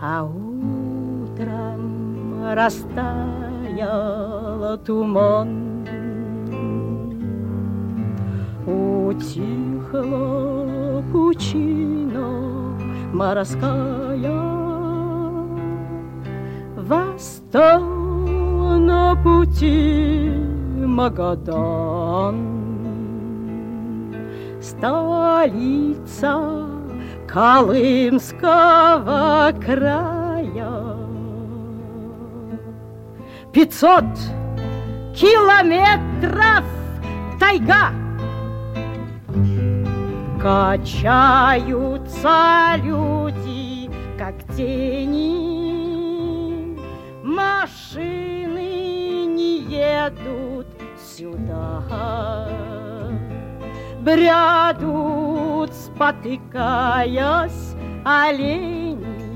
А 0.01 0.23
утром 2.49 2.55
растаял 2.55 4.09
туман. 4.85 5.85
Утихла 8.65 10.13
пучина 11.11 12.27
морская, 13.13 14.31
Восстал 16.75 17.81
на 18.79 19.15
пути 19.23 20.31
Магадан, 20.85 22.35
Столица 24.61 26.39
Колымского 27.27 28.23
края. 29.63 30.18
Пятьсот 33.51 34.05
километров 35.15 36.63
тайга. 37.39 37.91
Качаются 40.39 42.27
люди, 42.77 43.89
как 44.19 44.35
тени, 44.55 46.77
Машины 47.23 49.25
не 49.25 49.61
едут 49.63 50.67
сюда, 50.97 52.47
Брядут, 54.01 55.73
спотыкаясь, 55.73 57.73
олени. 58.05 59.28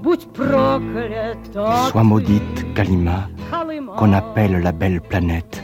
Будь 0.00 0.26
проклят 0.32 1.38
Sois 1.88 2.04
maudite, 2.04 2.74
Kalima, 2.74 3.28
qu'on 3.96 4.12
appelle 4.12 4.60
la 4.60 4.72
belle 4.72 5.00
planète. 5.00 5.62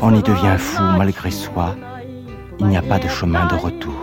On 0.00 0.14
y 0.14 0.22
devient 0.22 0.56
fou 0.58 0.82
malgré 0.96 1.30
soi. 1.30 1.76
Il 2.58 2.66
n'y 2.68 2.78
a 2.78 2.82
pas 2.82 2.98
de 2.98 3.08
chemin 3.08 3.46
de 3.46 3.56
retour. 3.56 4.00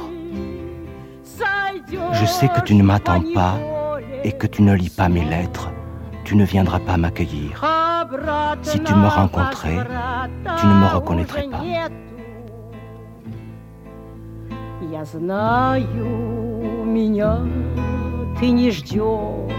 Je 2.14 2.26
sais 2.26 2.48
que 2.48 2.62
tu 2.62 2.76
ne 2.76 2.84
m'attends 2.84 3.24
pas 3.34 3.56
et 4.24 4.32
que 4.32 4.46
tu 4.46 4.62
ne 4.62 4.76
lis 4.76 4.91
pas 4.91 5.10
mes 5.10 5.26
lettres. 5.26 5.72
Tu 6.24 6.36
ne 6.36 6.46
viendras 6.46 6.80
pas 6.80 6.98
m'accueillir. 6.98 7.66
Si 8.62 8.80
tu 8.80 8.94
me 8.94 9.08
rencontrais, 9.08 9.80
tu 10.60 10.66
ne 10.68 10.74
me 10.74 10.88
reconnaîtrais 10.96 11.48
pas. 11.50 11.64
Я 14.91 15.06
знаю, 15.06 16.86
меня 16.86 17.39
Ты 18.39 18.51
не 18.51 18.70
ждешь, 18.70 19.53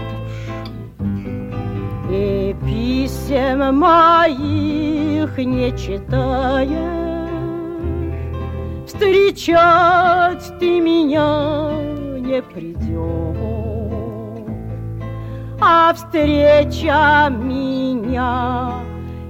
И 2.10 2.56
писем 2.64 3.78
моих 3.78 5.38
не 5.38 5.70
читаешь. 5.76 6.70
Встречать 8.86 10.58
ты 10.58 10.80
меня 10.80 11.70
не 12.18 12.42
придешь, 12.42 13.36
А 15.60 15.92
встреча 15.94 17.28
меня 17.30 18.72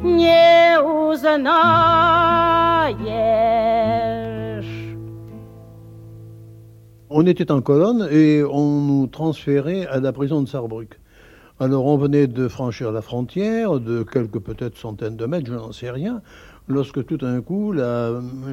не 0.02 0.80
узнаешь. 0.80 1.90
On 7.12 7.26
était 7.26 7.50
en 7.50 7.60
colonne 7.60 8.06
et 8.12 8.44
on 8.44 8.82
nous 8.82 9.08
transférait 9.08 9.84
à 9.86 9.98
la 9.98 10.12
prison 10.12 10.42
de 10.42 10.48
Sarrebruck. 10.48 11.00
Alors 11.58 11.86
on 11.86 11.96
venait 11.96 12.28
de 12.28 12.46
franchir 12.46 12.92
la 12.92 13.02
frontière 13.02 13.80
de 13.80 14.04
quelques 14.04 14.38
peut-être 14.38 14.78
centaines 14.78 15.16
de 15.16 15.26
mètres, 15.26 15.48
je 15.48 15.54
n'en 15.54 15.72
sais 15.72 15.90
rien, 15.90 16.22
lorsque 16.68 17.04
tout 17.04 17.16
d'un 17.16 17.40
coup, 17.40 17.74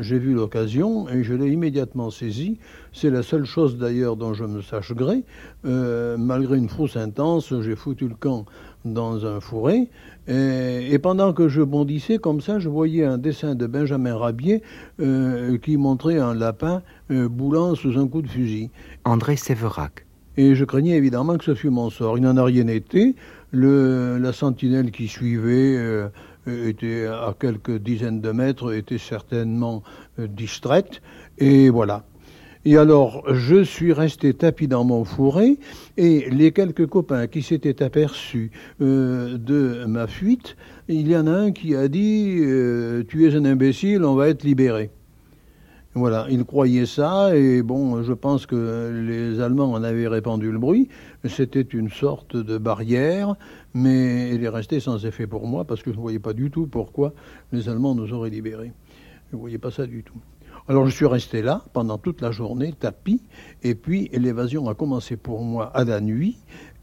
j'ai 0.02 0.18
vu 0.18 0.34
l'occasion 0.34 1.08
et 1.08 1.24
je 1.24 1.36
l'ai 1.36 1.52
immédiatement 1.52 2.10
saisi. 2.10 2.58
C'est 2.94 3.12
la 3.12 3.22
seule 3.22 3.46
chose 3.46 3.78
d'ailleurs 3.78 4.16
dont 4.16 4.34
je 4.34 4.44
me 4.44 4.64
sache 4.64 4.92
gré. 4.94 5.24
Euh, 5.66 6.18
malgré 6.18 6.58
une 6.58 6.68
frousse 6.68 6.98
intense, 6.98 7.54
j'ai 7.62 7.76
foutu 7.76 8.08
le 8.08 8.16
camp 8.16 8.46
dans 8.86 9.24
un 9.28 9.40
fourré. 9.40 9.88
Et, 10.28 10.94
et, 10.94 11.00
pendant 11.00 11.32
que 11.34 11.48
je 11.48 11.62
bondissais 11.62 12.18
comme 12.18 12.42
ça, 12.42 12.60
je 12.60 12.68
voyais 12.68 13.06
un 13.06 13.18
dessin 13.18 13.56
de 13.56 13.66
Benjamin 13.66 14.16
Rabier 14.16 14.62
euh, 15.00 15.58
qui 15.58 15.78
montrait 15.78 16.20
un 16.20 16.34
lapin 16.34 16.82
euh, 17.12 17.30
boulant 17.30 17.76
sous 17.76 17.98
un 17.98 18.08
coup 18.08 18.22
de 18.22 18.28
fusil. 18.28 18.70
André 19.06 19.38
Séverac. 19.38 20.06
Et 20.36 20.54
je 20.54 20.66
craignais 20.66 20.96
évidemment 20.96 21.38
que 21.38 21.46
ce 21.46 21.56
fût 21.56 21.70
mon 21.70 21.90
sort. 21.90 22.18
Il 22.18 22.22
n'en 22.22 22.38
a 22.38 22.44
rien 22.44 22.68
été. 22.68 23.16
Le, 23.52 24.18
la 24.18 24.34
sentinelle 24.34 24.92
qui 24.92 25.08
suivait 25.08 25.78
euh, 25.78 26.10
était 26.46 27.08
à 27.08 27.34
quelques 27.40 27.78
dizaines 27.78 28.22
de 28.22 28.32
mètres, 28.32 28.74
était 28.74 28.98
certainement 28.98 29.84
distraite. 30.18 31.02
Et 31.38 31.70
voilà. 31.70 32.04
Et 32.70 32.76
alors, 32.76 33.24
je 33.34 33.64
suis 33.64 33.94
resté 33.94 34.34
tapi 34.34 34.68
dans 34.68 34.84
mon 34.84 35.06
fourré, 35.06 35.58
et 35.96 36.30
les 36.30 36.52
quelques 36.52 36.86
copains 36.86 37.28
qui 37.28 37.42
s'étaient 37.42 37.82
aperçus 37.82 38.52
euh, 38.82 39.38
de 39.38 39.86
ma 39.86 40.06
fuite, 40.06 40.58
il 40.90 41.08
y 41.08 41.16
en 41.16 41.28
a 41.28 41.32
un 41.32 41.52
qui 41.54 41.78
a 41.78 41.88
dit 41.88 42.40
euh, 42.42 43.04
Tu 43.08 43.26
es 43.26 43.34
un 43.34 43.46
imbécile, 43.46 44.04
on 44.04 44.16
va 44.16 44.28
être 44.28 44.44
libéré. 44.44 44.90
Voilà, 45.94 46.28
il 46.30 46.44
croyait 46.44 46.86
ça, 46.86 47.34
et 47.38 47.62
bon, 47.62 48.04
je 48.04 48.12
pense 48.12 48.46
que 48.46 48.92
les 49.08 49.40
Allemands 49.40 49.72
en 49.72 49.82
avaient 49.82 50.10
répandu 50.10 50.52
le 50.52 50.60
bruit. 50.60 50.90
C'était 51.24 51.62
une 51.62 51.90
sorte 51.90 52.36
de 52.36 52.58
barrière, 52.58 53.38
mais 53.76 54.32
elle 54.32 54.44
est 54.44 54.50
restée 54.50 54.82
sans 54.82 55.06
effet 55.06 55.26
pour 55.26 55.48
moi, 55.48 55.64
parce 55.64 55.82
que 55.82 55.92
je 55.92 55.96
ne 55.96 56.02
voyais 56.02 56.20
pas 56.20 56.34
du 56.34 56.52
tout 56.52 56.68
pourquoi 56.68 57.14
les 57.54 57.70
Allemands 57.70 57.96
nous 57.96 58.12
auraient 58.12 58.30
libérés. 58.30 58.74
Je 59.32 59.38
ne 59.38 59.40
voyais 59.40 59.58
pas 59.58 59.72
ça 59.72 59.86
du 59.86 60.04
tout. 60.04 60.20
Alors 60.70 60.86
je 60.86 60.94
suis 60.94 61.06
resté 61.06 61.42
là 61.42 61.64
pendant 61.72 61.98
toute 61.98 62.20
la 62.20 62.32
journée, 62.32 62.74
tapis, 62.78 63.22
et 63.64 63.74
puis 63.74 64.10
l'évasion 64.12 64.68
a 64.68 64.76
commencé 64.76 65.16
pour 65.16 65.42
moi 65.42 65.68
à 65.68 65.86
la 65.86 66.02
nuit, 66.02 66.40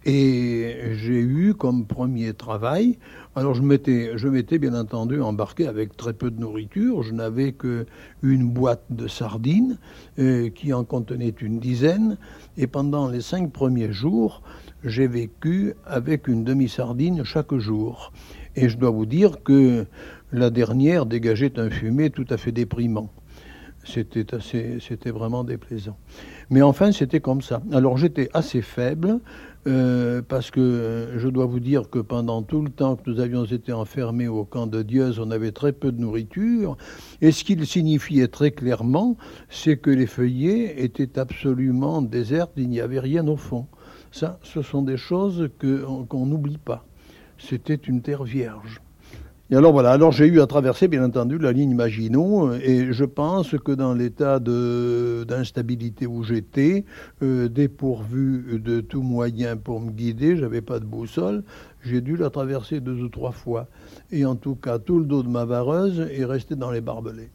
et 0.06 0.94
j'ai 0.94 1.20
eu 1.20 1.52
comme 1.52 1.84
premier 1.84 2.32
travail, 2.32 2.98
alors 3.36 3.52
je 3.52 3.60
m'étais, 3.60 4.58
bien 4.58 4.72
entendu 4.74 5.20
embarqué 5.20 5.66
avec 5.66 5.98
très 5.98 6.14
peu 6.14 6.30
de 6.30 6.40
nourriture, 6.40 7.02
je 7.02 7.12
n'avais 7.12 7.52
que 7.52 7.84
une 8.22 8.48
boîte 8.48 8.84
de 8.88 9.06
sardines 9.06 9.76
euh, 10.18 10.48
qui 10.48 10.72
en 10.72 10.84
contenait 10.84 11.34
une 11.42 11.60
dizaine, 11.60 12.16
et 12.56 12.66
pendant 12.66 13.06
les 13.06 13.20
cinq 13.20 13.52
premiers 13.52 13.92
jours, 13.92 14.40
j'ai 14.82 15.06
vécu 15.06 15.74
avec 15.84 16.26
une 16.26 16.42
demi-sardine 16.42 17.22
chaque 17.22 17.54
jour. 17.56 18.14
Et 18.56 18.70
je 18.70 18.78
dois 18.78 18.90
vous 18.90 19.06
dire 19.06 19.42
que 19.42 19.84
la 20.32 20.48
dernière 20.48 21.04
dégageait 21.04 21.58
un 21.58 21.68
fumet 21.68 22.08
tout 22.08 22.26
à 22.30 22.38
fait 22.38 22.52
déprimant. 22.52 23.10
C'était 23.84 24.34
assez, 24.34 24.78
c'était 24.80 25.10
vraiment 25.10 25.44
déplaisant. 25.44 25.96
Mais 26.50 26.62
enfin, 26.62 26.92
c'était 26.92 27.20
comme 27.20 27.42
ça. 27.42 27.62
Alors 27.72 27.96
j'étais 27.96 28.28
assez 28.32 28.62
faible, 28.62 29.20
euh, 29.66 30.20
parce 30.20 30.50
que 30.50 30.60
euh, 30.60 31.18
je 31.18 31.28
dois 31.28 31.46
vous 31.46 31.60
dire 31.60 31.88
que 31.88 31.98
pendant 31.98 32.42
tout 32.42 32.60
le 32.60 32.68
temps 32.68 32.96
que 32.96 33.08
nous 33.08 33.20
avions 33.20 33.44
été 33.44 33.72
enfermés 33.72 34.28
au 34.28 34.44
camp 34.44 34.66
de 34.66 34.82
Dieuze, 34.82 35.18
on 35.18 35.30
avait 35.30 35.52
très 35.52 35.72
peu 35.72 35.90
de 35.90 36.00
nourriture. 36.00 36.76
Et 37.22 37.32
ce 37.32 37.44
qu'il 37.44 37.66
signifiait 37.66 38.28
très 38.28 38.50
clairement, 38.50 39.16
c'est 39.48 39.78
que 39.78 39.90
les 39.90 40.06
feuillets 40.06 40.82
étaient 40.84 41.18
absolument 41.18 42.02
désertes, 42.02 42.52
il 42.56 42.68
n'y 42.68 42.80
avait 42.80 43.00
rien 43.00 43.26
au 43.26 43.36
fond. 43.36 43.66
Ça, 44.12 44.38
ce 44.42 44.60
sont 44.60 44.82
des 44.82 44.98
choses 44.98 45.48
qu'on 45.58 46.26
n'oublie 46.26 46.58
pas. 46.58 46.84
C'était 47.38 47.74
une 47.74 48.02
terre 48.02 48.24
vierge. 48.24 48.80
Et 49.54 49.56
alors 49.56 49.70
voilà, 49.70 49.92
alors 49.92 50.10
j'ai 50.10 50.26
eu 50.26 50.40
à 50.40 50.48
traverser 50.48 50.88
bien 50.88 51.04
entendu 51.04 51.38
la 51.38 51.52
ligne 51.52 51.76
Maginot 51.76 52.48
euh, 52.48 52.58
et 52.60 52.92
je 52.92 53.04
pense 53.04 53.54
que 53.56 53.70
dans 53.70 53.94
l'état 53.94 54.40
d'instabilité 54.40 56.08
où 56.08 56.24
j'étais, 56.24 56.84
euh, 57.22 57.48
dépourvu 57.48 58.60
de 58.60 58.80
tout 58.80 59.02
moyen 59.02 59.56
pour 59.56 59.80
me 59.80 59.92
guider, 59.92 60.36
j'avais 60.36 60.60
pas 60.60 60.80
de 60.80 60.84
boussole, 60.84 61.44
j'ai 61.84 62.00
dû 62.00 62.16
la 62.16 62.30
traverser 62.30 62.80
deux 62.80 63.00
ou 63.00 63.08
trois 63.08 63.30
fois. 63.30 63.68
Et 64.10 64.24
en 64.24 64.34
tout 64.34 64.56
cas, 64.56 64.80
tout 64.80 64.98
le 64.98 65.04
dos 65.04 65.22
de 65.22 65.28
ma 65.28 65.44
vareuse 65.44 66.00
est 66.00 66.24
resté 66.24 66.56
dans 66.56 66.72
les 66.72 66.80
barbelés. 66.80 67.30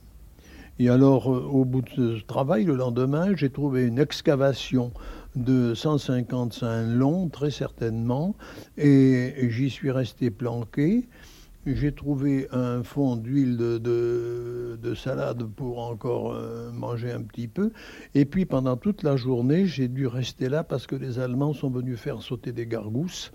Et 0.77 0.89
alors, 0.89 1.33
euh, 1.33 1.39
au 1.39 1.63
bout 1.63 1.83
de 1.83 2.17
ce 2.17 2.25
travail, 2.25 2.65
le 2.65 2.75
lendemain, 2.75 3.33
j'ai 3.33 3.49
trouvé 3.49 3.83
une 3.83 3.97
excavation 3.97 4.91
de 5.37 5.73
155 5.73 6.85
long, 6.85 7.29
très 7.29 7.51
certainement, 7.51 8.35
et 8.77 9.47
j'y 9.49 9.69
suis 9.69 9.91
resté 9.91 10.31
planqué. 10.31 11.07
J'ai 11.75 11.91
trouvé 11.91 12.47
un 12.51 12.83
fond 12.83 13.15
d'huile 13.15 13.57
de, 13.57 14.93
salade 14.95 15.43
pour 15.43 15.79
encore 15.79 16.33
euh, 16.33 16.71
manger 16.71 17.11
un 17.11 17.21
petit 17.21 17.47
peu. 17.47 17.71
Et 18.15 18.25
puis 18.25 18.45
pendant 18.45 18.75
toute 18.75 19.03
la 19.03 19.15
journée, 19.15 19.67
j'ai 19.67 19.87
dû 19.87 20.07
rester 20.07 20.49
là 20.49 20.63
parce 20.63 20.87
que 20.87 20.95
les 20.95 21.19
Allemands 21.19 21.53
sont 21.53 21.69
venus 21.69 21.99
faire 21.99 22.23
sauter 22.23 22.51
des 22.51 22.65
gargousses. 22.65 23.31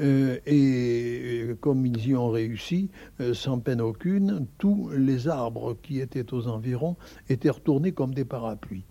Euh, 0.00 0.38
et, 0.46 1.54
comme 1.60 1.86
ils 1.86 2.08
y 2.08 2.14
ont 2.14 2.28
réussi, 2.28 2.90
euh, 3.20 3.32
sans 3.32 3.58
peine 3.58 3.80
aucune, 3.80 4.46
tous 4.58 4.90
les 4.90 5.26
arbres 5.26 5.76
qui 5.82 6.00
étaient 6.00 6.34
aux 6.34 6.46
environs 6.46 6.96
étaient 7.30 7.50
retournés 7.50 7.92
comme 7.92 8.12
des 8.12 8.26
parapluies. 8.26 8.84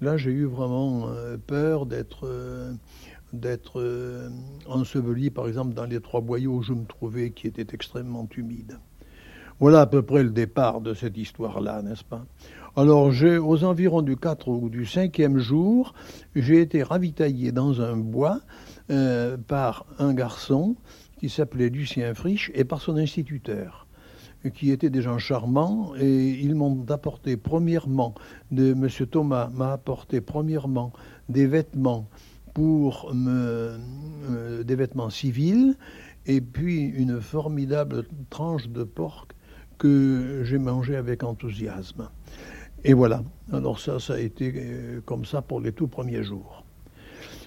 Là, 0.00 0.16
j'ai 0.16 0.30
eu 0.30 0.44
vraiment 0.44 1.08
peur 1.46 1.86
d'être 1.86 2.28
d'être 3.36 3.80
euh, 3.80 4.28
enseveli, 4.66 5.30
par 5.30 5.46
exemple, 5.48 5.74
dans 5.74 5.84
les 5.84 6.00
trois 6.00 6.20
boyaux 6.20 6.54
où 6.54 6.62
je 6.62 6.72
me 6.72 6.84
trouvais, 6.84 7.30
qui 7.30 7.46
étaient 7.46 7.74
extrêmement 7.74 8.28
humides. 8.36 8.78
Voilà 9.58 9.82
à 9.82 9.86
peu 9.86 10.02
près 10.02 10.22
le 10.22 10.30
départ 10.30 10.80
de 10.80 10.92
cette 10.92 11.16
histoire-là, 11.16 11.82
n'est-ce 11.82 12.04
pas? 12.04 12.26
Alors, 12.76 13.10
aux 13.42 13.64
environs 13.64 14.02
du 14.02 14.16
4 14.16 14.48
ou 14.48 14.68
du 14.68 14.84
5e 14.84 15.38
jour, 15.38 15.94
j'ai 16.34 16.60
été 16.60 16.82
ravitaillé 16.82 17.50
dans 17.50 17.80
un 17.80 17.96
bois 17.96 18.40
euh, 18.90 19.38
par 19.38 19.86
un 19.98 20.12
garçon 20.12 20.76
qui 21.18 21.30
s'appelait 21.30 21.70
Lucien 21.70 22.12
Frisch 22.12 22.50
et 22.54 22.64
par 22.64 22.82
son 22.82 22.96
instituteur 22.96 23.86
qui 24.50 24.70
étaient 24.70 24.90
des 24.90 25.02
gens 25.02 25.18
charmants 25.18 25.94
et 25.98 26.30
ils 26.30 26.54
m'ont 26.54 26.84
apporté 26.88 27.36
premièrement, 27.36 28.14
de 28.50 28.72
M. 28.72 28.88
Thomas 29.10 29.48
m'a 29.52 29.72
apporté 29.72 30.20
premièrement 30.20 30.92
des 31.28 31.46
vêtements 31.46 32.08
pour 32.56 33.14
me, 33.14 33.76
des 34.64 34.76
vêtements 34.76 35.10
civils 35.10 35.76
et 36.24 36.40
puis 36.40 36.86
une 36.86 37.20
formidable 37.20 38.06
tranche 38.30 38.66
de 38.70 38.82
porc 38.82 39.26
que 39.76 40.40
j'ai 40.42 40.56
mangé 40.56 40.96
avec 40.96 41.22
enthousiasme. 41.22 42.08
Et 42.82 42.94
voilà. 42.94 43.22
Alors 43.52 43.78
ça, 43.78 44.00
ça 44.00 44.14
a 44.14 44.18
été 44.20 44.54
euh, 44.56 45.00
comme 45.04 45.26
ça 45.26 45.42
pour 45.42 45.60
les 45.60 45.72
tout 45.72 45.86
premiers 45.86 46.22
jours. 46.22 46.64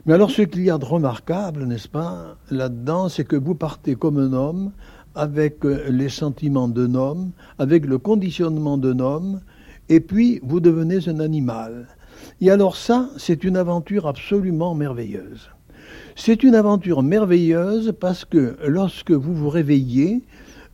Mais 0.05 0.13
alors 0.13 0.29
ce 0.29 0.43
qu'il 0.43 0.61
y 0.61 0.69
a 0.69 0.77
de 0.77 0.85
remarquable, 0.85 1.65
n'est-ce 1.65 1.89
pas, 1.89 2.37
là-dedans, 2.51 3.09
c'est 3.09 3.25
que 3.25 3.35
vous 3.35 3.55
partez 3.55 3.95
comme 3.95 4.19
un 4.19 4.33
homme, 4.33 4.71
avec 5.15 5.65
euh, 5.65 5.89
les 5.89 6.09
sentiments 6.09 6.67
d'un 6.67 6.93
homme, 6.93 7.31
avec 7.57 7.87
le 7.87 7.97
conditionnement 7.97 8.77
d'un 8.77 8.99
homme, 8.99 9.41
et 9.89 10.01
puis 10.01 10.39
vous 10.43 10.59
devenez 10.59 11.09
un 11.09 11.19
animal. 11.19 11.87
Et 12.41 12.49
alors 12.49 12.77
ça, 12.77 13.09
c'est 13.17 13.43
une 13.43 13.57
aventure 13.57 14.07
absolument 14.07 14.73
merveilleuse. 14.73 15.49
C'est 16.15 16.43
une 16.43 16.55
aventure 16.55 17.03
merveilleuse 17.03 17.93
parce 17.99 18.23
que 18.23 18.57
lorsque 18.65 19.11
vous 19.11 19.33
vous 19.33 19.49
réveillez, 19.49 20.23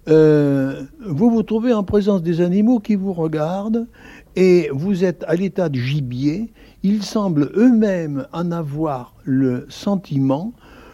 euh, 0.08 0.84
vous 1.04 1.32
vous 1.32 1.42
trouvez 1.42 1.74
en 1.74 1.84
présence 1.84 2.22
des 2.22 2.42
animaux 2.42 2.80
qui 2.80 2.96
vous 2.96 3.14
regardent 3.14 3.88
et 4.36 4.70
vous 4.72 5.04
êtes 5.04 5.24
à 5.28 5.36
l'état 5.36 5.70
de 5.70 5.80
gibier. 5.80 6.54
Ils 6.84 7.02
semblent 7.02 7.52
eux-mêmes 7.56 8.28
en 8.32 8.52
avoir 8.52 9.16
le 9.24 9.66
sentiment. 9.70 10.54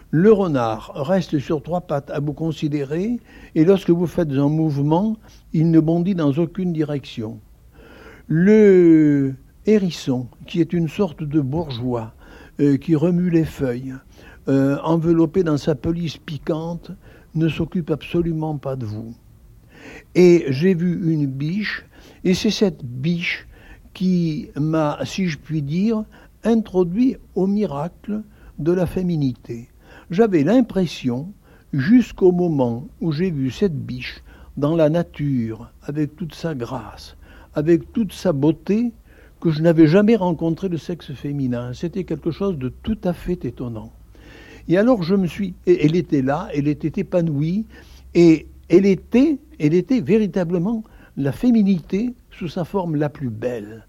Le 0.10 0.32
renard 0.32 0.94
reste 0.96 1.40
sur 1.40 1.62
trois 1.62 1.82
pattes 1.82 2.12
à 2.12 2.22
vous 2.22 2.34
considérer 2.34 3.20
et 3.56 3.66
lorsque 3.66 3.90
vous 3.90 4.08
faites 4.08 4.32
un 4.32 4.50
mouvement, 4.50 5.18
il 5.52 5.70
ne 5.72 5.80
bondit 5.82 6.16
dans 6.16 6.32
aucune 6.32 6.72
direction. 6.72 7.40
Le 8.28 9.34
hérisson, 9.66 10.28
qui 10.48 10.62
est 10.62 10.74
une 10.74 10.88
sorte 10.88 11.24
de 11.24 11.42
bourgeois 11.42 12.14
euh, 12.60 12.78
qui 12.78 12.96
remue 12.96 13.30
les 13.30 13.46
feuilles, 13.46 13.96
euh, 14.48 14.78
enveloppé 14.84 15.44
dans 15.44 15.58
sa 15.58 15.76
pelisse 15.76 16.18
piquante, 16.18 16.92
ne 17.36 17.48
s'occupe 17.48 17.92
absolument 17.92 18.58
pas 18.58 18.76
de 18.76 18.86
vous. 18.86 19.14
Et 20.16 20.46
j'ai 20.50 20.74
vu 20.74 21.12
une 21.12 21.28
biche, 21.28 21.86
et 22.24 22.34
c'est 22.34 22.52
cette 22.52 22.84
biche 22.84 23.48
qui 23.94 24.50
m'a, 24.56 25.00
si 25.06 25.28
je 25.28 25.38
puis 25.38 25.62
dire, 25.62 26.04
introduit 26.44 27.18
au 27.36 27.48
miracle 27.48 28.22
de 28.60 28.72
la 28.72 28.86
féminité. 28.86 29.70
J'avais 30.10 30.44
l'impression, 30.44 31.32
jusqu'au 31.74 32.32
moment 32.32 32.88
où 33.00 33.12
j'ai 33.12 33.32
vu 33.32 33.52
cette 33.52 33.78
biche 33.78 34.24
dans 34.58 34.76
la 34.76 34.90
nature, 34.90 35.72
avec 35.84 36.16
toute 36.16 36.36
sa 36.36 36.54
grâce, 36.54 37.16
avec 37.54 37.92
toute 37.94 38.12
sa 38.12 38.34
beauté, 38.34 38.92
que 39.42 39.50
je 39.50 39.62
n'avais 39.62 39.88
jamais 39.88 40.16
rencontré 40.16 40.70
le 40.70 40.78
sexe 40.78 41.12
féminin. 41.14 41.74
C'était 41.74 42.04
quelque 42.04 42.32
chose 42.32 42.58
de 42.58 42.70
tout 42.70 42.98
à 43.04 43.12
fait 43.12 43.44
étonnant. 43.44 43.92
Et 44.68 44.78
alors 44.78 45.04
je 45.04 45.16
me 45.16 45.28
suis, 45.28 45.56
elle 45.66 45.96
était 45.96 46.22
là, 46.22 46.48
elle 46.54 46.68
était 46.68 47.02
épanouie, 47.02 47.66
et 48.14 48.48
elle 48.70 48.86
était, 48.86 49.40
elle 49.60 49.74
était 49.74 50.00
véritablement 50.00 50.84
la 51.18 51.32
féminité 51.32 52.14
sous 52.32 52.48
sa 52.48 52.64
forme 52.64 52.96
la 52.96 53.10
plus 53.10 53.30
belle. 53.30 53.88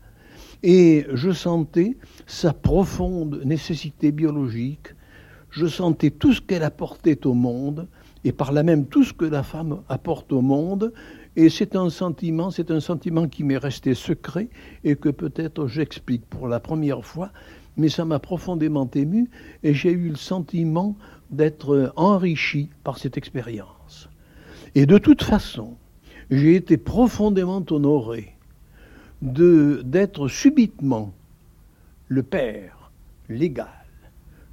Et 0.63 1.07
je 1.13 1.31
sentais 1.31 1.97
sa 2.27 2.53
profonde 2.53 3.43
nécessité 3.45 4.11
biologique, 4.11 4.95
je 5.51 5.67
sentais 5.67 6.11
tout 6.11 6.33
ce 6.33 6.41
qu'elle 6.41 6.63
apportait 6.63 7.27
au 7.27 7.35
monde, 7.35 7.87
et 8.25 8.33
par 8.33 8.53
là 8.53 8.63
même 8.63 8.87
tout 8.87 9.05
ce 9.05 9.13
que 9.13 9.25
la 9.25 9.43
femme 9.43 9.83
apporte 9.89 10.33
au 10.33 10.41
monde, 10.41 10.93
et 11.35 11.49
c'est 11.49 11.77
un 11.77 11.89
sentiment, 11.89 12.51
c'est 12.51 12.71
un 12.71 12.81
sentiment 12.81 13.27
qui 13.27 13.43
m'est 13.43 13.57
resté 13.57 13.95
secret 13.95 14.49
et 14.85 14.97
que 14.97 15.09
peut-être 15.09 15.67
j'explique 15.67 16.27
pour 16.29 16.47
la 16.47 16.61
première 16.61 17.05
fois, 17.05 17.31
mais 17.77 17.89
ça 17.89 18.05
m'a 18.05 18.19
profondément 18.19 18.91
ému 18.95 19.31
et 19.63 19.73
j'ai 19.73 19.93
eu 19.93 20.11
le 20.11 20.17
sentiment 20.17 20.95
d'être 21.31 21.93
enrichi 21.97 22.69
par 22.85 22.99
cette 22.99 23.17
expérience. 23.17 24.11
Et 24.75 24.85
de 24.85 24.99
toute 24.99 25.23
façon, 25.23 25.75
j'ai 26.31 26.55
été 26.55 26.77
profondément 26.77 27.65
honoré 27.71 28.37
d'être 29.23 30.29
subitement 30.29 31.15
le 32.09 32.23
père 32.23 32.91
légal, 33.31 33.69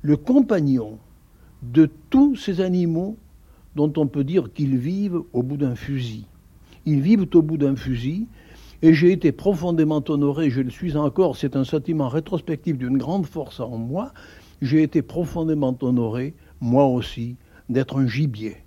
le 0.02 0.16
compagnon 0.16 0.98
de 1.62 1.90
tous 2.10 2.38
ces 2.38 2.62
animaux 2.62 3.18
dont 3.76 3.92
on 3.98 4.08
peut 4.08 4.24
dire 4.24 4.54
qu'ils 4.54 4.78
vivent 4.78 5.22
au 5.34 5.44
bout 5.44 5.58
d'un 5.58 5.76
fusil 5.76 6.26
ils 6.90 7.02
vivent 7.02 7.28
au 7.34 7.42
bout 7.42 7.58
d'un 7.58 7.76
fusil. 7.76 8.28
Et 8.82 8.94
j'ai 8.94 9.12
été 9.12 9.32
profondément 9.32 10.04
honoré, 10.08 10.50
je 10.50 10.62
le 10.62 10.70
suis 10.70 10.96
encore, 10.96 11.36
c'est 11.36 11.58
un 11.58 11.66
sentiment 11.66 12.08
rétrospectif 12.08 12.78
d'une 12.78 12.98
grande 12.98 13.26
force 13.26 13.60
en 13.60 13.78
moi. 13.78 14.14
J'ai 14.62 14.84
été 14.84 15.02
profondément 15.02 15.78
honoré, 15.82 16.34
moi 16.62 16.86
aussi, 16.86 17.36
d'être 17.68 18.00
un 18.00 18.08
gibier. 18.08 18.58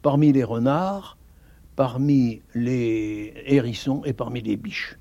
Parmi 0.00 0.32
les 0.32 0.42
renards, 0.42 1.18
parmi 1.76 2.40
les 2.54 3.34
hérissons 3.46 4.02
et 4.04 4.14
parmi 4.14 4.40
les 4.40 4.56
biches. 4.56 4.98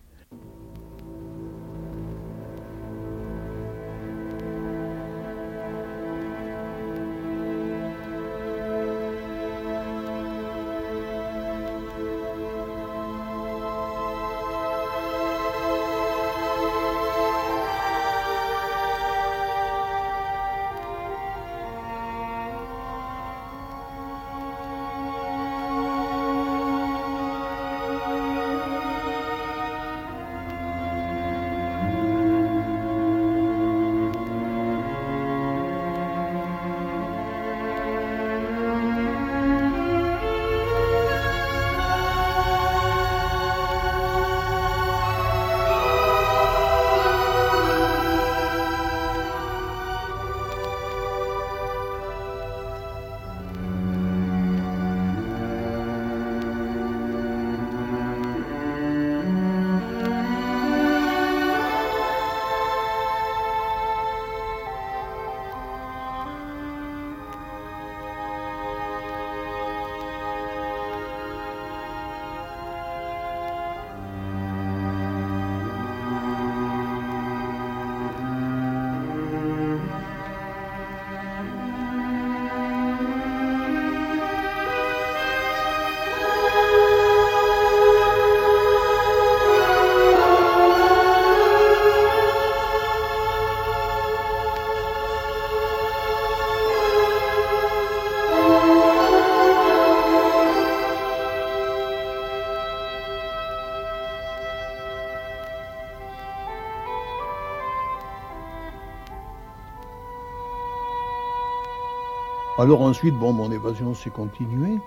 Alors 112.62 112.84
ensuite, 112.84 113.16
bon, 113.16 113.34
mon 113.34 113.52
évasion 113.52 113.96
s'est 113.96 114.12
continuée. 114.12 114.78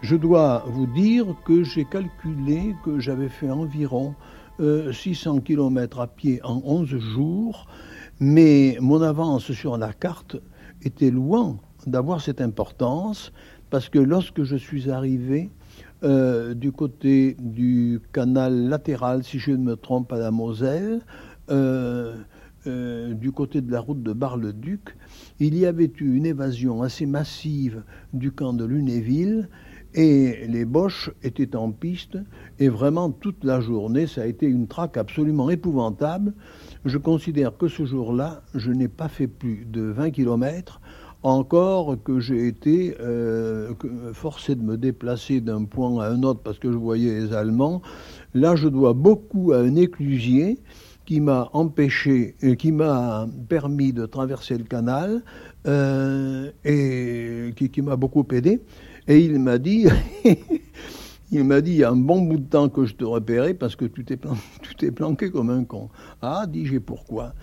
Je 0.00 0.14
dois 0.14 0.62
vous 0.68 0.86
dire 0.86 1.26
que 1.44 1.64
j'ai 1.64 1.84
calculé 1.84 2.76
que 2.84 3.00
j'avais 3.00 3.28
fait 3.28 3.50
environ 3.50 4.14
600 4.60 5.40
km 5.40 5.98
à 5.98 6.06
pied 6.06 6.40
en 6.44 6.62
11 6.64 6.86
jours, 6.98 7.66
mais 8.20 8.78
mon 8.80 9.02
avance 9.02 9.50
sur 9.50 9.76
la 9.76 9.92
carte 9.92 10.36
était 10.82 11.10
loin 11.10 11.58
d'avoir 11.88 12.20
cette 12.20 12.40
importance, 12.40 13.32
parce 13.70 13.88
que 13.88 13.98
lorsque 13.98 14.44
je 14.44 14.54
suis 14.54 14.88
arrivé 14.88 15.50
euh, 16.04 16.54
du 16.54 16.70
côté 16.70 17.36
du 17.40 18.00
canal 18.12 18.68
latéral, 18.68 19.24
si 19.24 19.40
je 19.40 19.50
ne 19.50 19.64
me 19.64 19.74
trompe, 19.74 20.12
à 20.12 20.18
la 20.18 20.30
Moselle, 20.30 21.00
euh, 21.50 22.14
euh, 22.66 23.14
du 23.14 23.32
côté 23.32 23.60
de 23.60 23.70
la 23.70 23.80
route 23.80 24.02
de 24.02 24.12
Bar-le-Duc, 24.12 24.96
il 25.40 25.56
y 25.56 25.66
avait 25.66 25.92
eu 26.00 26.14
une 26.14 26.26
évasion 26.26 26.82
assez 26.82 27.06
massive 27.06 27.82
du 28.12 28.32
camp 28.32 28.52
de 28.52 28.64
Lunéville 28.64 29.48
et 29.94 30.46
les 30.48 30.64
Boches 30.64 31.10
étaient 31.22 31.56
en 31.56 31.72
piste 31.72 32.18
et 32.58 32.68
vraiment 32.68 33.10
toute 33.10 33.44
la 33.44 33.60
journée, 33.60 34.06
ça 34.06 34.22
a 34.22 34.26
été 34.26 34.46
une 34.46 34.68
traque 34.68 34.96
absolument 34.96 35.48
épouvantable. 35.48 36.34
Je 36.84 36.98
considère 36.98 37.56
que 37.56 37.68
ce 37.68 37.84
jour-là, 37.84 38.42
je 38.54 38.70
n'ai 38.72 38.88
pas 38.88 39.08
fait 39.08 39.26
plus 39.26 39.64
de 39.64 39.82
20 39.82 40.10
kilomètres 40.10 40.80
encore 41.22 41.96
que 42.04 42.20
j'ai 42.20 42.46
été 42.46 42.96
euh, 43.00 43.72
forcé 44.12 44.54
de 44.54 44.62
me 44.62 44.76
déplacer 44.76 45.40
d'un 45.40 45.64
point 45.64 46.00
à 46.00 46.10
un 46.10 46.22
autre 46.22 46.40
parce 46.42 46.58
que 46.58 46.70
je 46.70 46.76
voyais 46.76 47.18
les 47.18 47.32
Allemands. 47.32 47.82
Là, 48.34 48.54
je 48.54 48.68
dois 48.68 48.92
beaucoup 48.92 49.52
à 49.52 49.58
un 49.58 49.74
éclusier 49.76 50.58
qui 51.06 51.20
m'a 51.20 51.48
empêché, 51.52 52.34
euh, 52.44 52.54
qui 52.54 52.72
m'a 52.72 53.26
permis 53.48 53.92
de 53.92 54.04
traverser 54.04 54.58
le 54.58 54.64
canal 54.64 55.22
euh, 55.66 56.50
et 56.64 57.54
qui, 57.54 57.80
m'a 57.80 57.96
beaucoup 57.96 58.26
aidé. 58.32 58.60
Et 59.08 59.20
il 59.20 59.38
m'a 59.38 59.58
dit, 59.58 59.86
Il 61.32 61.42
m'a 61.42 61.60
dit, 61.60 61.72
il 61.72 61.76
y 61.78 61.84
a 61.84 61.90
un 61.90 61.96
bon 61.96 62.22
bout 62.22 62.38
de 62.38 62.48
temps 62.48 62.68
que 62.68 62.84
je 62.86 62.94
te 62.94 63.04
repérais 63.04 63.52
parce 63.52 63.74
que 63.74 63.84
tu 63.84 64.04
t'es 64.04 64.16
planqué, 64.16 64.90
planqué 64.94 65.30
comme 65.30 65.50
un 65.50 65.64
con. 65.64 65.88
Ah, 66.22 66.46
dis-je, 66.48 66.78
pourquoi? 66.78 67.34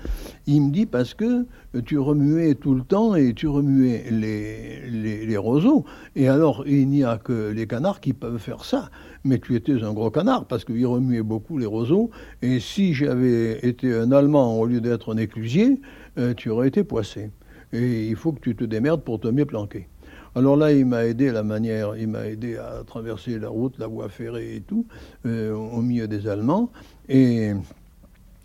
Il 0.48 0.62
me 0.62 0.72
dit, 0.72 0.86
parce 0.86 1.14
que 1.14 1.46
tu 1.86 2.00
remuais 2.00 2.56
tout 2.56 2.76
le 2.76 2.84
temps 2.84 3.14
et 3.16 3.34
tu 3.34 3.46
remuais 3.48 4.06
les, 4.10 5.26
les 5.26 5.38
roseaux. 5.38 5.84
Et 6.16 6.30
alors, 6.30 6.64
il 6.66 6.88
n'y 6.88 7.04
a 7.04 7.18
que 7.18 7.52
les 7.52 7.68
canards 7.68 8.00
qui 8.00 8.14
peuvent 8.14 8.38
faire 8.38 8.64
ça. 8.64 8.90
Mais 9.26 9.40
tu 9.40 9.56
étais 9.56 9.84
un 9.84 9.94
gros 9.94 10.12
canard 10.12 10.46
parce 10.46 10.66
qu'il 10.66 10.86
remuait 10.86 11.24
beaucoup 11.24 11.58
les 11.58 11.66
roseaux. 11.66 12.12
Et 12.42 12.60
si 12.60 12.94
j'avais 12.94 13.60
été 13.66 13.94
un 13.94 14.12
Allemand 14.12 14.60
au 14.60 14.66
lieu 14.66 14.82
d'être 14.82 15.14
un 15.14 15.18
éclusier, 15.18 15.80
euh, 16.18 16.34
tu 16.34 16.50
aurais 16.50 16.68
été 16.68 16.84
poissé. 16.84 17.32
Et 17.72 18.08
il 18.08 18.16
faut 18.16 18.34
que 18.34 18.42
tu 18.42 18.56
te 18.56 18.66
démerdes 18.66 19.02
pour 19.02 19.20
te 19.20 19.28
mieux 19.28 19.46
planquer. 19.46 19.88
Alors 20.36 20.58
là, 20.58 20.74
il 20.74 20.86
m'a 20.86 21.06
aidé 21.06 21.32
la 21.32 21.44
manière, 21.44 21.96
il 21.96 22.08
m'a 22.08 22.28
aidé 22.28 22.58
à 22.58 22.84
traverser 22.86 23.38
la 23.38 23.50
route, 23.50 23.78
la 23.78 23.86
voie 23.86 24.10
ferrée 24.10 24.56
et 24.56 24.62
tout, 24.62 24.88
euh, 25.26 25.54
au 25.54 25.82
milieu 25.82 26.08
des 26.08 26.28
Allemands. 26.28 26.72
Et, 27.08 27.54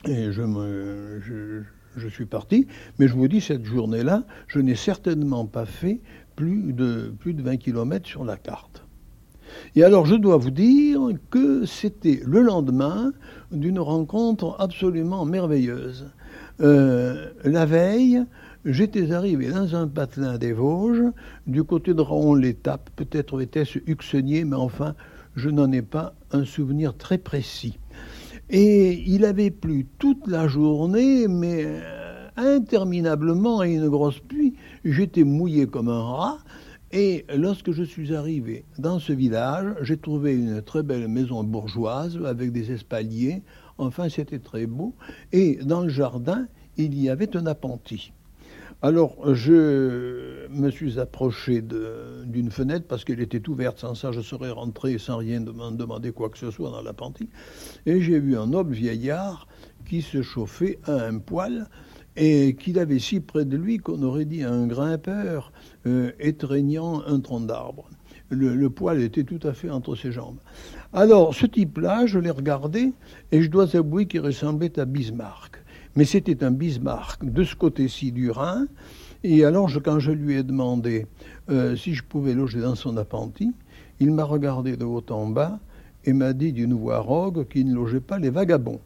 je, 0.05 1.62
suis 2.09 2.26
parti. 2.26 2.66
Mais 2.99 3.09
je 3.09 3.14
vous 3.14 3.26
dis, 3.26 3.41
cette 3.41 3.64
journée-là, 3.64 4.24
je 4.49 4.61
n'ai 4.61 4.74
certainement 4.74 5.47
pas 5.47 5.64
fait 5.64 6.01
plus 6.37 6.72
de, 6.72 7.12
plus 7.18 7.35
de 7.35 7.43
20 7.43 7.57
km 7.57 8.07
sur 8.07 8.24
la 8.24 8.37
carte. 8.37 8.85
Et 9.76 9.84
alors, 9.84 10.07
je 10.07 10.14
dois 10.14 10.36
vous 10.36 10.51
dire 10.51 11.01
que 11.30 11.64
c'était 11.64 12.20
le 12.24 12.42
lendemain 12.42 13.12
d'une 13.53 13.78
rencontre 13.78 14.57
absolument 14.59 15.24
merveilleuse. 15.24 16.07
Euh, 16.61 17.28
la 17.44 17.66
veille, 17.66 18.24
J'étais 18.64 19.12
arrivé 19.12 19.49
dans 19.51 19.76
un 19.76 19.86
patelin 19.86 20.36
des 20.36 20.53
Vosges, 20.53 21.12
du 21.46 21.62
côté 21.62 21.94
de 21.94 22.03
Raon-l'Étape, 22.03 22.90
peut-être 22.96 23.40
était-ce 23.40 23.78
Huxenier, 23.86 24.44
mais 24.44 24.57
enfin, 24.57 24.94
je 25.36 25.49
n'en 25.49 25.70
ai 25.70 25.80
pas 25.80 26.14
un 26.32 26.44
souvenir 26.44 26.96
très 26.96 27.18
précis. 27.18 27.78
Et 28.51 29.03
il 29.07 29.24
avait 29.24 29.53
plu 29.53 29.86
toute 29.99 30.26
la 30.26 30.49
journée, 30.49 31.28
mais 31.28 31.64
euh, 31.66 32.28
interminablement, 32.36 33.62
et 33.62 33.74
une 33.74 33.88
grosse 33.88 34.18
pluie. 34.18 34.55
J'étais 34.84 35.24
mouillé 35.24 35.66
comme 35.66 35.88
un 35.88 36.03
rat. 36.03 36.38
Et 36.91 37.26
lorsque 37.34 37.70
je 37.72 37.82
suis 37.82 38.14
arrivé 38.14 38.64
dans 38.78 38.99
ce 38.99 39.12
village, 39.12 39.74
j'ai 39.82 39.99
trouvé 39.99 40.34
une 40.34 40.62
très 40.62 40.82
belle 40.82 41.07
maison 41.09 41.45
bourgeoise 41.45 42.18
avec 42.24 42.51
des 42.51 42.72
espaliers. 42.72 43.43
Enfin, 43.76 44.09
c'était 44.09 44.39
très 44.39 44.66
beau. 44.66 44.95
Et 45.32 45.57
dans 45.57 45.82
le 45.82 45.91
jardin, 45.91 46.47
il 46.78 46.99
y 46.99 47.11
avait 47.11 47.36
un 47.36 47.47
appentis. 47.47 48.12
Alors, 48.80 49.16
je 49.34 50.47
me 50.49 50.70
suis 50.70 50.99
approché 50.99 51.62
d'une 52.24 52.51
fenêtre 52.51 52.86
parce 52.89 53.05
qu'elle 53.05 53.20
était 53.20 53.47
ouverte. 53.49 53.80
Sans 53.80 53.95
ça, 53.95 54.12
je 54.12 54.20
serais 54.20 54.51
rentré 54.51 54.97
sans 54.99 55.18
rien 55.18 55.41
demander 55.41 56.12
quoi 56.12 56.30
que 56.30 56.39
ce 56.39 56.51
soit 56.51 56.70
dans 56.70 56.82
l'appentis. 56.82 57.28
Et 57.84 58.01
j'ai 58.01 58.18
vu 58.18 58.36
un 58.39 58.47
noble 58.47 58.72
vieillard 58.72 59.47
qui 59.84 60.01
se 60.01 60.22
chauffait 60.22 60.78
à 60.84 61.07
un 61.07 61.18
poêle 61.18 61.66
et 62.19 62.55
qu'il 62.55 62.79
avait 62.79 62.99
si 62.99 63.21
près 63.21 63.45
de 63.45 63.57
lui 63.57 63.79
qu'on 63.79 64.03
aurait 64.03 64.25
dit 64.25 64.43
un 64.43 64.66
grimpeur 64.66 65.53
euh, 65.87 66.11
étreignant 66.21 67.03
un 67.07 67.21
tronc 67.21 67.41
d'arbre. 67.41 67.89
Le, 68.31 68.69
poêle 68.69 69.01
était 69.01 69.25
tout 69.25 69.41
à 69.43 69.55
fait 69.55 69.71
entre 69.71 69.97
ses 69.97 70.12
jambes. 70.12 70.37
Alors, 70.93 71.35
ce 71.35 71.47
type-là, 71.47 72.05
je 72.05 72.19
l'ai 72.19 72.31
regardé 72.31 72.93
et 73.33 73.41
je 73.41 73.49
dois 73.49 73.75
avouer 73.75 74.05
qu'il 74.05 74.21
ressemblait 74.21 74.79
à 74.79 74.85
Bismarck 74.85 75.62
mais 75.99 76.05
c'était 76.05 76.45
un 76.45 76.53
Bismarck 76.53 77.25
de 77.25 77.43
ce 77.43 77.57
côté-ci 77.57 78.12
du 78.12 78.31
Rhin. 78.31 78.69
Et 79.25 79.45
alors, 79.45 79.69
quand 79.83 79.99
je 79.99 80.12
lui 80.12 80.37
ai 80.37 80.45
demandé 80.45 81.07
euh, 81.51 81.75
si 81.75 81.93
je 81.93 82.05
pouvais 82.05 82.35
loger 82.35 82.61
dans 82.61 82.77
son 82.77 82.97
appentis, 82.97 83.53
il 83.99 84.12
m'a 84.12 84.23
regardé 84.23 84.77
de 84.77 84.85
haut 84.85 85.05
en 85.11 85.27
bas 85.27 85.59
et 86.05 86.12
m'a 86.12 86.35
dit 86.35 86.53
d'une 86.53 86.75
voix 86.75 87.01
rogue 87.01 87.49
qu'il 87.49 87.69
ne 87.69 87.75
logeait 87.75 87.99
pas 87.99 88.21
les 88.21 88.31
vagabonds. 88.31 88.81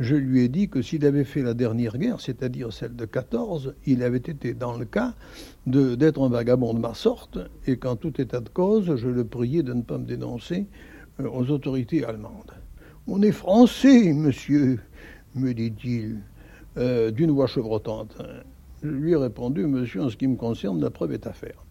Je 0.00 0.16
lui 0.16 0.42
ai 0.42 0.48
dit 0.48 0.68
que 0.68 0.82
s'il 0.82 1.06
avait 1.06 1.24
fait 1.24 1.42
la 1.42 1.54
dernière 1.54 1.96
guerre, 1.96 2.20
c'est-à-dire 2.20 2.72
celle 2.72 2.96
de 2.96 3.04
14, 3.04 3.74
il 3.86 4.02
avait 4.02 4.18
été 4.18 4.52
dans 4.52 4.76
le 4.76 4.84
cas 4.84 5.14
d'être 5.66 6.22
un 6.22 6.28
vagabond 6.28 6.74
de 6.74 6.80
ma 6.80 6.94
sorte, 6.94 7.38
et 7.66 7.76
qu'en 7.76 7.94
tout 7.94 8.20
état 8.20 8.40
de 8.40 8.48
cause, 8.48 8.96
je 8.96 9.08
le 9.08 9.24
priais 9.24 9.62
de 9.62 9.72
ne 9.72 9.82
pas 9.82 9.98
me 9.98 10.04
dénoncer 10.04 10.66
euh, 11.20 11.28
aux 11.28 11.48
autorités 11.50 12.04
allemandes. 12.04 12.52
On 13.06 13.22
est 13.22 13.32
français, 13.32 14.12
monsieur, 14.12 14.80
me 15.34 15.52
dit-il. 15.52 16.18
Euh, 16.76 17.12
d'une 17.12 17.30
voix 17.30 17.46
chevrotante. 17.46 18.20
Je 18.82 18.88
lui 18.88 19.12
ai 19.12 19.16
répondu, 19.16 19.64
monsieur, 19.64 20.02
en 20.02 20.10
ce 20.10 20.16
qui 20.16 20.26
me 20.26 20.34
concerne, 20.34 20.80
la 20.80 20.90
preuve 20.90 21.12
est 21.12 21.24
à 21.28 21.32
faire. 21.32 21.64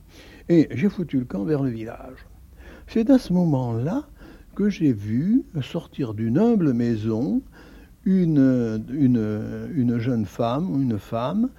Et 0.47 0.69
j'ai 0.71 0.87
foutu 0.87 1.19
le 1.19 1.25
camp 1.25 1.43
vers 1.43 1.61
le 1.61 1.71
village. 1.71 2.25
C'est 2.87 3.09
à 3.09 3.19
ce 3.19 3.33
moment-là 3.33 4.07
que 4.55 4.69
j'ai 4.69 4.93
vu 4.93 5.43
sortir 5.61 6.13
d'une 6.13 6.37
humble 6.37 6.71
maison 6.71 7.41
une, 8.05 8.83
une, 8.91 9.69
une, 9.73 9.97
jeune 9.97 10.25
femme, 10.25 10.81
une 10.81 10.99
femme, 10.99 11.49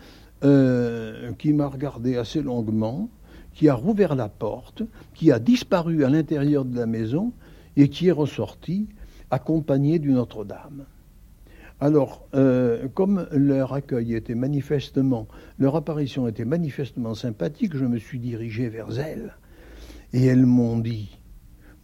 euh, 0.44 1.32
qui 1.38 1.52
m'a 1.52 1.66
regardé 1.66 2.16
assez 2.16 2.42
longuement, 2.42 3.08
qui 3.54 3.68
a 3.68 3.74
rouvert 3.74 4.14
la 4.14 4.28
porte, 4.28 4.82
qui 5.14 5.32
a 5.32 5.38
disparu 5.38 6.04
à 6.04 6.10
l'intérieur 6.10 6.64
de 6.64 6.76
la 6.76 6.86
maison 6.86 7.32
et 7.76 7.88
qui 7.88 8.08
est 8.08 8.12
ressortie 8.12 8.88
accompagnée 9.30 9.98
d'une 9.98 10.18
autre 10.18 10.44
dame. 10.44 10.84
Alors, 11.80 12.26
euh, 12.34 12.88
comme 12.94 13.26
leur 13.32 13.72
accueil 13.72 14.14
était 14.14 14.34
manifestement, 14.34 15.28
leur 15.58 15.76
apparition 15.76 16.28
était 16.28 16.44
manifestement 16.44 17.14
sympathique, 17.14 17.76
je 17.76 17.84
me 17.84 17.98
suis 17.98 18.18
dirigé 18.18 18.68
vers 18.68 18.98
elles. 18.98 19.34
Et 20.12 20.24
elles 20.26 20.46
m'ont 20.46 20.78
dit, 20.78 21.18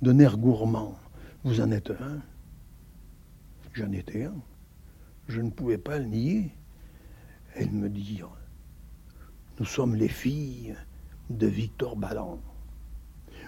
d'un 0.03 0.19
air 0.19 0.39
gourmand, 0.39 0.97
Vous 1.45 1.61
en 1.61 1.71
êtes 1.71 1.91
un 1.91 2.21
J'en 3.73 3.93
étais 3.93 4.25
un. 4.25 4.35
Je 5.31 5.41
ne 5.41 5.51
pouvais 5.51 5.79
pas 5.79 5.99
le 5.99 6.07
nier. 6.07 6.51
Elles 7.55 7.71
me 7.71 7.89
dirent 7.89 8.37
Nous 9.61 9.65
sommes 9.65 9.95
les 9.95 10.09
filles 10.09 10.75
de 11.31 11.47
Victor 11.47 11.95
Ballan. 11.95 12.41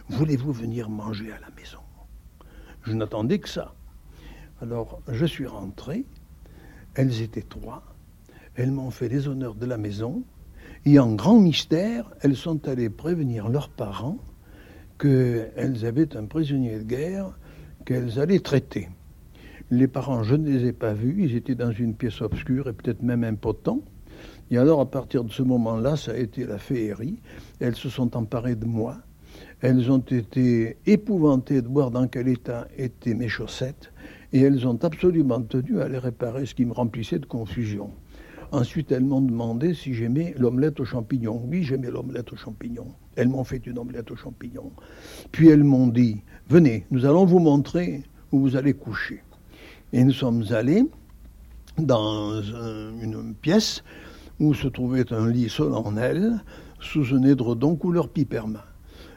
Voulez-vous 0.09 0.53
venir 0.53 0.89
manger 0.89 1.33
à 1.33 1.41
la 1.41 1.51
maison? 1.51 1.81
Je 2.85 2.93
n'attendais 2.93 3.41
que 3.41 3.49
ça. 3.49 3.75
Alors, 4.61 5.03
je 5.09 5.27
suis 5.27 5.47
rentré 5.47 6.07
elles 6.95 7.23
étaient 7.23 7.43
trois. 7.43 7.83
Elles 8.55 8.71
m'ont 8.71 8.91
fait 8.91 9.09
les 9.09 9.27
honneurs 9.27 9.55
de 9.55 9.67
la 9.67 9.79
maison. 9.79 10.23
Et 10.85 10.99
en 10.99 11.15
grand 11.15 11.41
mystère, 11.41 12.13
elles 12.21 12.37
sont 12.37 12.69
allées 12.69 12.91
prévenir 12.91 13.49
leurs 13.49 13.71
parents 13.71 14.19
qu'elles 14.99 15.87
avaient 15.87 16.17
un 16.17 16.27
prisonnier 16.27 16.79
de 16.79 16.85
guerre 16.85 17.37
qu'elles 17.87 18.21
allaient 18.21 18.41
traiter. 18.41 18.89
Les 19.75 19.89
parents, 19.89 20.23
je 20.23 20.35
ne 20.35 20.51
les 20.51 20.67
ai 20.67 20.73
pas 20.75 20.93
vus, 20.93 21.25
ils 21.25 21.35
étaient 21.35 21.55
dans 21.55 21.71
une 21.71 21.95
pièce 21.95 22.21
obscure 22.21 22.69
et 22.69 22.75
peut-être 22.75 23.03
même 23.03 23.25
impotents. 23.25 23.81
Et 24.51 24.59
alors, 24.59 24.81
à 24.83 24.85
partir 24.85 25.25
de 25.25 25.33
ce 25.33 25.43
moment-là, 25.43 25.97
ça 25.97 26.13
a 26.13 26.17
été 26.19 26.45
la 26.45 26.59
féerie. 26.59 27.23
Elles 27.59 27.75
se 27.75 27.89
sont 27.89 28.15
emparées 28.15 28.55
de 28.55 28.67
moi. 28.67 28.99
Elles 29.63 29.91
ont 29.91 29.97
été 29.97 30.77
épouvantées 30.85 31.63
de 31.63 31.69
voir 31.69 31.91
dans 31.91 32.07
quel 32.07 32.29
état 32.29 32.69
étaient 32.77 33.15
mes 33.15 33.31
chaussettes 33.31 33.95
et 34.35 34.43
elles 34.43 34.69
ont 34.69 34.79
absolument 34.83 35.41
tenu 35.41 35.81
à 35.81 35.89
les 35.89 35.97
réparer, 35.97 36.45
ce 36.45 36.55
qui 36.55 36.67
me 36.67 36.75
remplissait 36.75 37.19
de 37.19 37.25
confusion. 37.25 37.93
Ensuite, 38.51 38.93
elles 38.93 39.07
m'ont 39.07 39.23
demandé 39.23 39.73
si 39.73 39.95
j'aimais 39.95 40.35
l'omelette 40.37 40.81
aux 40.81 40.85
champignons. 40.85 41.43
Oui, 41.47 41.63
j'aimais 41.63 41.91
l'omelette 41.91 42.31
aux 42.31 42.37
champignons. 42.37 42.93
Elles 43.17 43.29
m'ont 43.29 43.45
fait 43.45 43.67
une 43.67 43.79
omelette 43.79 44.11
aux 44.11 44.17
champignons. 44.17 44.71
Puis 45.31 45.49
elles 45.49 45.65
m'ont 45.65 45.87
dit, 45.87 46.21
venez, 46.51 46.85
nous 46.91 47.07
allons 47.07 47.25
vous 47.25 47.39
montrer 47.39 48.03
où 48.33 48.41
vous 48.41 48.57
allez 48.57 48.75
coucher. 48.75 49.23
Et 49.95 50.05
nous 50.05 50.13
sommes 50.13 50.45
allés 50.51 50.87
dans 51.77 52.41
une 52.43 53.35
pièce 53.35 53.85
où 54.41 54.55
se 54.55 54.67
trouvait 54.67 55.13
un 55.13 55.29
lit 55.29 55.51
solennel 55.51 56.41
sous 56.81 57.15
un 57.15 57.23
édredon 57.25 57.77
couleur 57.77 58.09
pipermin. 58.09 58.63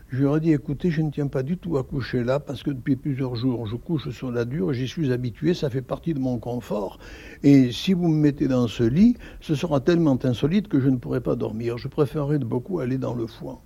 Je 0.10 0.24
leur 0.24 0.38
ai 0.38 0.40
dit, 0.40 0.52
écoutez, 0.52 0.92
je 0.92 1.02
ne 1.02 1.12
tiens 1.12 1.28
pas 1.28 1.44
du 1.44 1.58
tout 1.58 1.78
à 1.78 1.84
coucher 1.84 2.24
là 2.24 2.40
parce 2.40 2.62
que 2.62 2.72
depuis 2.72 2.96
plusieurs 2.96 3.36
jours, 3.36 3.66
je 3.66 3.76
couche 3.76 4.10
sur 4.10 4.32
la 4.32 4.46
dure, 4.46 4.74
j'y 4.74 4.88
suis 4.88 5.12
habitué, 5.12 5.54
ça 5.54 5.70
fait 5.70 5.82
partie 5.82 6.14
de 6.14 6.20
mon 6.20 6.40
confort. 6.40 7.00
Et 7.42 7.72
si 7.72 7.94
vous 7.94 8.08
me 8.08 8.18
mettez 8.18 8.48
dans 8.48 8.68
ce 8.68 8.84
lit, 8.84 9.16
ce 9.42 9.56
sera 9.56 9.80
tellement 9.80 10.20
insolite 10.24 10.68
que 10.68 10.80
je 10.80 10.90
ne 10.90 10.98
pourrai 10.98 11.22
pas 11.22 11.36
dormir. 11.36 11.78
Je 11.78 11.88
préférerais 11.88 12.38
beaucoup 12.40 12.80
aller 12.80 12.98
dans 12.98 13.16
le 13.16 13.28
foin. 13.28 13.60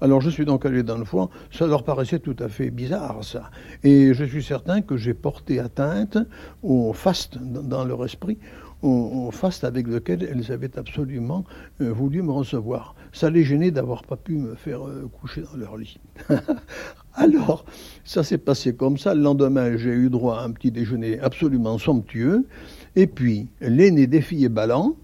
Alors 0.00 0.20
je 0.20 0.28
suis 0.28 0.44
donc 0.44 0.66
allé 0.66 0.82
dans 0.82 0.98
le 0.98 1.04
foin, 1.04 1.30
ça 1.50 1.66
leur 1.66 1.82
paraissait 1.82 2.18
tout 2.18 2.36
à 2.38 2.48
fait 2.48 2.70
bizarre 2.70 3.24
ça. 3.24 3.50
Et 3.82 4.12
je 4.12 4.24
suis 4.24 4.42
certain 4.42 4.82
que 4.82 4.96
j'ai 4.96 5.14
porté 5.14 5.58
atteinte 5.58 6.18
au 6.62 6.92
faste 6.92 7.38
dans 7.38 7.84
leur 7.84 8.04
esprit, 8.04 8.38
au, 8.82 9.30
faste 9.30 9.64
avec 9.64 9.86
lequel 9.86 10.22
elles 10.22 10.52
avaient 10.52 10.78
absolument 10.78 11.44
euh, 11.80 11.92
voulu 11.92 12.22
me 12.22 12.30
recevoir. 12.30 12.94
Ça 13.12 13.30
les 13.30 13.42
gênait 13.42 13.70
d'avoir 13.70 14.02
pas 14.02 14.16
pu 14.16 14.36
me 14.36 14.54
faire 14.54 14.86
euh, 14.86 15.08
coucher 15.20 15.42
dans 15.42 15.58
leur 15.58 15.76
lit. 15.76 15.98
Alors, 17.14 17.64
ça 18.04 18.22
s'est 18.22 18.38
passé 18.38 18.74
comme 18.74 18.98
ça. 18.98 19.14
Le 19.14 19.22
lendemain, 19.22 19.76
j'ai 19.78 19.90
eu 19.92 20.10
droit 20.10 20.40
à 20.40 20.44
un 20.44 20.50
petit 20.50 20.70
déjeuner 20.70 21.18
absolument 21.20 21.78
somptueux. 21.78 22.46
Et 22.94 23.06
puis, 23.06 23.48
l'aînée 23.62 24.06
des 24.06 24.20
filles 24.20 24.50
ballants, 24.50 24.96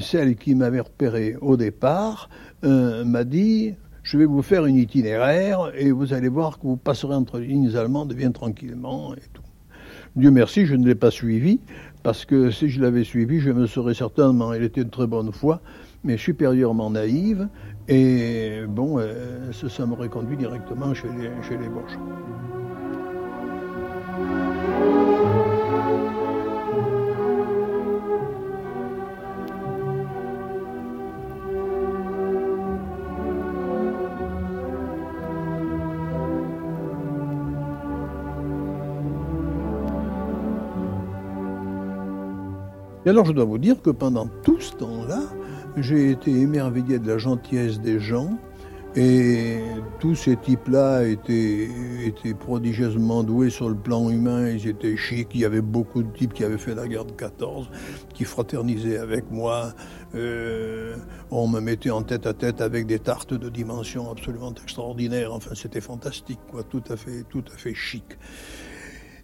celle 0.00 0.36
qui 0.36 0.54
m'avait 0.54 0.80
repéré 0.80 1.36
au 1.40 1.56
départ, 1.56 2.28
euh, 2.64 3.04
m'a 3.04 3.24
dit 3.24 3.74
je 4.04 4.18
vais 4.18 4.26
vous 4.26 4.42
faire 4.42 4.66
une 4.66 4.76
itinéraire 4.76 5.72
et 5.74 5.90
vous 5.90 6.12
allez 6.12 6.28
voir 6.28 6.58
que 6.58 6.66
vous 6.66 6.76
passerez 6.76 7.14
entre 7.14 7.38
les 7.38 7.48
lignes 7.48 7.74
allemandes 7.74 8.12
bien 8.12 8.30
tranquillement 8.30 9.14
et 9.14 9.22
tout. 9.32 9.42
Dieu 10.14 10.30
merci, 10.30 10.66
je 10.66 10.76
ne 10.76 10.86
l'ai 10.86 10.94
pas 10.94 11.10
suivi, 11.10 11.58
parce 12.04 12.24
que 12.24 12.50
si 12.50 12.68
je 12.68 12.80
l'avais 12.80 13.02
suivi, 13.02 13.40
je 13.40 13.50
me 13.50 13.66
serais 13.66 13.94
certainement, 13.94 14.52
elle 14.52 14.62
était 14.62 14.84
de 14.84 14.90
très 14.90 15.08
bonne 15.08 15.32
foi, 15.32 15.60
mais 16.04 16.18
supérieurement 16.18 16.90
naïve, 16.90 17.48
et 17.88 18.60
bon, 18.68 18.98
euh, 18.98 19.50
ça, 19.52 19.86
m'aurait 19.86 20.08
conduit 20.08 20.36
directement 20.36 20.94
chez 20.94 21.08
les, 21.08 21.30
chez 21.48 21.56
les. 21.56 21.68
Et 43.06 43.10
alors 43.10 43.26
je 43.26 43.32
dois 43.32 43.44
vous 43.44 43.58
dire 43.58 43.82
que 43.82 43.90
pendant 43.90 44.28
tout 44.42 44.60
ce 44.60 44.72
temps-là, 44.74 45.20
j'ai 45.76 46.10
été 46.10 46.30
émerveillé 46.30 46.98
de 46.98 47.08
la 47.08 47.18
gentillesse 47.18 47.80
des 47.80 48.00
gens. 48.00 48.38
Et 48.96 49.58
tous 49.98 50.14
ces 50.14 50.36
types-là 50.36 51.02
étaient, 51.02 51.68
prodigieusement 52.38 53.24
doués 53.24 53.50
sur 53.50 53.68
le 53.68 53.74
plan 53.74 54.08
humain, 54.08 54.48
ils 54.48 54.68
étaient 54.68 54.96
chics, 54.96 55.30
il 55.34 55.40
y 55.40 55.44
avait 55.44 55.62
beaucoup 55.62 56.04
de 56.04 56.16
types 56.16 56.32
qui 56.32 56.44
avaient 56.44 56.58
fait 56.58 56.76
la 56.76 56.86
guerre 56.86 57.04
de 57.04 57.10
14, 57.10 57.68
qui 58.14 58.22
fraternisaient 58.22 58.98
avec 58.98 59.32
moi. 59.32 59.72
Euh, 60.14 60.94
on 61.32 61.48
me 61.48 61.58
mettait 61.58 61.90
en 61.90 62.02
tête 62.02 62.24
à 62.28 62.34
tête 62.34 62.60
avec 62.60 62.86
des 62.86 63.00
tartes 63.00 63.34
de 63.34 63.48
dimension 63.48 64.12
absolument 64.12 64.54
extraordinaires, 64.62 65.34
enfin 65.34 65.50
c'était 65.54 65.80
fantastique, 65.80 66.38
quoi, 66.48 66.62
tout 66.62 66.84
à 66.88 66.96
fait, 66.96 67.24
tout 67.28 67.42
à 67.52 67.58
fait 67.58 67.74
chic. 67.74 68.04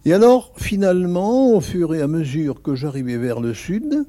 Et 0.04 0.12
alors, 0.12 0.52
finalement, 0.56 1.54
au 1.54 1.60
fur 1.60 1.94
et 1.94 2.00
à 2.00 2.06
mesure 2.06 2.62
que 2.62 2.74
j'arrivais 2.74 3.18
vers 3.18 3.40
le 3.40 3.52
sud, 3.52 4.06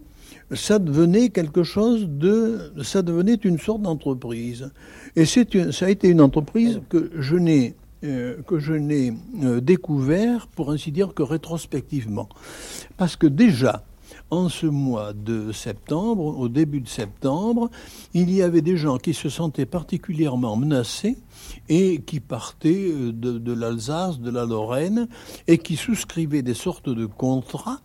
ça 0.54 0.80
devenait 0.80 1.30
quelque 1.30 1.64
chose 1.64 2.08
de, 2.08 2.72
ça 2.84 3.02
devenait 3.02 3.36
une 3.36 3.60
sorte 3.60 3.82
d'entreprise. 3.82 4.72
Et 5.16 5.26
c'est 5.26 5.72
ça 5.72 5.86
a 5.86 5.90
été 5.90 6.08
une 6.08 6.22
entreprise 6.22 6.82
que 6.90 7.12
je 7.18 7.36
n'ai 7.36 7.76
euh, 8.04 8.42
que 8.48 8.58
je 8.58 8.74
n'ai 8.74 9.14
euh, 9.44 9.62
découvert, 9.62 10.48
pour 10.48 10.72
ainsi 10.72 10.92
dire, 10.92 11.14
que 11.14 11.22
rétrospectivement. 11.22 12.30
Parce 12.98 13.16
que 13.16 13.28
déjà, 13.28 13.84
en 14.32 14.50
ce 14.50 14.66
mois 14.66 15.14
de 15.14 15.52
septembre, 15.52 16.40
au 16.40 16.50
début 16.50 16.80
de 16.80 16.88
septembre, 16.88 17.70
il 18.16 18.34
y 18.34 18.42
avait 18.42 18.62
des 18.62 18.76
gens 18.76 18.98
qui 18.98 19.14
se 19.14 19.30
sentaient 19.30 19.68
particulièrement 19.68 20.56
menacés 20.56 21.16
et 21.72 22.02
qui 22.02 22.20
partaient 22.20 22.92
euh, 22.92 23.14
de, 23.14 23.40
de 23.40 23.54
l'Alsace, 23.54 24.20
de 24.20 24.30
la 24.30 24.46
Lorraine, 24.46 25.08
et 25.48 25.58
qui 25.58 25.78
souscrivaient 25.78 26.42
des 26.42 26.54
sortes 26.54 26.90
de 26.90 27.06
contrats 27.06 27.80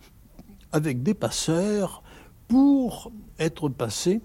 avec 0.73 1.03
des 1.03 1.13
passeurs 1.13 2.03
pour 2.49 3.13
être 3.39 3.69
passés 3.69 4.19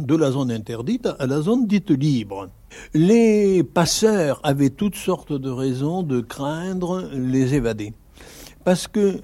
de 0.00 0.16
la 0.16 0.32
zone 0.32 0.50
interdite 0.50 1.08
à 1.18 1.26
la 1.26 1.40
zone 1.40 1.68
dite 1.68 1.90
libre. 1.90 2.48
Les 2.92 3.62
passeurs 3.62 4.40
avaient 4.42 4.70
toutes 4.70 4.96
sortes 4.96 5.32
de 5.32 5.50
raisons 5.50 6.02
de 6.02 6.20
craindre 6.20 7.08
les 7.12 7.54
évadés. 7.54 7.92
Parce 8.64 8.86
que 8.86 9.18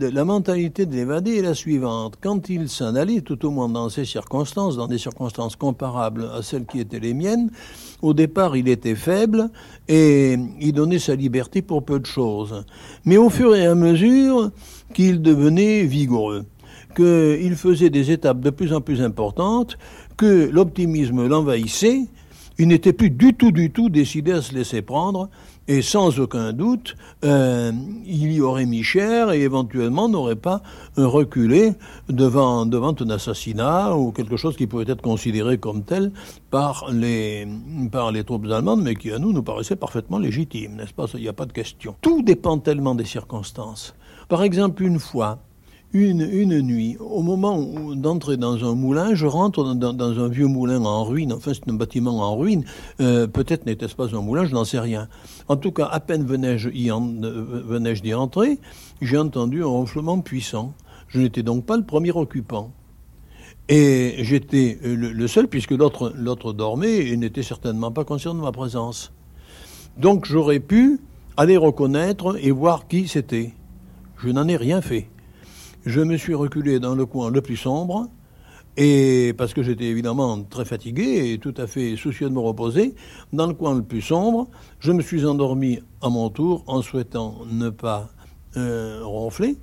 la 0.00 0.24
mentalité 0.24 0.86
de 0.86 0.94
l'évadé 0.94 1.36
est 1.36 1.42
la 1.42 1.52
suivante. 1.52 2.14
Quand 2.22 2.48
il 2.48 2.70
s'en 2.70 2.94
allait, 2.94 3.20
tout 3.20 3.44
au 3.44 3.50
moins 3.50 3.68
dans 3.68 3.90
ces 3.90 4.06
circonstances, 4.06 4.76
dans 4.76 4.86
des 4.86 4.96
circonstances 4.96 5.56
comparables 5.56 6.30
à 6.34 6.42
celles 6.42 6.64
qui 6.64 6.80
étaient 6.80 6.98
les 6.98 7.12
miennes, 7.12 7.50
au 8.00 8.14
départ, 8.14 8.56
il 8.56 8.68
était 8.68 8.94
faible 8.94 9.50
et 9.88 10.38
il 10.58 10.72
donnait 10.72 10.98
sa 10.98 11.14
liberté 11.14 11.60
pour 11.60 11.84
peu 11.84 12.00
de 12.00 12.06
choses. 12.06 12.64
Mais 13.04 13.18
au 13.18 13.28
fur 13.28 13.54
et 13.54 13.66
à 13.66 13.74
mesure 13.74 14.50
qu'il 14.94 15.20
devenait 15.20 15.82
vigoureux, 15.82 16.46
qu'il 16.96 17.54
faisait 17.56 17.90
des 17.90 18.10
étapes 18.10 18.40
de 18.40 18.50
plus 18.50 18.72
en 18.72 18.80
plus 18.80 19.02
importantes, 19.02 19.76
que 20.16 20.48
l'optimisme 20.50 21.26
l'envahissait, 21.26 22.06
il 22.58 22.68
n'était 22.68 22.92
plus 22.92 23.10
du 23.10 23.34
tout, 23.34 23.50
du 23.50 23.70
tout 23.70 23.90
décidé 23.90 24.32
à 24.32 24.40
se 24.40 24.54
laisser 24.54 24.82
prendre, 24.82 25.28
et 25.68 25.82
sans 25.82 26.18
aucun 26.18 26.52
doute, 26.52 26.96
euh, 27.24 27.72
il 28.04 28.32
y 28.32 28.40
aurait 28.40 28.66
mis 28.66 28.82
cher 28.82 29.30
et 29.30 29.40
éventuellement 29.42 30.08
n'aurait 30.08 30.36
pas 30.36 30.62
reculé 30.96 31.72
devant, 32.08 32.66
devant 32.66 32.94
un 33.00 33.10
assassinat 33.10 33.96
ou 33.96 34.12
quelque 34.12 34.36
chose 34.36 34.56
qui 34.56 34.66
pouvait 34.66 34.90
être 34.90 35.02
considéré 35.02 35.58
comme 35.58 35.84
tel 35.84 36.12
par 36.50 36.90
les, 36.92 37.46
par 37.90 38.10
les 38.10 38.24
troupes 38.24 38.46
allemandes, 38.46 38.82
mais 38.82 38.94
qui 38.94 39.12
à 39.12 39.18
nous 39.18 39.32
nous 39.32 39.42
paraissait 39.42 39.76
parfaitement 39.76 40.18
légitime, 40.18 40.76
n'est-ce 40.76 40.94
pas? 40.94 41.06
Il 41.14 41.20
n'y 41.20 41.28
a 41.28 41.32
pas 41.32 41.46
de 41.46 41.52
question. 41.52 41.94
Tout 42.00 42.22
dépend 42.22 42.58
tellement 42.58 42.94
des 42.94 43.04
circonstances. 43.04 43.94
Par 44.28 44.42
exemple, 44.42 44.82
une 44.82 44.98
fois, 44.98 45.38
une, 45.92 46.22
une 46.22 46.60
nuit, 46.62 46.96
au 46.98 47.22
moment 47.22 47.60
d'entrer 47.94 48.36
dans 48.36 48.64
un 48.64 48.74
moulin, 48.74 49.14
je 49.14 49.26
rentre 49.26 49.74
dans, 49.74 50.20
un 50.20 50.28
vieux 50.28 50.46
moulin 50.46 50.84
en 50.84 51.04
ruine, 51.04 51.32
enfin 51.34 51.52
c'est 51.54 51.68
un 51.70 51.74
bâtiment 51.74 52.20
en 52.20 52.36
ruine, 52.36 52.64
euh, 53.00 53.26
peut-être 53.26 53.66
n'était-ce 53.66 53.94
pas 53.94 54.14
un 54.14 54.22
moulin, 54.22 54.46
je 54.46 54.54
n'en 54.54 54.64
sais 54.64 54.78
rien. 54.78 55.08
En 55.48 55.56
tout 55.56 55.70
cas, 55.70 55.86
à 55.86 56.00
peine 56.00 56.24
venais-je 56.24 56.70
venais 56.70 57.94
d'y 57.94 58.14
entrer, 58.14 58.58
j'ai 59.02 59.18
entendu 59.18 59.62
un 59.62 59.66
ronflement 59.66 60.20
puissant. 60.20 60.72
Je 61.08 61.20
n'étais 61.20 61.42
donc 61.42 61.66
pas 61.66 61.76
le 61.76 61.84
premier 61.84 62.12
occupant. 62.12 62.72
Et 63.68 64.16
j'étais 64.20 64.78
le, 64.82 65.12
le, 65.12 65.28
seul, 65.28 65.46
puisque 65.46 65.72
l'autre 65.72 66.52
dormait 66.54 67.06
et 67.08 67.16
n'était 67.18 67.42
certainement 67.42 67.92
pas 67.92 68.04
conscient 68.04 68.34
de 68.34 68.40
ma 68.40 68.50
présence. 68.50 69.12
Donc 69.98 70.24
j'aurais 70.24 70.58
pu 70.58 71.00
aller 71.36 71.58
reconnaître 71.58 72.38
et 72.40 72.50
voir 72.50 72.88
qui 72.88 73.08
c'était. 73.08 73.52
Je 74.16 74.30
n'en 74.30 74.48
ai 74.48 74.56
rien 74.56 74.80
fait 74.80 75.08
je 75.84 76.00
me 76.00 76.16
suis 76.16 76.34
reculé 76.34 76.80
dans 76.80 76.94
le 76.94 77.06
coin 77.06 77.30
le 77.30 77.40
plus 77.40 77.56
sombre, 77.56 78.08
et 78.76 79.34
parce 79.36 79.52
que 79.52 79.62
j'étais 79.62 79.84
évidemment 79.84 80.42
très 80.42 80.64
fatigué 80.64 81.32
et 81.32 81.38
tout 81.38 81.54
à 81.58 81.66
fait 81.66 81.96
soucieux 81.96 82.28
de 82.28 82.34
me 82.34 82.40
reposer, 82.40 82.94
dans 83.32 83.46
le 83.46 83.54
coin 83.54 83.74
le 83.74 83.82
plus 83.82 84.00
sombre, 84.00 84.48
je 84.80 84.92
me 84.92 85.02
suis 85.02 85.26
endormi 85.26 85.80
à 86.00 86.08
mon 86.08 86.30
tour 86.30 86.64
en 86.66 86.80
souhaitant 86.80 87.38
ne 87.50 87.68
pas 87.68 88.10
euh, 88.56 89.00
ronfler. 89.02 89.56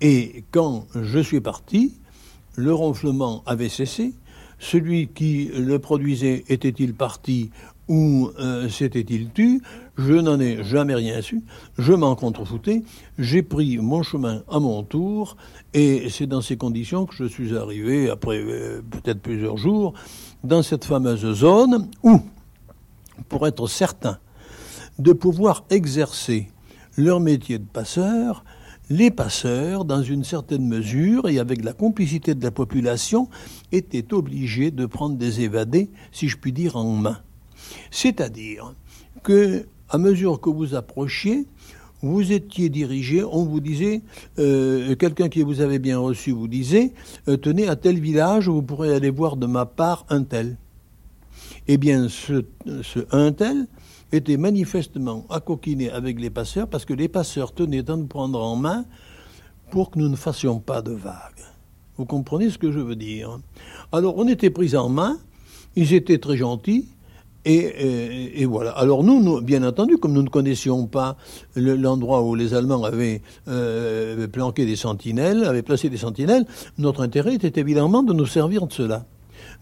Et 0.00 0.44
quand 0.50 0.86
je 0.94 1.18
suis 1.18 1.40
parti, 1.40 1.98
le 2.54 2.72
ronflement 2.72 3.42
avait 3.46 3.68
cessé. 3.68 4.14
Celui 4.58 5.08
qui 5.08 5.50
le 5.54 5.78
produisait 5.78 6.44
était-il 6.48 6.94
parti 6.94 7.50
ou 7.86 8.30
euh, 8.38 8.68
s'était-il 8.68 9.30
tu? 9.32 9.62
Je 9.98 10.14
n'en 10.14 10.38
ai 10.38 10.62
jamais 10.62 10.94
rien 10.94 11.20
su. 11.20 11.42
Je 11.76 11.92
m'en 11.92 12.14
contrefoutais. 12.14 12.84
J'ai 13.18 13.42
pris 13.42 13.78
mon 13.78 14.04
chemin 14.04 14.42
à 14.48 14.60
mon 14.60 14.84
tour. 14.84 15.36
Et 15.74 16.08
c'est 16.08 16.26
dans 16.26 16.40
ces 16.40 16.56
conditions 16.56 17.04
que 17.04 17.16
je 17.16 17.24
suis 17.24 17.56
arrivé, 17.56 18.08
après 18.08 18.38
euh, 18.38 18.80
peut-être 18.88 19.20
plusieurs 19.20 19.56
jours, 19.56 19.94
dans 20.44 20.62
cette 20.62 20.84
fameuse 20.84 21.26
zone 21.34 21.88
où, 22.04 22.20
pour 23.28 23.46
être 23.48 23.66
certain 23.66 24.18
de 25.00 25.12
pouvoir 25.12 25.64
exercer 25.70 26.48
leur 26.96 27.18
métier 27.20 27.58
de 27.58 27.66
passeur, 27.66 28.44
les 28.90 29.10
passeurs, 29.10 29.84
dans 29.84 30.02
une 30.02 30.24
certaine 30.24 30.66
mesure 30.66 31.28
et 31.28 31.38
avec 31.38 31.64
la 31.64 31.72
complicité 31.72 32.34
de 32.34 32.42
la 32.42 32.50
population, 32.50 33.28
étaient 33.72 34.14
obligés 34.14 34.70
de 34.70 34.86
prendre 34.86 35.16
des 35.16 35.40
évadés, 35.40 35.90
si 36.12 36.28
je 36.28 36.36
puis 36.36 36.52
dire, 36.52 36.76
en 36.76 36.84
main. 36.84 37.18
C'est-à-dire 37.90 38.74
que, 39.22 39.66
à 39.88 39.98
mesure 39.98 40.40
que 40.40 40.50
vous 40.50 40.74
approchiez, 40.74 41.46
vous 42.02 42.32
étiez 42.32 42.68
dirigé, 42.68 43.24
on 43.24 43.44
vous 43.44 43.60
disait, 43.60 44.02
euh, 44.38 44.94
quelqu'un 44.94 45.28
qui 45.28 45.42
vous 45.42 45.60
avait 45.60 45.80
bien 45.80 45.98
reçu 45.98 46.30
vous 46.30 46.46
disait, 46.46 46.92
euh, 47.26 47.36
tenez 47.36 47.68
à 47.68 47.76
tel 47.76 47.98
village, 47.98 48.48
vous 48.48 48.62
pourrez 48.62 48.94
aller 48.94 49.10
voir 49.10 49.36
de 49.36 49.46
ma 49.46 49.66
part 49.66 50.06
un 50.08 50.22
tel. 50.22 50.56
Eh 51.66 51.76
bien, 51.76 52.08
ce, 52.08 52.44
un 53.10 53.32
tel 53.32 53.66
était 54.12 54.36
manifestement 54.36 55.26
coquiner 55.44 55.90
avec 55.90 56.20
les 56.20 56.30
passeurs 56.30 56.68
parce 56.68 56.84
que 56.84 56.94
les 56.94 57.08
passeurs 57.08 57.52
tenaient 57.52 57.90
à 57.90 57.96
nous 57.96 58.06
prendre 58.06 58.40
en 58.40 58.56
main 58.56 58.84
pour 59.70 59.90
que 59.90 59.98
nous 59.98 60.08
ne 60.08 60.16
fassions 60.16 60.60
pas 60.60 60.80
de 60.82 60.92
vagues. 60.92 61.44
Vous 61.96 62.06
comprenez 62.06 62.48
ce 62.48 62.58
que 62.58 62.70
je 62.72 62.78
veux 62.78 62.96
dire? 62.96 63.38
Alors, 63.92 64.16
on 64.16 64.28
était 64.28 64.50
pris 64.50 64.76
en 64.76 64.88
main, 64.88 65.18
ils 65.76 65.92
étaient 65.92 66.18
très 66.18 66.36
gentils, 66.36 66.88
et, 67.44 68.44
voilà. 68.44 68.72
Alors 68.72 69.04
nous, 69.04 69.40
bien 69.40 69.62
entendu, 69.62 69.96
comme 69.96 70.12
nous 70.12 70.22
ne 70.22 70.28
connaissions 70.28 70.86
pas 70.86 71.16
l'endroit 71.56 72.22
où 72.22 72.34
les 72.34 72.52
Allemands 72.52 72.84
avaient 72.84 73.22
euh, 73.48 74.26
planqué 74.28 74.66
des 74.66 74.76
sentinelles, 74.76 75.44
avaient 75.44 75.62
placé 75.62 75.88
des 75.88 75.96
sentinelles, 75.96 76.44
notre 76.76 77.02
intérêt 77.02 77.34
était 77.34 77.60
évidemment 77.60 78.02
de 78.02 78.12
nous 78.12 78.26
servir 78.26 78.66
de 78.66 78.72
cela. 78.72 79.06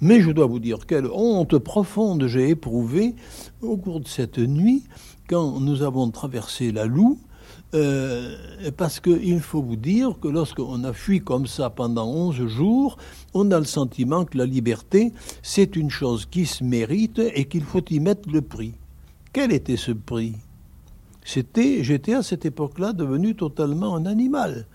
Mais 0.01 0.21
je 0.21 0.31
dois 0.31 0.47
vous 0.47 0.59
dire 0.59 0.87
quelle 0.87 1.07
honte 1.07 1.59
profonde 1.59 2.27
j'ai 2.27 2.51
éprouvée 2.51 3.15
au 3.63 3.77
cours 3.77 4.01
de 4.01 4.09
cette 4.09 4.39
nuit 4.39 4.85
quand 5.29 5.61
nous 5.61 5.83
avons 5.83 6.11
traversé 6.11 6.73
la 6.73 6.87
Loue. 6.87 7.19
Euh, 7.75 8.37
parce 8.77 9.01
qu'il 9.01 9.41
faut 9.41 9.61
vous 9.61 9.77
dire 9.77 10.19
que 10.21 10.29
lorsqu'on 10.29 10.85
a 10.85 10.93
fui 10.93 11.21
comme 11.21 11.47
ça 11.47 11.69
pendant 11.69 12.07
11 12.07 12.47
jours, 12.47 12.97
on 13.35 13.51
a 13.51 13.59
le 13.59 13.65
sentiment 13.65 14.25
que 14.25 14.39
la 14.39 14.47
liberté, 14.47 15.13
c'est 15.43 15.77
une 15.77 15.91
chose 15.91 16.27
qui 16.27 16.47
se 16.47 16.63
mérite 16.63 17.19
et 17.19 17.47
qu'il 17.47 17.65
faut 17.65 17.85
y 17.91 17.99
mettre 17.99 18.31
le 18.31 18.41
prix. 18.41 18.75
Quel 19.33 19.53
était 19.53 19.77
ce 19.77 19.93
prix? 19.93 20.35
C'était, 21.25 21.83
j'étais 21.83 22.15
à 22.15 22.23
cette 22.23 22.47
époque-là 22.47 22.93
devenu 22.93 23.35
totalement 23.35 23.97
un 23.97 24.07
animal. 24.07 24.67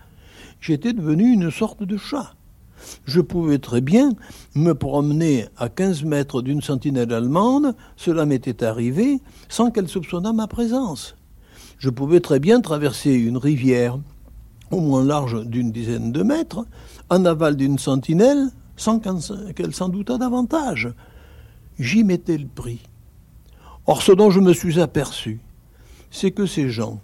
J'étais 0.60 0.92
devenu 0.92 1.32
une 1.32 1.50
sorte 1.50 1.82
de 1.82 1.96
chat 1.96 2.34
je 3.04 3.20
pouvais 3.20 3.58
très 3.58 3.80
bien 3.80 4.12
me 4.54 4.72
promener 4.72 5.46
à 5.56 5.68
15 5.68 6.04
mètres 6.04 6.42
d'une 6.42 6.62
sentinelle 6.62 7.12
allemande, 7.12 7.74
cela 7.96 8.26
m'était 8.26 8.64
arrivé, 8.64 9.20
sans 9.48 9.70
qu'elle 9.70 9.88
soupçonnât 9.88 10.32
ma 10.32 10.46
présence. 10.46 11.16
Je 11.82 11.90
pouvais 11.90 12.20
très 12.20 12.38
bien 12.38 12.60
traverser 12.60 13.10
une 13.12 13.36
rivière, 13.36 13.98
au 14.70 14.78
moins 14.78 15.04
large 15.04 15.44
d'une 15.44 15.72
dizaine 15.72 16.12
de 16.12 16.22
mètres, 16.22 16.64
en 17.10 17.24
aval 17.24 17.56
d'une 17.56 17.76
sentinelle, 17.76 18.50
sans 18.76 19.00
qu'elle 19.00 19.74
s'en 19.74 19.88
doutât 19.88 20.16
davantage. 20.16 20.94
J'y 21.80 22.04
mettais 22.04 22.38
le 22.38 22.46
prix. 22.46 22.78
Or, 23.88 24.00
ce 24.00 24.12
dont 24.12 24.30
je 24.30 24.38
me 24.38 24.52
suis 24.52 24.78
aperçu, 24.78 25.40
c'est 26.12 26.30
que 26.30 26.46
ces 26.46 26.68
gens 26.68 27.00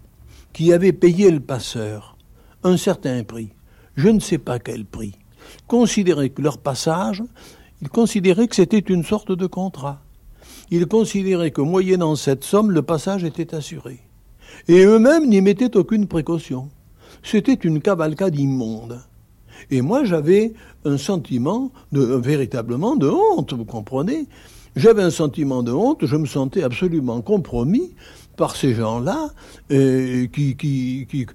qui 0.52 0.72
avaient 0.72 0.92
payé 0.92 1.32
le 1.32 1.40
passeur 1.40 2.16
un 2.62 2.76
certain 2.76 3.24
prix, 3.24 3.50
je 3.96 4.10
ne 4.10 4.20
sais 4.20 4.38
pas 4.38 4.60
quel 4.60 4.84
prix, 4.84 5.16
considéraient 5.66 6.30
que 6.30 6.42
leur 6.42 6.58
passage, 6.58 7.24
ils 7.82 7.88
considéraient 7.88 8.46
que 8.46 8.54
c'était 8.54 8.78
une 8.78 9.02
sorte 9.02 9.32
de 9.32 9.46
contrat. 9.48 10.02
Ils 10.70 10.86
considéraient 10.86 11.50
que 11.50 11.62
moyennant 11.62 12.14
cette 12.14 12.44
somme, 12.44 12.70
le 12.70 12.82
passage 12.82 13.24
était 13.24 13.56
assuré. 13.56 14.07
Et 14.66 14.84
eux-mêmes 14.84 15.28
n'y 15.28 15.40
mettaient 15.40 15.76
aucune 15.76 16.06
précaution. 16.06 16.68
C'était 17.22 17.54
une 17.54 17.80
cavalcade 17.80 18.38
immonde. 18.38 19.00
Et 19.70 19.82
moi, 19.82 20.04
j'avais 20.04 20.52
un 20.84 20.98
sentiment 20.98 21.70
de, 21.92 22.02
véritablement 22.02 22.96
de 22.96 23.08
honte, 23.08 23.52
vous 23.52 23.64
comprenez 23.64 24.26
J'avais 24.76 25.02
un 25.02 25.10
sentiment 25.10 25.62
de 25.62 25.72
honte, 25.72 26.06
je 26.06 26.16
me 26.16 26.26
sentais 26.26 26.62
absolument 26.62 27.20
compromis 27.20 27.92
par 28.38 28.56
ces 28.56 28.72
gens-là, 28.72 29.28
qui, 29.68 30.56
qui, 30.56 31.06
qui, 31.10 31.26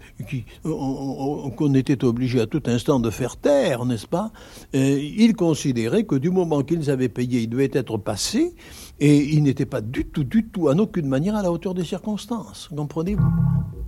qu'on 0.64 1.74
était 1.76 2.04
obligé 2.04 2.42
à 2.42 2.48
tout 2.48 2.64
instant 2.66 3.00
de 3.00 3.12
faire 3.12 3.38
taire, 3.38 3.86
n'est-ce 3.86 4.08
pas? 4.08 4.32
Ils 4.74 5.36
considéraient 5.36 6.06
que 6.06 6.16
du 6.16 6.32
moment 6.32 6.64
qu'ils 6.64 6.90
avaient 6.90 7.10
payé, 7.10 7.42
ils 7.42 7.50
devaient 7.50 7.70
être 7.74 7.98
passés, 7.98 8.56
et 9.00 9.18
ils 9.18 9.44
n'étaient 9.44 9.68
pas 9.68 9.82
du 9.82 10.06
tout, 10.06 10.24
du 10.24 10.48
tout, 10.48 10.70
en 10.70 10.80
aucune 10.80 11.08
manière 11.08 11.36
à 11.36 11.44
la 11.44 11.52
hauteur 11.52 11.74
des 11.74 11.84
circonstances. 11.84 12.70
Comprenez-vous? 12.76 13.83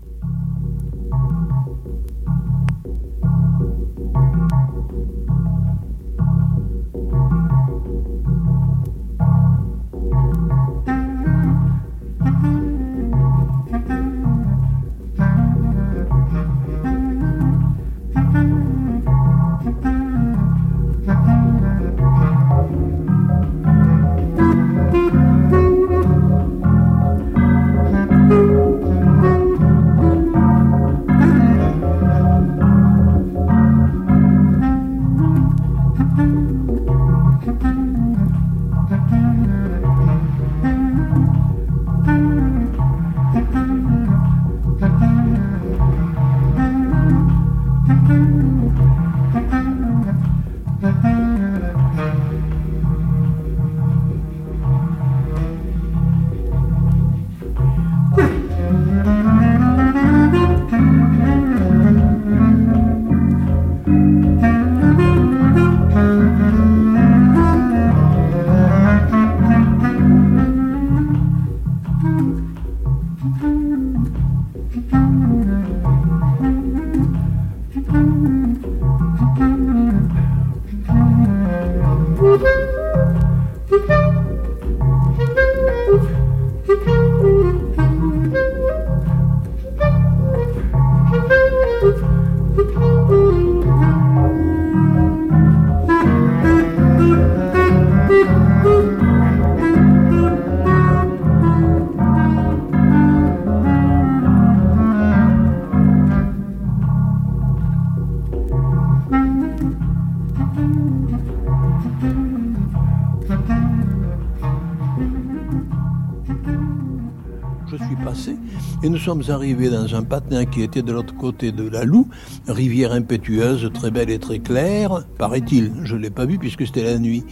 Arrivés 119.30 119.70
dans 119.70 119.96
un 119.96 120.04
patin 120.04 120.46
qui 120.46 120.62
était 120.62 120.82
de 120.82 120.92
l'autre 120.92 121.16
côté 121.16 121.52
de 121.52 121.68
la 121.68 121.84
Loue, 121.84 122.08
rivière 122.48 122.92
impétueuse, 122.92 123.70
très 123.74 123.92
belle 123.92 124.10
et 124.10 124.20
très 124.20 124.40
claire, 124.40 125.04
paraît-il, 125.18 125.72
je 125.84 125.96
ne 125.96 126.02
l'ai 126.02 126.10
pas 126.10 126.26
vu 126.26 126.38
puisque 126.38 126.66
c'était 126.66 126.84
la 126.84 127.00
nuit, 127.00 127.24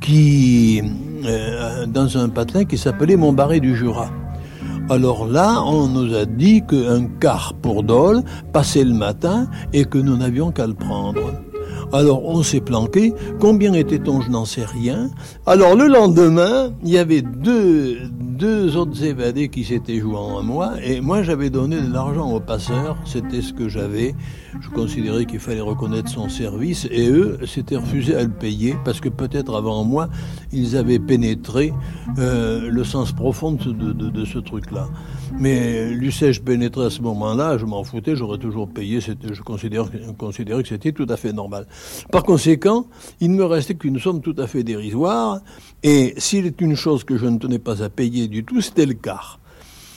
qui, 0.00 0.82
euh, 1.24 1.86
dans 1.86 2.18
un 2.18 2.28
patin 2.28 2.64
qui 2.64 2.78
s'appelait 2.78 3.16
Montbarré 3.16 3.60
du 3.60 3.76
Jura. 3.76 4.10
Alors 4.88 5.26
là, 5.26 5.62
on 5.64 5.88
nous 5.88 6.14
a 6.14 6.26
dit 6.26 6.62
qu'un 6.64 7.06
quart 7.18 7.54
pour 7.60 7.82
Dole 7.82 8.22
passait 8.52 8.84
le 8.84 8.94
matin 8.94 9.48
et 9.72 9.84
que 9.84 9.98
nous 9.98 10.16
n'avions 10.16 10.52
qu'à 10.52 10.66
le 10.66 10.74
prendre. 10.74 11.32
Alors 11.92 12.24
on 12.24 12.42
s'est 12.42 12.60
planqué. 12.60 13.12
Combien 13.38 13.72
était-on 13.72 14.20
Je 14.20 14.30
n'en 14.30 14.44
sais 14.44 14.64
rien. 14.64 15.10
Alors 15.46 15.76
le 15.76 15.86
lendemain, 15.86 16.70
il 16.82 16.90
y 16.90 16.98
avait 16.98 17.22
deux, 17.22 17.98
deux 18.10 18.76
autres 18.76 19.02
évadés 19.04 19.48
qui 19.48 19.64
s'étaient 19.64 19.98
joints 19.98 20.40
à 20.40 20.42
moi. 20.42 20.72
Et 20.82 21.00
moi, 21.00 21.22
j'avais 21.22 21.50
donné 21.50 21.80
de 21.80 21.92
l'argent 21.92 22.30
aux 22.30 22.40
passeurs. 22.40 22.96
C'était 23.04 23.40
ce 23.40 23.52
que 23.52 23.68
j'avais. 23.68 24.14
Je 24.60 24.68
considérais 24.70 25.26
qu'il 25.26 25.38
fallait 25.38 25.60
reconnaître 25.60 26.10
son 26.10 26.28
service. 26.28 26.86
Et 26.90 27.08
eux 27.08 27.38
s'étaient 27.46 27.76
refusés 27.76 28.16
à 28.16 28.22
le 28.22 28.30
payer 28.30 28.76
parce 28.84 29.00
que 29.00 29.08
peut-être 29.08 29.54
avant 29.54 29.84
moi, 29.84 30.08
ils 30.52 30.76
avaient 30.76 30.98
pénétré 30.98 31.72
euh, 32.18 32.68
le 32.70 32.84
sens 32.84 33.12
profond 33.12 33.52
de, 33.52 33.72
de, 33.72 33.92
de 33.92 34.24
ce 34.24 34.38
truc-là. 34.38 34.88
Mais 35.32 35.90
l'eussé-je 35.90 36.40
pénétré 36.40 36.86
à 36.86 36.90
ce 36.90 37.02
moment-là, 37.02 37.58
je 37.58 37.64
m'en 37.64 37.84
foutais, 37.84 38.16
j'aurais 38.16 38.38
toujours 38.38 38.68
payé. 38.68 39.00
Je 39.00 39.42
considérais 39.42 40.62
que 40.62 40.68
c'était 40.68 40.92
tout 40.92 41.06
à 41.08 41.16
fait 41.16 41.32
normal. 41.32 41.66
Par 42.10 42.22
conséquent, 42.22 42.86
il 43.20 43.32
ne 43.32 43.36
me 43.36 43.44
restait 43.44 43.74
qu'une 43.74 43.98
somme 43.98 44.20
tout 44.20 44.34
à 44.38 44.46
fait 44.46 44.62
dérisoire. 44.62 45.40
Et 45.82 46.14
s'il 46.16 46.46
est 46.46 46.60
une 46.60 46.74
chose 46.74 47.04
que 47.04 47.16
je 47.16 47.26
ne 47.26 47.38
tenais 47.38 47.58
pas 47.58 47.82
à 47.82 47.88
payer 47.88 48.28
du 48.28 48.44
tout, 48.44 48.60
c'était 48.60 48.86
le 48.86 48.94
quart. 48.94 49.40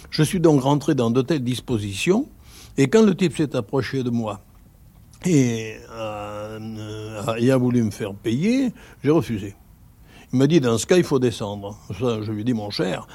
Je 0.09 0.23
suis 0.23 0.39
donc 0.39 0.61
rentré 0.61 0.95
dans 0.95 1.11
de 1.11 1.21
telles 1.21 1.43
dispositions. 1.43 2.27
Et 2.77 2.87
quand 2.87 3.03
le 3.03 3.15
type 3.15 3.35
s'est 3.35 3.55
approché 3.55 4.03
de 4.03 4.09
moi 4.09 4.41
et 5.25 5.75
euh, 5.91 7.21
a 7.25 7.57
voulu 7.57 7.83
me 7.83 7.91
faire 7.91 8.13
payer, 8.13 8.71
j'ai 9.03 9.11
refusé. 9.11 9.55
Il 10.31 10.39
m'a 10.39 10.47
dit, 10.47 10.59
dans 10.59 10.77
ce 10.77 10.85
cas, 10.85 10.97
il 10.97 11.03
faut 11.03 11.19
descendre. 11.19 11.77
Je 11.89 12.31
lui 12.31 12.41
ai 12.41 12.43
dit, 12.43 12.53
mon 12.53 12.69
cher, 12.69 13.07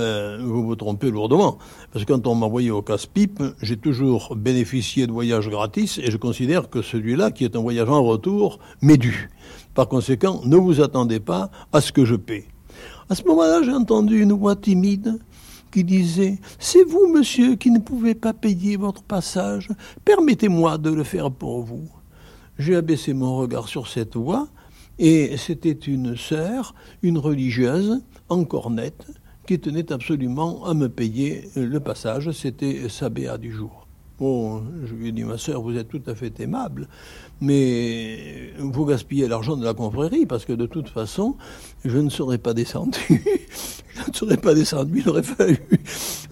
euh, 0.00 0.38
vous 0.42 0.64
vous 0.64 0.76
trompez 0.76 1.10
lourdement. 1.10 1.58
Parce 1.92 2.04
que 2.04 2.12
quand 2.12 2.26
on 2.26 2.34
m'a 2.34 2.46
envoyé 2.46 2.70
au 2.70 2.82
casse-pipe, 2.82 3.42
j'ai 3.62 3.76
toujours 3.76 4.34
bénéficié 4.36 5.06
de 5.06 5.12
voyages 5.12 5.48
gratis 5.48 5.98
et 5.98 6.10
je 6.10 6.16
considère 6.16 6.68
que 6.70 6.82
celui-là, 6.82 7.30
qui 7.30 7.44
est 7.44 7.56
un 7.56 7.60
voyage 7.60 7.88
en 7.88 8.02
retour, 8.02 8.58
m'est 8.82 8.96
dû. 8.96 9.30
Par 9.74 9.88
conséquent, 9.88 10.40
ne 10.44 10.56
vous 10.56 10.80
attendez 10.80 11.20
pas 11.20 11.50
à 11.72 11.80
ce 11.80 11.92
que 11.92 12.04
je 12.04 12.16
paie. 12.16 12.46
À 13.08 13.14
ce 13.14 13.24
moment-là, 13.24 13.62
j'ai 13.62 13.72
entendu 13.72 14.20
une 14.20 14.32
voix 14.32 14.56
timide 14.56 15.18
qui 15.70 15.84
disait 15.84 16.38
C'est 16.58 16.84
vous, 16.84 17.06
monsieur, 17.12 17.56
qui 17.56 17.70
ne 17.70 17.78
pouvez 17.78 18.14
pas 18.14 18.32
payer 18.32 18.76
votre 18.76 19.02
passage. 19.02 19.68
Permettez-moi 20.04 20.78
de 20.78 20.90
le 20.90 21.04
faire 21.04 21.30
pour 21.30 21.62
vous. 21.62 21.88
J'ai 22.58 22.76
abaissé 22.76 23.14
mon 23.14 23.36
regard 23.36 23.68
sur 23.68 23.88
cette 23.88 24.16
voix, 24.16 24.48
et 24.98 25.36
c'était 25.38 25.72
une 25.72 26.16
sœur, 26.16 26.74
une 27.02 27.16
religieuse, 27.16 28.02
encore 28.28 28.70
nette, 28.70 29.06
tenait 29.58 29.92
absolument 29.92 30.64
à 30.64 30.74
me 30.74 30.88
payer 30.88 31.48
le 31.56 31.80
passage. 31.80 32.30
C'était 32.32 32.88
sa 32.88 33.08
béa 33.08 33.38
du 33.38 33.50
jour. 33.50 33.86
Bon, 34.20 34.62
je 34.84 34.94
lui 34.94 35.08
ai 35.08 35.12
dit, 35.12 35.24
ma 35.24 35.38
sœur, 35.38 35.62
vous 35.62 35.78
êtes 35.78 35.88
tout 35.88 36.02
à 36.06 36.14
fait 36.14 36.38
aimable, 36.40 36.88
mais 37.40 38.52
vous 38.58 38.84
gaspillez 38.84 39.26
l'argent 39.28 39.56
de 39.56 39.64
la 39.64 39.72
confrérie, 39.72 40.26
parce 40.26 40.44
que 40.44 40.52
de 40.52 40.66
toute 40.66 40.90
façon, 40.90 41.36
je 41.86 41.96
ne 41.96 42.10
serais 42.10 42.36
pas 42.36 42.52
descendu. 42.52 43.00
je 43.08 44.10
ne 44.10 44.14
serais 44.14 44.36
pas 44.36 44.52
descendu, 44.52 45.00
il 45.00 45.08
aurait 45.08 45.22
fallu 45.22 45.58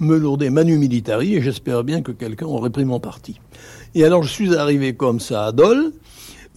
me 0.00 0.18
lourder 0.18 0.50
manu 0.50 0.76
militari, 0.76 1.34
et 1.34 1.40
j'espère 1.40 1.82
bien 1.82 2.02
que 2.02 2.12
quelqu'un 2.12 2.44
aurait 2.44 2.68
pris 2.68 2.84
mon 2.84 3.00
parti. 3.00 3.40
Et 3.94 4.04
alors, 4.04 4.22
je 4.22 4.32
suis 4.34 4.54
arrivé 4.54 4.94
comme 4.94 5.18
ça 5.18 5.46
à 5.46 5.52
Dole, 5.52 5.92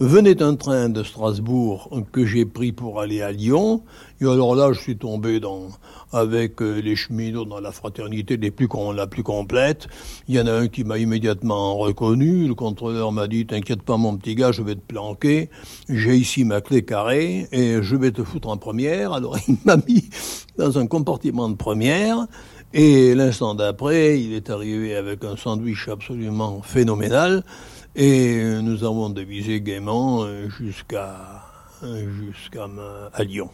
venait 0.02 0.42
un 0.42 0.56
train 0.56 0.88
de 0.88 1.04
Strasbourg 1.04 1.88
que 2.10 2.26
j'ai 2.26 2.44
pris 2.44 2.72
pour 2.72 3.00
aller 3.00 3.22
à 3.22 3.30
Lyon. 3.30 3.84
Et 4.20 4.24
alors 4.24 4.56
là, 4.56 4.72
je 4.72 4.80
suis 4.80 4.96
tombé 4.96 5.38
dans, 5.38 5.68
avec 6.12 6.60
euh, 6.60 6.80
les 6.80 6.96
cheminots 6.96 7.44
dans 7.44 7.60
la 7.60 7.70
fraternité 7.70 8.36
les 8.36 8.50
plus, 8.50 8.68
la 8.96 9.06
plus 9.06 9.22
complète. 9.22 9.86
Il 10.26 10.34
y 10.34 10.40
en 10.40 10.46
a 10.48 10.52
un 10.52 10.66
qui 10.66 10.82
m'a 10.82 10.98
immédiatement 10.98 11.76
reconnu. 11.76 12.48
Le 12.48 12.54
contrôleur 12.54 13.12
m'a 13.12 13.28
dit, 13.28 13.46
t'inquiète 13.46 13.82
pas 13.82 13.96
mon 13.96 14.16
petit 14.16 14.34
gars, 14.34 14.50
je 14.50 14.62
vais 14.62 14.74
te 14.74 14.80
planquer. 14.80 15.50
J'ai 15.88 16.16
ici 16.16 16.44
ma 16.44 16.60
clé 16.60 16.84
carrée 16.84 17.46
et 17.52 17.80
je 17.80 17.94
vais 17.94 18.10
te 18.10 18.24
foutre 18.24 18.48
en 18.48 18.56
première. 18.56 19.12
Alors 19.12 19.36
il 19.46 19.56
m'a 19.64 19.76
mis 19.76 20.10
dans 20.58 20.78
un 20.78 20.86
compartiment 20.88 21.48
de 21.48 21.56
première. 21.56 22.26
Et 22.74 23.14
l'instant 23.14 23.54
d'après, 23.54 24.20
il 24.20 24.32
est 24.32 24.50
arrivé 24.50 24.96
avec 24.96 25.22
un 25.24 25.36
sandwich 25.36 25.88
absolument 25.88 26.60
phénoménal. 26.62 27.44
Et 27.94 28.42
nous 28.62 28.84
avons 28.84 29.10
dévisé 29.10 29.60
gaiement 29.60 30.22
euh, 30.22 30.48
jusqu'à 30.48 31.42
jusqu'à 31.82 32.66
à 33.12 33.22
Lyon. 33.22 33.50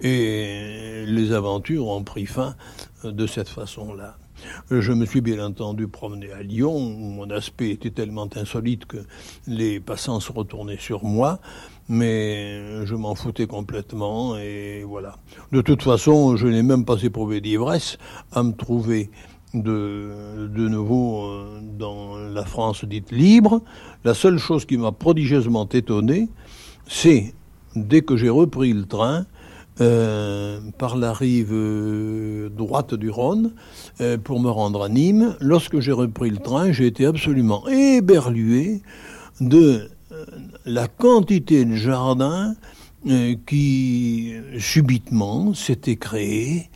Et 0.00 1.04
les 1.06 1.32
aventures 1.32 1.88
ont 1.88 2.04
pris 2.04 2.26
fin 2.26 2.54
euh, 3.04 3.10
de 3.10 3.26
cette 3.26 3.48
façon-là. 3.48 4.16
Je 4.70 4.92
me 4.92 5.04
suis 5.04 5.20
bien 5.20 5.44
entendu 5.44 5.88
promené 5.88 6.30
à 6.32 6.42
Lyon, 6.42 6.76
où 6.76 7.10
mon 7.10 7.28
aspect 7.30 7.70
était 7.70 7.90
tellement 7.90 8.28
insolite 8.36 8.86
que 8.86 8.98
les 9.48 9.80
passants 9.80 10.20
se 10.20 10.32
retournaient 10.32 10.78
sur 10.78 11.04
moi, 11.04 11.40
mais 11.88 12.86
je 12.86 12.94
m'en 12.94 13.14
foutais 13.14 13.46
complètement, 13.46 14.38
et 14.38 14.82
voilà. 14.82 15.16
De 15.52 15.60
toute 15.60 15.82
façon, 15.82 16.36
je 16.36 16.46
n'ai 16.46 16.62
même 16.62 16.86
pas 16.86 17.02
éprouvé 17.02 17.42
d'ivresse 17.42 17.98
à 18.32 18.42
me 18.42 18.52
trouver 18.52 19.10
de, 19.54 20.68
nouveau 20.68 21.24
euh, 21.24 21.60
dans 21.78 22.16
la 22.16 22.44
France 22.44 22.84
dite 22.84 23.10
libre. 23.10 23.62
La 24.04 24.14
seule 24.14 24.38
chose 24.38 24.64
qui 24.64 24.76
m'a 24.76 24.92
prodigieusement 24.92 25.68
étonné, 25.68 26.28
c'est 26.86 27.34
dès 27.74 28.02
que 28.02 28.16
j'ai 28.16 28.28
repris 28.28 28.72
le 28.72 28.84
train, 28.84 29.26
euh, 29.80 30.60
par 30.76 30.96
la 30.96 31.12
rive 31.12 31.52
euh, 31.52 32.50
droite 32.50 32.94
du 32.94 33.08
Rhône 33.08 33.52
pour 34.24 34.40
me 34.40 34.50
rendre 34.50 34.82
à 34.82 34.88
Nîmes. 34.88 35.36
Lorsque 35.40 35.80
j'ai 35.80 35.92
repris 35.92 36.30
le 36.30 36.38
train, 36.38 36.72
j'ai 36.72 36.86
été 36.86 37.06
absolument 37.06 37.66
éberlué 37.68 38.82
de 39.40 39.88
la 40.66 40.86
quantité 40.86 41.64
de 41.64 41.74
jardins 41.74 42.54
qui 43.46 44.34
subitement 44.58 45.54
s'étaient 45.54 45.96
créés 45.96 46.68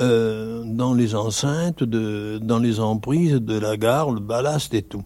euh, 0.00 0.62
dans 0.64 0.94
les 0.94 1.14
enceintes, 1.14 1.84
de, 1.84 2.38
dans 2.42 2.58
les 2.58 2.80
emprises 2.80 3.34
de 3.34 3.58
la 3.58 3.76
gare, 3.76 4.10
le 4.10 4.20
ballast 4.20 4.72
et 4.74 4.82
tout. 4.82 5.04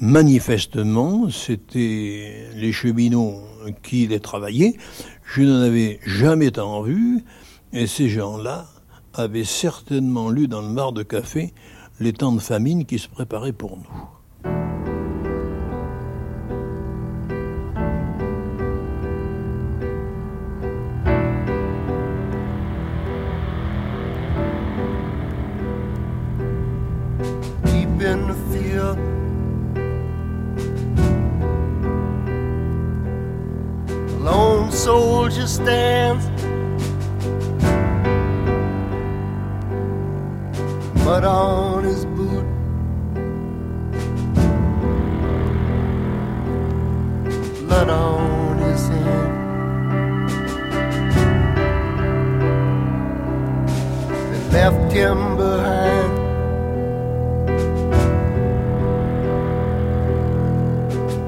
Manifestement, 0.00 1.28
c'était 1.30 2.48
les 2.54 2.72
cheminots 2.72 3.40
qui 3.82 4.06
les 4.06 4.20
travaillaient. 4.20 4.76
Je 5.24 5.42
n'en 5.42 5.60
avais 5.60 6.00
jamais 6.04 6.50
tant 6.50 6.82
vu, 6.82 7.24
et 7.72 7.86
ces 7.86 8.08
gens-là 8.08 8.66
avaient 9.14 9.44
certainement 9.44 10.30
lu 10.30 10.48
dans 10.48 10.62
le 10.62 10.68
mar 10.68 10.92
de 10.92 11.02
café 11.02 11.52
les 12.00 12.12
temps 12.12 12.32
de 12.32 12.40
famine 12.40 12.86
qui 12.86 12.98
se 12.98 13.08
préparaient 13.08 13.52
pour 13.52 13.76
nous. 13.76 14.17
Soldier 34.88 35.46
stands. 35.46 36.24
Mud 41.04 41.24
on 41.24 41.84
his 41.84 42.06
boot. 42.06 42.46
Blood 47.66 47.90
on 47.90 48.56
his 48.66 48.88
hand. 48.88 49.32
They 54.30 54.42
left 54.56 54.90
him 54.90 55.36
behind. 55.36 56.12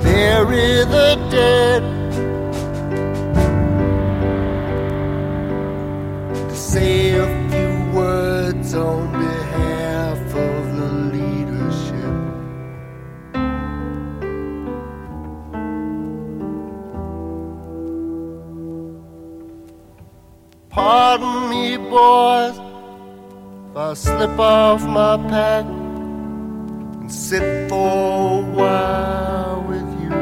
bury 0.02 0.84
the 0.96 1.08
dead. 1.30 1.99
If 23.90 23.98
I 23.98 24.00
slip 24.00 24.38
off 24.38 24.86
my 24.86 25.16
pack 25.28 25.64
and 25.64 27.10
sit 27.10 27.68
for 27.68 28.38
a 28.38 28.42
while 28.54 29.64
with 29.66 29.88
you. 30.00 30.12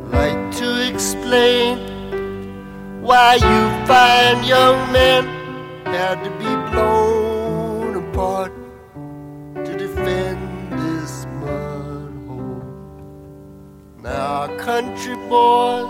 I'd 0.00 0.10
like 0.10 0.56
to 0.56 0.88
explain 0.88 1.78
why 3.02 3.34
you 3.34 3.86
fine 3.86 4.44
young 4.44 4.90
men 4.90 5.26
had 5.84 6.24
to 6.24 6.30
be 6.38 6.52
blown 6.70 7.96
apart 7.96 8.52
to 9.66 9.76
defend 9.76 10.72
this 10.72 11.26
mud 11.40 12.14
hole. 12.26 12.64
Now, 14.00 14.46
country 14.56 15.16
boy, 15.28 15.82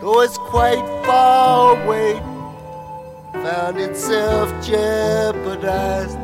though 0.00 0.22
it's 0.22 0.38
quite 0.38 0.86
far 1.04 1.76
away, 1.82 2.22
found 3.46 3.78
itself 3.78 4.48
jeopardized, 4.60 6.18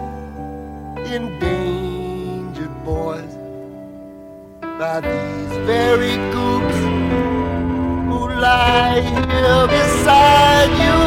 endangered 1.06 2.76
boys 2.84 3.32
by 4.60 4.98
these 5.00 5.54
very 5.72 6.16
goops 6.34 6.78
who 8.08 8.20
lie 8.46 9.02
here 9.30 9.66
beside 9.76 10.72
you 10.82 10.98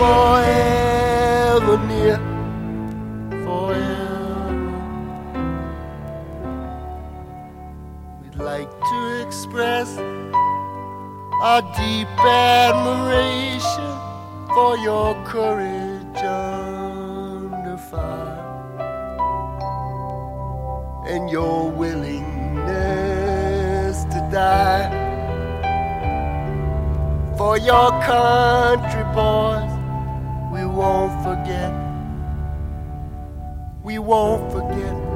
forever 0.00 1.76
near, 1.92 2.18
forever. 3.46 4.52
We'd 8.20 8.36
like 8.36 8.70
to 8.92 8.98
express 9.26 9.88
our 11.40 11.62
deep 11.74 12.08
admiration 12.18 13.77
for 14.58 14.74
your 14.78 15.14
courage 15.24 16.22
under 16.24 17.78
fire 17.78 18.42
and 21.06 21.30
your 21.30 21.70
willingness 21.70 22.66
to 24.12 24.18
die 24.32 24.88
for 27.38 27.56
your 27.56 27.90
country 28.02 29.04
boys. 29.14 29.74
We 30.52 30.62
won't 30.66 31.14
forget. 31.22 31.72
We 33.84 34.00
won't 34.00 34.50
forget. 34.50 35.07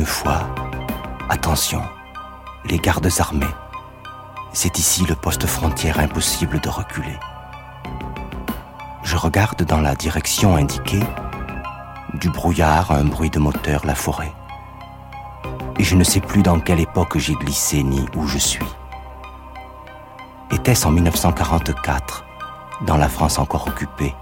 Une 0.00 0.06
fois, 0.06 0.48
attention, 1.28 1.82
les 2.64 2.78
gardes 2.78 3.10
armés. 3.18 3.54
C'est 4.54 4.78
ici 4.78 5.04
le 5.04 5.14
poste 5.14 5.44
frontière 5.44 6.00
impossible 6.00 6.58
de 6.58 6.70
reculer. 6.70 7.18
Je 9.02 9.18
regarde 9.18 9.62
dans 9.62 9.82
la 9.82 9.94
direction 9.94 10.56
indiquée, 10.56 11.04
du 12.14 12.30
brouillard, 12.30 12.92
un 12.92 13.04
bruit 13.04 13.28
de 13.28 13.38
moteur, 13.38 13.84
la 13.84 13.94
forêt. 13.94 14.32
Et 15.78 15.84
je 15.84 15.96
ne 15.96 16.04
sais 16.04 16.20
plus 16.20 16.42
dans 16.42 16.60
quelle 16.60 16.80
époque 16.80 17.18
j'ai 17.18 17.34
glissé 17.34 17.82
ni 17.82 18.06
où 18.16 18.26
je 18.26 18.38
suis. 18.38 18.72
Était-ce 20.50 20.86
en 20.86 20.92
1944, 20.92 22.24
dans 22.86 22.96
la 22.96 23.10
France 23.10 23.38
encore 23.38 23.68
occupée? 23.68 24.14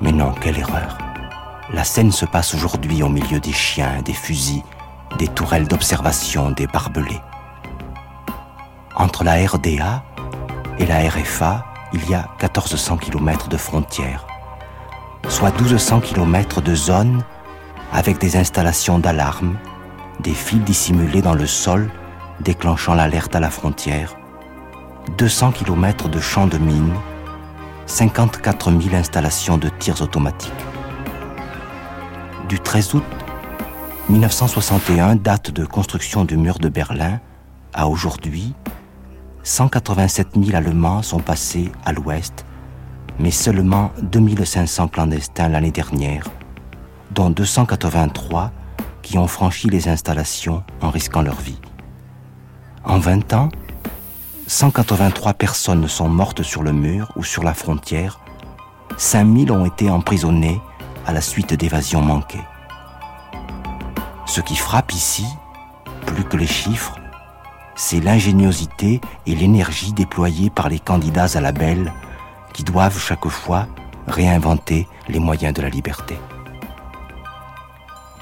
Mais 0.00 0.12
non, 0.12 0.32
quelle 0.40 0.58
erreur. 0.58 0.96
La 1.70 1.84
scène 1.84 2.12
se 2.12 2.24
passe 2.24 2.54
aujourd'hui 2.54 3.02
au 3.02 3.10
milieu 3.10 3.40
des 3.40 3.52
chiens, 3.52 4.00
des 4.02 4.14
fusils, 4.14 4.62
des 5.18 5.28
tourelles 5.28 5.68
d'observation, 5.68 6.50
des 6.50 6.66
barbelés. 6.66 7.20
Entre 8.96 9.22
la 9.22 9.34
RDA 9.34 10.02
et 10.78 10.86
la 10.86 11.00
RFA, 11.10 11.66
il 11.92 12.08
y 12.08 12.14
a 12.14 12.26
1400 12.40 12.96
km 12.96 13.48
de 13.48 13.58
frontières, 13.58 14.26
soit 15.28 15.50
1200 15.60 16.00
km 16.00 16.62
de 16.62 16.74
zones 16.74 17.22
avec 17.92 18.18
des 18.18 18.36
installations 18.36 18.98
d'alarme, 18.98 19.58
des 20.20 20.34
fils 20.34 20.60
dissimulés 20.60 21.20
dans 21.20 21.34
le 21.34 21.46
sol 21.46 21.90
déclenchant 22.40 22.94
l'alerte 22.94 23.36
à 23.36 23.40
la 23.40 23.50
frontière, 23.50 24.16
200 25.18 25.52
km 25.52 26.08
de 26.08 26.18
champs 26.18 26.46
de 26.46 26.56
mines, 26.56 26.94
54 27.84 28.70
000 28.70 28.94
installations 28.94 29.58
de 29.58 29.68
tirs 29.68 30.00
automatiques. 30.00 30.52
Du 32.48 32.58
13 32.58 32.94
août 32.94 33.04
1961, 34.08 35.16
date 35.16 35.50
de 35.50 35.66
construction 35.66 36.24
du 36.24 36.38
mur 36.38 36.58
de 36.58 36.70
Berlin, 36.70 37.20
à 37.74 37.88
aujourd'hui, 37.88 38.54
187 39.42 40.28
000 40.34 40.56
Allemands 40.56 41.02
sont 41.02 41.18
passés 41.18 41.70
à 41.84 41.92
l'ouest, 41.92 42.46
mais 43.18 43.30
seulement 43.30 43.90
2500 44.00 44.88
clandestins 44.88 45.50
l'année 45.50 45.72
dernière, 45.72 46.24
dont 47.10 47.28
283 47.28 48.50
qui 49.02 49.18
ont 49.18 49.28
franchi 49.28 49.68
les 49.68 49.90
installations 49.90 50.62
en 50.80 50.88
risquant 50.88 51.20
leur 51.20 51.38
vie. 51.38 51.60
En 52.82 52.98
20 52.98 53.34
ans, 53.34 53.50
183 54.46 55.34
personnes 55.34 55.86
sont 55.86 56.08
mortes 56.08 56.42
sur 56.42 56.62
le 56.62 56.72
mur 56.72 57.12
ou 57.14 57.24
sur 57.24 57.42
la 57.42 57.52
frontière, 57.52 58.20
5000 58.96 59.52
ont 59.52 59.66
été 59.66 59.90
emprisonnées 59.90 60.62
à 61.08 61.12
la 61.12 61.22
suite 61.22 61.54
d'évasions 61.54 62.02
manquées. 62.02 62.44
Ce 64.26 64.42
qui 64.42 64.56
frappe 64.56 64.92
ici, 64.92 65.24
plus 66.04 66.22
que 66.24 66.36
les 66.36 66.46
chiffres, 66.46 66.96
c'est 67.76 68.00
l'ingéniosité 68.00 69.00
et 69.26 69.34
l'énergie 69.34 69.94
déployées 69.94 70.50
par 70.50 70.68
les 70.68 70.78
candidats 70.78 71.28
à 71.34 71.40
la 71.40 71.52
belle 71.52 71.94
qui 72.52 72.62
doivent 72.62 72.98
chaque 72.98 73.26
fois 73.28 73.66
réinventer 74.06 74.86
les 75.08 75.18
moyens 75.18 75.54
de 75.54 75.62
la 75.62 75.70
liberté. 75.70 76.18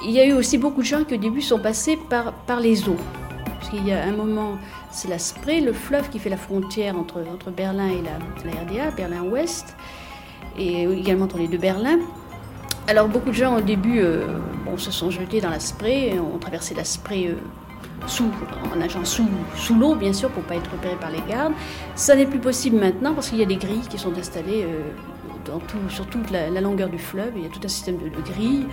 Il 0.04 0.12
y 0.12 0.20
a 0.20 0.26
eu 0.26 0.34
aussi 0.34 0.56
beaucoup 0.56 0.82
de 0.82 0.86
gens 0.86 1.02
qui 1.02 1.14
au 1.14 1.18
début 1.18 1.42
sont 1.42 1.58
passés 1.58 1.98
par, 2.08 2.32
par 2.32 2.60
les 2.60 2.88
eaux. 2.88 3.00
Parce 3.58 3.72
y 3.84 3.92
a 3.92 4.04
un 4.04 4.12
moment, 4.12 4.58
c'est 4.92 5.08
la 5.08 5.18
Spree, 5.18 5.60
le 5.60 5.72
fleuve 5.72 6.08
qui 6.08 6.20
fait 6.20 6.30
la 6.30 6.36
frontière 6.36 6.96
entre, 6.96 7.24
entre 7.34 7.50
Berlin 7.50 7.88
et 7.88 8.02
la, 8.02 8.18
la 8.48 8.60
RDA, 8.60 8.90
Berlin-Ouest, 8.92 9.74
et 10.56 10.84
également 10.84 11.24
entre 11.24 11.38
les 11.38 11.48
deux 11.48 11.58
Berlins. 11.58 11.98
Alors 12.88 13.08
beaucoup 13.08 13.30
de 13.30 13.34
gens 13.34 13.56
au 13.56 13.60
début 13.60 13.98
euh, 13.98 14.26
bon, 14.64 14.78
se 14.78 14.92
sont 14.92 15.10
jetés 15.10 15.40
dans 15.40 15.50
la 15.50 15.58
Spree, 15.58 16.16
ont 16.20 16.38
traversé 16.38 16.72
la 16.72 16.84
Spree 16.84 17.26
euh, 17.26 17.34
sous, 18.06 18.30
en 18.72 18.76
nageant 18.76 19.04
sous, 19.04 19.28
sous 19.56 19.74
l'eau, 19.74 19.96
bien 19.96 20.12
sûr, 20.12 20.30
pour 20.30 20.44
ne 20.44 20.48
pas 20.48 20.54
être 20.54 20.70
repérés 20.70 20.94
par 20.94 21.10
les 21.10 21.22
gardes. 21.28 21.52
Ça 21.96 22.14
n'est 22.14 22.26
plus 22.26 22.38
possible 22.38 22.76
maintenant 22.76 23.12
parce 23.12 23.30
qu'il 23.30 23.38
y 23.38 23.42
a 23.42 23.46
des 23.46 23.56
grilles 23.56 23.88
qui 23.90 23.98
sont 23.98 24.16
installées 24.16 24.62
euh, 24.62 24.82
dans 25.44 25.58
tout, 25.58 25.78
sur 25.88 26.06
toute 26.06 26.30
la, 26.30 26.48
longueur 26.60 26.88
du 26.88 26.98
fleuve. 27.00 27.32
Il 27.34 27.42
y 27.42 27.46
a 27.46 27.48
tout 27.48 27.60
un 27.64 27.68
système 27.68 27.96
de, 27.96 28.08
grilles 28.08 28.68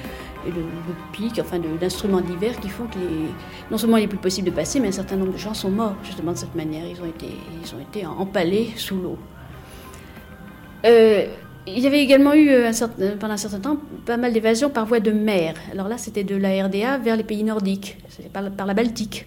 et 0.48 0.52
de, 0.52 0.58
de 0.58 0.64
pics, 1.12 1.40
enfin 1.40 1.58
d'instruments 1.82 2.22
divers 2.22 2.60
qui 2.60 2.70
font 2.70 2.86
que 2.86 3.00
non 3.72 3.80
seulement 3.80 3.98
il 3.98 4.02
n'est 4.02 4.08
plus 4.08 4.20
possible 4.20 4.48
de 4.48 4.56
passer, 4.56 4.80
mais 4.80 4.90
un 4.90 4.92
certain 4.92 5.16
nombre 5.16 5.34
de 5.34 5.38
gens 5.40 5.56
sont 5.56 5.72
morts 5.72 5.96
justement 6.04 6.34
de 6.34 6.38
cette 6.38 6.54
manière. 6.54 6.86
Ils 6.86 7.02
ont 7.02 7.08
été, 7.08 7.30
ils 7.64 7.74
ont 7.74 7.80
été 7.80 8.06
empalés 8.06 8.74
sous 8.76 9.02
l'eau. 9.02 9.18
Euh, 11.68 11.72
il 11.76 11.80
y 11.80 11.88
avait 11.88 12.02
également 12.02 12.34
eu 12.34 12.50
un 12.52 12.74
certain, 12.74 13.18
pendant 13.20 13.34
un 13.34 13.38
certain 13.38 13.60
temps 13.60 13.78
pas 14.06 14.18
mal 14.18 14.34
d'évasions 14.34 14.70
par 14.70 14.86
voie 14.86 15.00
de 15.00 15.12
mer. 15.12 15.56
Alors 15.72 15.88
là, 15.88 15.98
c'était 15.98 16.24
de 16.24 16.36
la 16.36 16.66
RDA 16.66 16.98
vers 16.98 17.16
les 17.16 17.24
pays 17.24 17.44
nordiques, 17.44 17.98
par, 18.32 18.66
la 18.66 18.74
Baltique. 18.74 19.26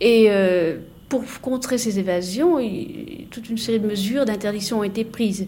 Et 0.00 0.26
euh, 0.28 0.78
pour 1.08 1.22
contrer 1.42 1.78
ces 1.78 1.98
évasions, 1.98 2.58
toute 3.30 3.50
une 3.50 3.58
série 3.58 3.80
de 3.80 3.86
mesures 3.86 4.24
d'interdiction 4.24 4.80
ont 4.80 4.84
été 4.84 5.04
prises. 5.04 5.46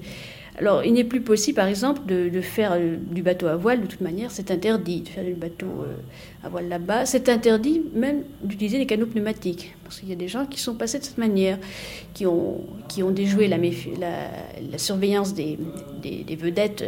Alors, 0.58 0.84
il 0.84 0.92
n'est 0.92 1.04
plus 1.04 1.22
possible, 1.22 1.56
par 1.56 1.66
exemple, 1.66 2.02
de, 2.06 2.28
de, 2.28 2.40
faire 2.42 2.78
du 2.78 3.22
bateau 3.22 3.46
à 3.46 3.56
voile, 3.56 3.80
de 3.80 3.86
toute 3.86 4.02
manière, 4.02 4.30
c'est 4.30 4.50
interdit 4.50 5.00
de 5.00 5.08
faire 5.08 5.24
du 5.24 5.32
bateau 5.32 5.66
euh, 5.66 5.94
à 6.44 6.50
voile 6.50 6.68
là-bas. 6.68 7.06
C'est 7.06 7.30
interdit 7.30 7.82
même 7.94 8.24
d'utiliser 8.42 8.76
des 8.76 8.84
canaux 8.84 9.06
pneumatiques, 9.06 9.74
parce 9.82 10.00
qu'il 10.00 10.10
y 10.10 10.12
a 10.12 10.16
des 10.16 10.28
gens 10.28 10.44
qui 10.44 10.60
sont 10.60 10.74
passés 10.74 10.98
de 10.98 11.04
cette 11.04 11.16
manière, 11.16 11.58
qui 12.12 12.26
ont, 12.26 12.66
qui 12.88 13.02
ont 13.02 13.10
déjoué 13.10 13.48
la, 13.48 13.56
la, 13.56 14.28
la 14.70 14.78
surveillance 14.78 15.32
des, 15.32 15.58
des, 16.02 16.36
vedettes 16.36 16.84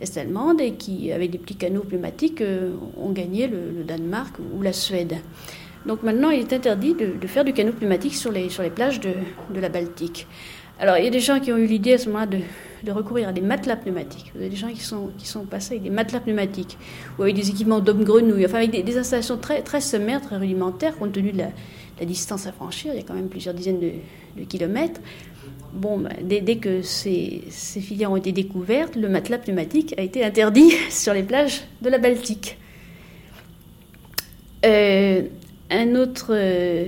est-allemandes 0.00 0.62
et 0.62 0.72
qui, 0.72 1.12
avec 1.12 1.30
des 1.30 1.38
petits 1.38 1.56
canaux 1.56 1.82
pneumatiques, 1.82 2.40
euh, 2.40 2.72
ont 2.96 3.10
gagné 3.10 3.46
le, 3.46 3.84
Danemark 3.84 4.36
ou 4.54 4.62
la 4.62 4.72
Suède. 4.72 5.16
Donc 5.86 6.02
maintenant, 6.02 6.30
il 6.30 6.40
est 6.40 6.52
interdit 6.52 6.94
de, 6.94 7.26
faire 7.26 7.44
du 7.44 7.52
canot 7.52 7.72
pneumatique 7.72 8.14
sur 8.14 8.30
les, 8.30 8.48
sur 8.48 8.62
les 8.62 8.70
plages 8.70 9.00
de, 9.00 9.10
de, 9.52 9.60
la 9.60 9.68
Baltique. 9.68 10.26
Alors, 10.82 10.98
il 10.98 11.04
y 11.04 11.06
a 11.06 11.10
des 11.10 11.20
gens 11.20 11.38
qui 11.38 11.52
ont 11.52 11.56
eu 11.58 11.66
l'idée 11.66 11.92
à 11.92 11.98
ce 11.98 12.06
moment-là 12.06 12.26
de, 12.26 12.90
recourir 12.90 13.28
à 13.28 13.32
des 13.32 13.40
matelas 13.40 13.76
pneumatiques. 13.76 14.32
Vous 14.34 14.40
avez 14.40 14.48
des 14.48 14.56
gens 14.56 14.66
qui 14.66 14.80
sont, 14.80 15.44
passés 15.48 15.74
avec 15.74 15.84
des 15.84 15.90
matelas 15.90 16.18
pneumatiques, 16.18 16.76
ou 17.16 17.22
avec 17.22 17.36
des 17.36 17.50
équipements 17.50 17.78
d'hommes 17.78 18.02
grenouilles, 18.02 18.44
enfin 18.44 18.58
avec 18.58 18.72
des, 18.72 18.98
installations 18.98 19.38
très, 19.38 19.80
sommaires, 19.80 20.20
très 20.20 20.36
rudimentaires, 20.36 20.98
compte 20.98 21.12
tenu 21.12 21.30
de 21.30 21.38
la, 21.38 22.04
distance 22.04 22.48
à 22.48 22.52
franchir. 22.52 22.94
Il 22.94 22.96
y 22.96 23.00
a 23.00 23.04
quand 23.04 23.14
même 23.14 23.28
plusieurs 23.28 23.54
dizaines 23.54 23.78
de, 23.78 24.42
kilomètres. 24.42 25.00
Bon, 25.72 25.98
ben, 25.98 26.14
dès, 26.20 26.56
que 26.56 26.82
ces, 26.82 27.44
ces 27.48 27.80
filières 27.80 28.10
ont 28.10 28.16
été 28.16 28.32
découvertes, 28.32 28.96
le 28.96 29.08
matelas 29.08 29.38
pneumatique 29.38 29.94
a 29.96 30.02
été 30.02 30.24
interdit 30.24 30.72
sur 30.90 31.14
les 31.14 31.22
plages 31.22 31.62
de 31.80 31.90
la 31.90 31.98
Baltique. 31.98 32.58
Euh, 34.66 35.22
un 35.70 35.94
autre, 35.94 36.30
euh, 36.30 36.86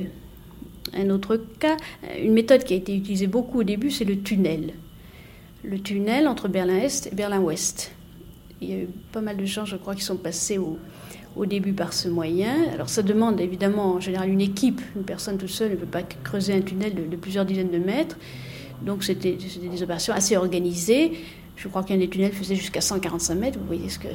un 0.93 1.11
autre 1.11 1.37
cas, 1.59 1.77
une 2.21 2.33
méthode 2.33 2.65
qui 2.65 2.75
a 2.75 2.77
été 2.77 2.95
utilisée 2.95 3.27
beaucoup 3.27 3.61
au 3.61 3.65
début, 3.65 3.91
c'est 3.91 4.05
le 4.05 4.19
tunnel. 4.21 4.75
Le 5.63 5.81
tunnel 5.81 6.29
entre 6.29 6.49
Berlin-Est 6.49 7.09
et 7.09 7.15
Berlin-Ouest. 7.15 7.93
Il 8.61 8.71
y 8.71 8.73
a 8.75 8.77
eu 8.77 8.89
pas 9.13 9.21
mal 9.21 9.37
de 9.37 9.45
gens, 9.45 9.65
je 9.65 9.77
crois, 9.77 9.95
qui 9.95 10.03
sont 10.03 10.17
passés 10.17 10.59
au, 10.59 10.79
début 11.47 11.73
par 11.73 11.93
ce 11.93 12.09
moyen. 12.09 12.55
Alors 12.73 12.89
ça 12.89 13.03
demande 13.03 13.41
évidemment 13.41 13.95
en 13.95 14.01
général 14.01 14.29
une 14.29 14.41
équipe. 14.41 14.81
Une 14.95 15.03
personne 15.03 15.37
toute 15.37 15.49
seule 15.49 15.73
ne 15.73 15.77
peut 15.77 15.87
pas 15.87 16.03
creuser 16.03 16.55
un 16.55 16.61
tunnel 16.61 16.95
de, 16.95 17.17
plusieurs 17.17 17.45
dizaines 17.45 17.71
de 17.71 17.79
mètres. 17.79 18.17
Donc 18.83 19.03
c'était 19.03 19.33
des 19.37 19.83
opérations 19.83 20.15
assez 20.15 20.37
organisées. 20.37 21.13
Je 21.57 21.67
crois 21.69 21.83
qu'un 21.83 21.97
des 21.97 22.09
tunnels 22.09 22.33
faisait 22.33 22.55
jusqu'à 22.55 22.81
145 22.81 23.35
mètres. 23.35 23.59
Vous 23.59 23.67
voyez 23.67 23.89
ce 23.89 23.99
que, 23.99 24.09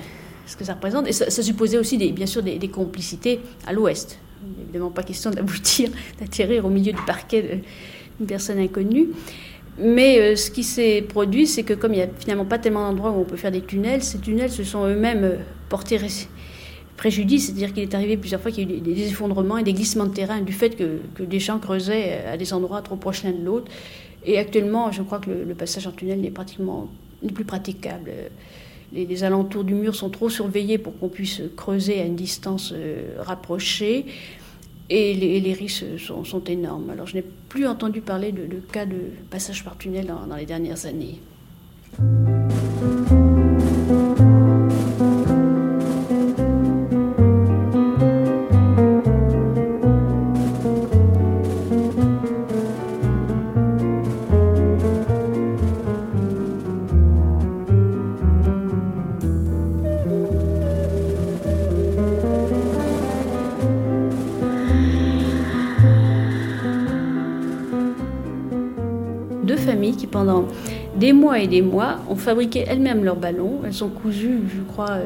ça 0.63 0.73
représente. 0.73 1.07
Et 1.07 1.11
ça, 1.11 1.29
supposait 1.29 1.77
aussi, 1.77 1.97
bien 1.97 2.25
sûr, 2.25 2.41
des 2.41 2.69
complicités 2.69 3.41
à 3.67 3.73
l'ouest 3.73 4.17
évidemment 4.61 4.91
pas 4.91 5.03
question 5.03 5.31
d'aboutir, 5.31 5.89
d'atterrir 6.19 6.65
au 6.65 6.69
milieu 6.69 6.93
du 6.93 7.01
parquet 7.03 7.61
d'une 8.17 8.27
personne 8.27 8.59
inconnue. 8.59 9.07
Mais 9.79 10.19
euh, 10.19 10.35
ce 10.35 10.51
qui 10.51 10.63
s'est 10.63 11.01
produit, 11.01 11.47
c'est 11.47 11.63
que 11.63 11.73
comme 11.73 11.93
il 11.93 11.97
n'y 11.97 12.03
a 12.03 12.09
finalement 12.19 12.45
pas 12.45 12.59
tellement 12.59 12.87
d'endroits 12.87 13.11
où 13.11 13.21
on 13.21 13.23
peut 13.23 13.37
faire 13.37 13.51
des 13.51 13.61
tunnels, 13.61 14.03
ces 14.03 14.19
tunnels 14.19 14.51
se 14.51 14.63
sont 14.63 14.85
eux-mêmes 14.85 15.23
euh, 15.23 15.37
portés 15.69 15.99
préjudice, 16.97 17.45
c'est-à-dire 17.45 17.73
qu'il 17.73 17.83
est 17.83 17.95
arrivé 17.95 18.17
plusieurs 18.17 18.41
fois 18.41 18.51
qu'il 18.51 18.69
y 18.69 18.73
a 18.73 18.77
eu 18.77 18.81
des, 18.81 19.07
effondrements 19.07 19.57
et 19.57 19.63
des 19.63 19.71
glissements 19.71 20.05
de 20.05 20.13
terrain 20.13 20.41
du 20.41 20.51
fait 20.51 20.71
que, 20.71 20.99
des 21.23 21.39
gens 21.39 21.57
creusaient 21.57 22.25
à 22.25 22.35
des 22.35 22.51
endroits 22.51 22.81
trop 22.81 22.97
proches 22.97 23.23
l'un 23.23 23.31
de 23.31 23.41
l'autre. 23.41 23.71
Et 24.25 24.37
actuellement, 24.37 24.91
je 24.91 25.01
crois 25.01 25.19
que 25.19 25.29
le, 25.29 25.55
passage 25.55 25.87
en 25.87 25.91
tunnel 25.91 26.19
n'est 26.19 26.29
pratiquement 26.29 26.89
n'est 27.23 27.31
plus 27.31 27.45
praticable. 27.45 28.11
Les, 28.91 29.23
alentours 29.23 29.63
du 29.63 29.75
mur 29.75 29.93
sont 29.95 30.09
trop 30.09 30.29
surveillés 30.29 30.77
pour 30.77 30.97
qu'on 30.97 31.09
puisse 31.09 31.41
creuser 31.55 32.01
à 32.01 32.05
une 32.05 32.15
distance 32.15 32.73
euh, 32.75 33.15
rapprochée. 33.19 34.05
Et 34.89 35.13
les, 35.13 35.53
risques 35.53 35.85
sont, 35.99 36.43
énormes. 36.45 36.89
Alors 36.89 37.05
je 37.05 37.15
n'ai 37.15 37.21
plus 37.21 37.67
entendu 37.67 38.01
parler 38.01 38.31
de, 38.31 38.47
cas 38.71 38.87
de 38.87 38.97
passage 39.29 39.63
par 39.63 39.77
tunnel 39.77 40.07
dans 40.27 40.35
les 40.35 40.47
dernières 40.47 40.87
années. 40.87 41.19
Et 71.39 71.47
des 71.47 71.61
mois 71.61 71.97
ont 72.09 72.15
fabriqué 72.15 72.65
elles-mêmes 72.67 73.03
leurs 73.03 73.15
ballons. 73.15 73.61
Elles 73.65 73.83
ont 73.83 73.89
cousu, 73.89 74.41
je 74.55 74.61
crois, 74.71 74.97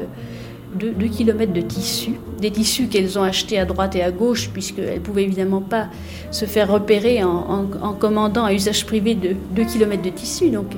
2 0.74 0.88
euh, 0.88 1.08
km 1.08 1.52
de 1.52 1.60
tissus, 1.60 2.14
des 2.40 2.50
tissus 2.50 2.86
qu'elles 2.88 3.18
ont 3.18 3.22
achetés 3.22 3.58
à 3.58 3.64
droite 3.64 3.96
et 3.96 4.02
à 4.02 4.10
gauche, 4.10 4.50
puisqu'elles 4.52 4.94
ne 4.94 4.98
pouvaient 4.98 5.24
évidemment 5.24 5.60
pas 5.60 5.88
se 6.30 6.44
faire 6.44 6.70
repérer 6.70 7.22
en, 7.22 7.66
commandant 7.98 8.44
à 8.44 8.52
usage 8.52 8.84
privé 8.84 9.14
de 9.14 9.34
2 9.54 9.64
km 9.64 10.02
de 10.02 10.10
tissus. 10.10 10.50
Donc, 10.50 10.72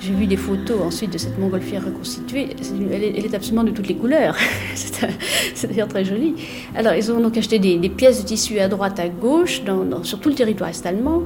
j'ai 0.00 0.12
vu 0.12 0.26
des 0.26 0.36
photos 0.36 0.82
ensuite 0.82 1.12
de 1.12 1.18
cette 1.18 1.38
montgolfière 1.38 1.84
reconstituée. 1.84 2.48
elle, 2.92 3.02
est, 3.02 3.34
absolument 3.34 3.64
de 3.64 3.70
toutes 3.70 3.88
les 3.88 3.96
couleurs. 3.96 4.36
c'est 4.74 5.66
d'ailleurs 5.68 5.88
très 5.88 6.04
joli. 6.04 6.34
Alors, 6.74 6.94
ils 6.94 7.10
ont 7.10 7.20
donc 7.20 7.36
acheté 7.36 7.58
des, 7.58 7.88
pièces 7.88 8.22
de 8.22 8.26
tissu 8.26 8.58
à 8.60 8.68
droite, 8.68 9.00
à 9.00 9.08
gauche, 9.08 9.62
sur 10.02 10.20
tout 10.20 10.28
le 10.28 10.34
territoire 10.34 10.70
est-allemand. 10.70 11.22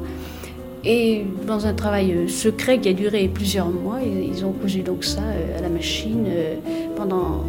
Et 0.85 1.25
dans 1.47 1.67
un 1.67 1.75
travail 1.75 2.13
euh, 2.13 2.29
secret 2.29 2.79
qui 2.79 2.89
a 2.89 2.93
duré 2.95 3.29
plusieurs 3.29 3.69
mois, 3.69 3.99
ils 4.03 4.45
ont 4.47 4.53
cousu 4.53 4.81
donc 4.81 5.05
ça 5.05 5.21
euh, 5.21 5.59
à 5.59 5.61
la 5.61 5.69
machine 5.69 6.25
euh, 6.27 6.55
pendant 6.97 7.45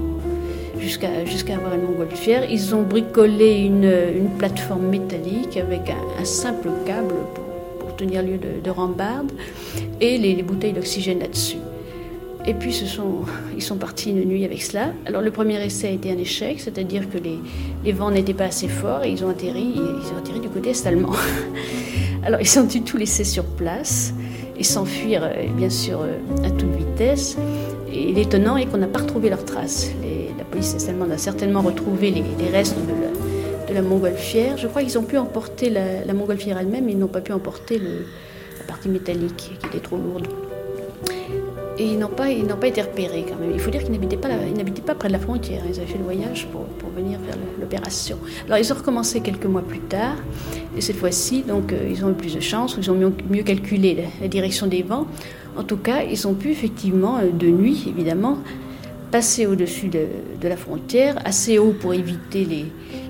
jusqu'à 0.78 1.24
jusqu'à 1.26 1.56
avoir 1.56 1.74
une 1.76 1.84
montgolfière. 1.84 2.50
Ils 2.50 2.76
ont 2.76 2.82
bricolé 2.82 3.62
une, 3.62 3.90
une 4.16 4.30
plateforme 4.38 4.88
métallique 4.88 5.56
avec 5.56 5.90
un, 6.20 6.26
simple 6.26 6.70
câble 6.86 7.14
pour, 7.80 7.96
tenir 7.96 8.24
lieu 8.24 8.38
de, 8.38 8.62
de 8.64 8.70
rambarde 8.70 9.32
et 10.00 10.18
les, 10.18 10.34
les 10.34 10.44
bouteilles 10.44 10.74
d'oxygène 10.74 11.20
là-dessus. 11.20 11.58
Et 12.48 12.54
puis 12.54 12.76
ils 13.56 13.62
sont 13.62 13.76
partis 13.76 14.10
une 14.10 14.26
nuit 14.26 14.44
avec 14.44 14.62
cela. 14.62 14.94
Alors 15.06 15.22
le 15.22 15.32
premier 15.32 15.64
essai 15.64 15.88
a 15.88 15.92
été 15.92 16.12
un 16.12 16.18
échec, 16.18 16.60
c'est-à-dire 16.60 17.10
que 17.10 17.18
les, 17.18 17.40
les 17.86 17.92
vents 17.92 18.12
n'étaient 18.12 18.34
pas 18.34 18.46
assez 18.46 18.68
forts 18.68 19.04
et 19.04 19.12
ils 19.12 19.24
ont 19.24 19.30
atterri, 19.30 19.74
ils 19.76 20.14
ont 20.14 20.18
atterri 20.18 20.40
du 20.40 20.50
côté 20.50 20.72
est-allemand. 20.72 21.14
Alors 22.24 22.40
ils 22.42 22.60
ont 22.60 22.64
dû 22.64 22.82
tout 22.82 22.98
laisser 22.98 23.24
sur 23.24 23.44
place 23.44 24.14
et 24.58 24.64
s'enfuir, 24.64 25.24
euh, 25.24 25.48
bien 25.56 25.70
sûr, 25.70 26.02
euh, 26.02 26.18
à 26.46 26.52
toute 26.52 26.74
vitesse. 26.76 27.38
Et 27.92 28.12
l'étonnant 28.14 28.58
est 28.58 28.68
qu'on 28.68 28.78
n'a 28.78 28.88
pas 28.88 29.00
retrouvé 29.00 29.30
leurs 29.30 29.46
traces. 29.46 29.92
la 30.38 30.44
police 30.46 30.76
allemande 30.88 31.12
a 31.12 31.18
certainement 31.18 31.62
retrouvé 31.62 32.12
les, 32.12 32.50
restes 32.50 32.78
de 33.70 33.74
la, 33.74 33.82
montgolfière. 33.82 34.58
Je 34.58 34.68
crois 34.68 34.84
qu'ils 34.84 34.98
ont 34.98 35.04
pu 35.04 35.18
emporter 35.18 35.70
la, 35.70 36.14
montgolfière 36.14 36.58
elle-même, 36.58 36.86
mais 36.86 36.92
ils 36.92 37.00
n'ont 37.00 37.08
pas 37.08 37.22
pu 37.22 37.34
emporter 37.34 37.80
la 37.80 38.64
partie 38.68 38.90
métallique 38.90 39.58
qui 39.60 39.68
était 39.68 39.80
trop 39.80 39.98
lourde. 39.98 40.28
Et 41.78 41.86
ils 41.86 41.98
n'ont 41.98 42.08
pas, 42.08 42.26
pas 42.60 42.68
été 42.68 42.82
repérés 42.82 43.26
quand 43.28 43.38
même. 43.40 43.52
Il 43.54 43.60
faut 43.60 43.72
dire 43.72 43.82
qu'ils 43.82 43.92
n'habitaient 43.92 44.18
pas, 44.18 44.30
pas 44.86 44.96
près 44.96 45.08
de 45.08 45.14
la 45.14 45.20
frontière. 45.20 45.64
Ils 45.68 45.78
avaient 45.78 45.88
fait 45.88 45.98
le 45.98 46.04
voyage 46.04 46.48
pour, 46.52 46.66
pour 46.66 46.90
venir 46.90 47.20
faire 47.26 47.38
l'opération. 47.60 48.18
Alors 48.46 48.58
ils 48.60 48.72
ont 48.72 48.76
recommencé 48.76 49.22
quelques 49.22 49.46
mois 49.46 49.62
plus 49.62 49.80
tard. 49.80 50.16
Et 50.78 50.82
cette 50.82 50.98
fois-ci, 50.98 51.44
donc, 51.44 51.74
euh, 51.74 51.88
ils 51.90 52.04
ont 52.06 52.12
eu 52.12 52.14
plus 52.14 52.36
de 52.36 52.40
chance, 52.40 52.76
ils 52.78 52.90
ont 52.92 52.96
mieux, 52.96 53.14
mieux 53.30 53.44
calculé 53.44 54.06
la, 54.22 54.28
direction 54.28 54.68
des 54.68 54.84
vents. 54.84 55.08
En 55.58 55.64
tout 55.64 55.78
cas, 55.78 56.04
ils 56.04 56.28
ont 56.28 56.34
pu 56.34 56.52
effectivement, 56.52 57.18
euh, 57.18 57.30
de 57.32 57.48
nuit 57.48 57.86
évidemment, 57.88 58.38
passer 59.12 59.46
au-dessus 59.46 59.88
de, 59.88 60.06
de, 60.40 60.48
la 60.48 60.56
frontière, 60.56 61.16
assez 61.26 61.58
haut 61.58 61.74
pour 61.80 61.94
éviter 61.94 62.46
les, 62.46 62.66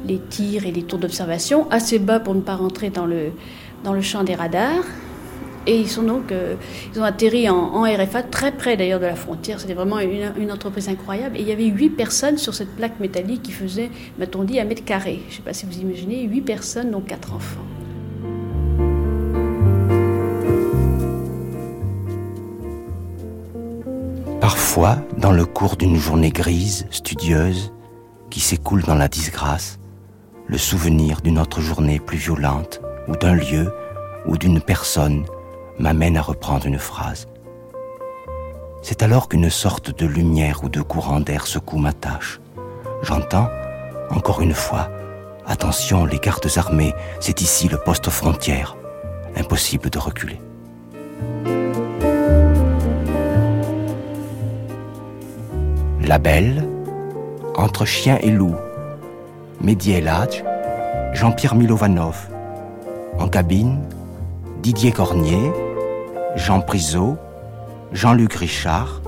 les 0.07 0.17
tirs 0.17 0.65
et 0.65 0.71
les 0.71 0.81
tours 0.81 0.97
d'observation, 0.97 1.69
assez 1.69 1.99
bas 1.99 2.19
pour 2.19 2.33
ne 2.33 2.41
pas 2.41 2.55
rentrer 2.55 2.89
dans 2.89 3.05
le, 3.05 3.31
dans 3.83 3.93
le 3.93 4.01
champ 4.01 4.23
des 4.23 4.33
radars. 4.33 4.83
Et 5.67 5.79
ils 5.79 5.89
sont 5.89 6.01
donc, 6.01 6.31
euh, 6.31 6.55
ils 6.93 6.99
ont 6.99 7.03
atterri 7.03 7.47
en, 7.47 7.83
RFA, 7.83 8.23
très 8.23 8.51
près 8.51 8.77
d'ailleurs 8.77 8.99
de 8.99 9.05
la 9.05 9.15
frontière. 9.15 9.59
C'était 9.59 9.75
vraiment 9.75 9.99
une, 9.99 10.51
entreprise 10.51 10.89
incroyable. 10.89 11.37
Et 11.37 11.41
il 11.41 11.47
y 11.47 11.51
avait 11.51 11.65
huit 11.65 11.91
personnes 11.91 12.37
sur 12.37 12.55
cette 12.55 12.75
plaque 12.75 12.99
métallique 12.99 13.43
qui 13.43 13.51
faisait, 13.51 13.91
m'a-t-on 14.17 14.43
dit, 14.43 14.59
un 14.59 14.65
mètre 14.65 14.83
carré. 14.83 15.19
Je 15.27 15.33
ne 15.33 15.37
sais 15.37 15.43
pas 15.43 15.53
si 15.53 15.67
vous 15.67 15.79
imaginez, 15.79 16.23
huit 16.23 16.41
personnes, 16.41 16.89
donc 16.89 17.05
quatre 17.05 17.33
enfants. 17.33 17.61
Parfois, 24.39 24.97
dans 25.17 25.31
le 25.31 25.45
cours 25.45 25.77
d'une 25.77 25.97
journée 25.97 26.31
grise, 26.31 26.87
studieuse, 26.89 27.71
qui 28.31 28.39
s'écoule 28.39 28.81
dans 28.81 28.95
la 28.95 29.07
disgrâce, 29.07 29.77
le 30.47 30.57
souvenir 30.57 31.21
d'une 31.21 31.37
autre 31.37 31.61
journée 31.61 31.99
plus 31.99 32.17
violente, 32.17 32.81
ou 33.07 33.15
d'un 33.15 33.35
lieu, 33.35 33.71
ou 34.25 34.37
d'une 34.37 34.59
personne 34.59 35.25
m'amène 35.81 36.17
à 36.17 36.21
reprendre 36.21 36.65
une 36.65 36.79
phrase. 36.79 37.27
C'est 38.81 39.03
alors 39.03 39.29
qu'une 39.29 39.49
sorte 39.49 39.95
de 39.95 40.05
lumière 40.05 40.63
ou 40.63 40.69
de 40.69 40.81
courant 40.81 41.19
d'air 41.19 41.45
secoue 41.45 41.77
ma 41.77 41.93
tâche. 41.93 42.39
J'entends, 43.03 43.49
encore 44.09 44.41
une 44.41 44.53
fois, 44.53 44.89
attention 45.45 46.05
les 46.05 46.19
gardes 46.19 46.47
armés, 46.55 46.93
c'est 47.19 47.41
ici 47.41 47.67
le 47.67 47.77
poste 47.77 48.09
frontière. 48.09 48.75
Impossible 49.35 49.89
de 49.89 49.99
reculer. 49.99 50.39
La 56.03 56.17
Belle, 56.17 56.67
entre 57.55 57.85
chien 57.85 58.17
et 58.21 58.31
loup, 58.31 58.55
Mehdi 59.61 59.93
Eladj, 59.93 60.43
Jean-Pierre 61.13 61.55
Milovanov, 61.55 62.27
en 63.19 63.27
cabine, 63.27 63.79
Didier 64.61 64.91
Cornier, 64.91 65.51
Jean 66.35 66.61
Priseau, 66.61 67.17
Jean-Luc 67.91 68.33
Richard. 68.33 69.01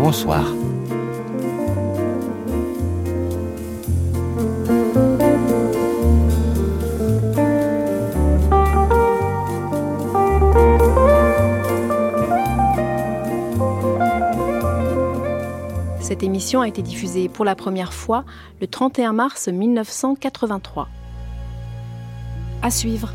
Bonsoir. 0.00 0.44
Cette 16.00 16.22
émission 16.22 16.62
a 16.62 16.68
été 16.68 16.80
diffusée 16.80 17.28
pour 17.28 17.44
la 17.44 17.54
première 17.54 17.92
fois 17.92 18.24
le 18.62 18.66
31 18.66 19.12
mars 19.12 19.48
1983. 19.48 20.88
À 22.62 22.70
suivre. 22.70 23.12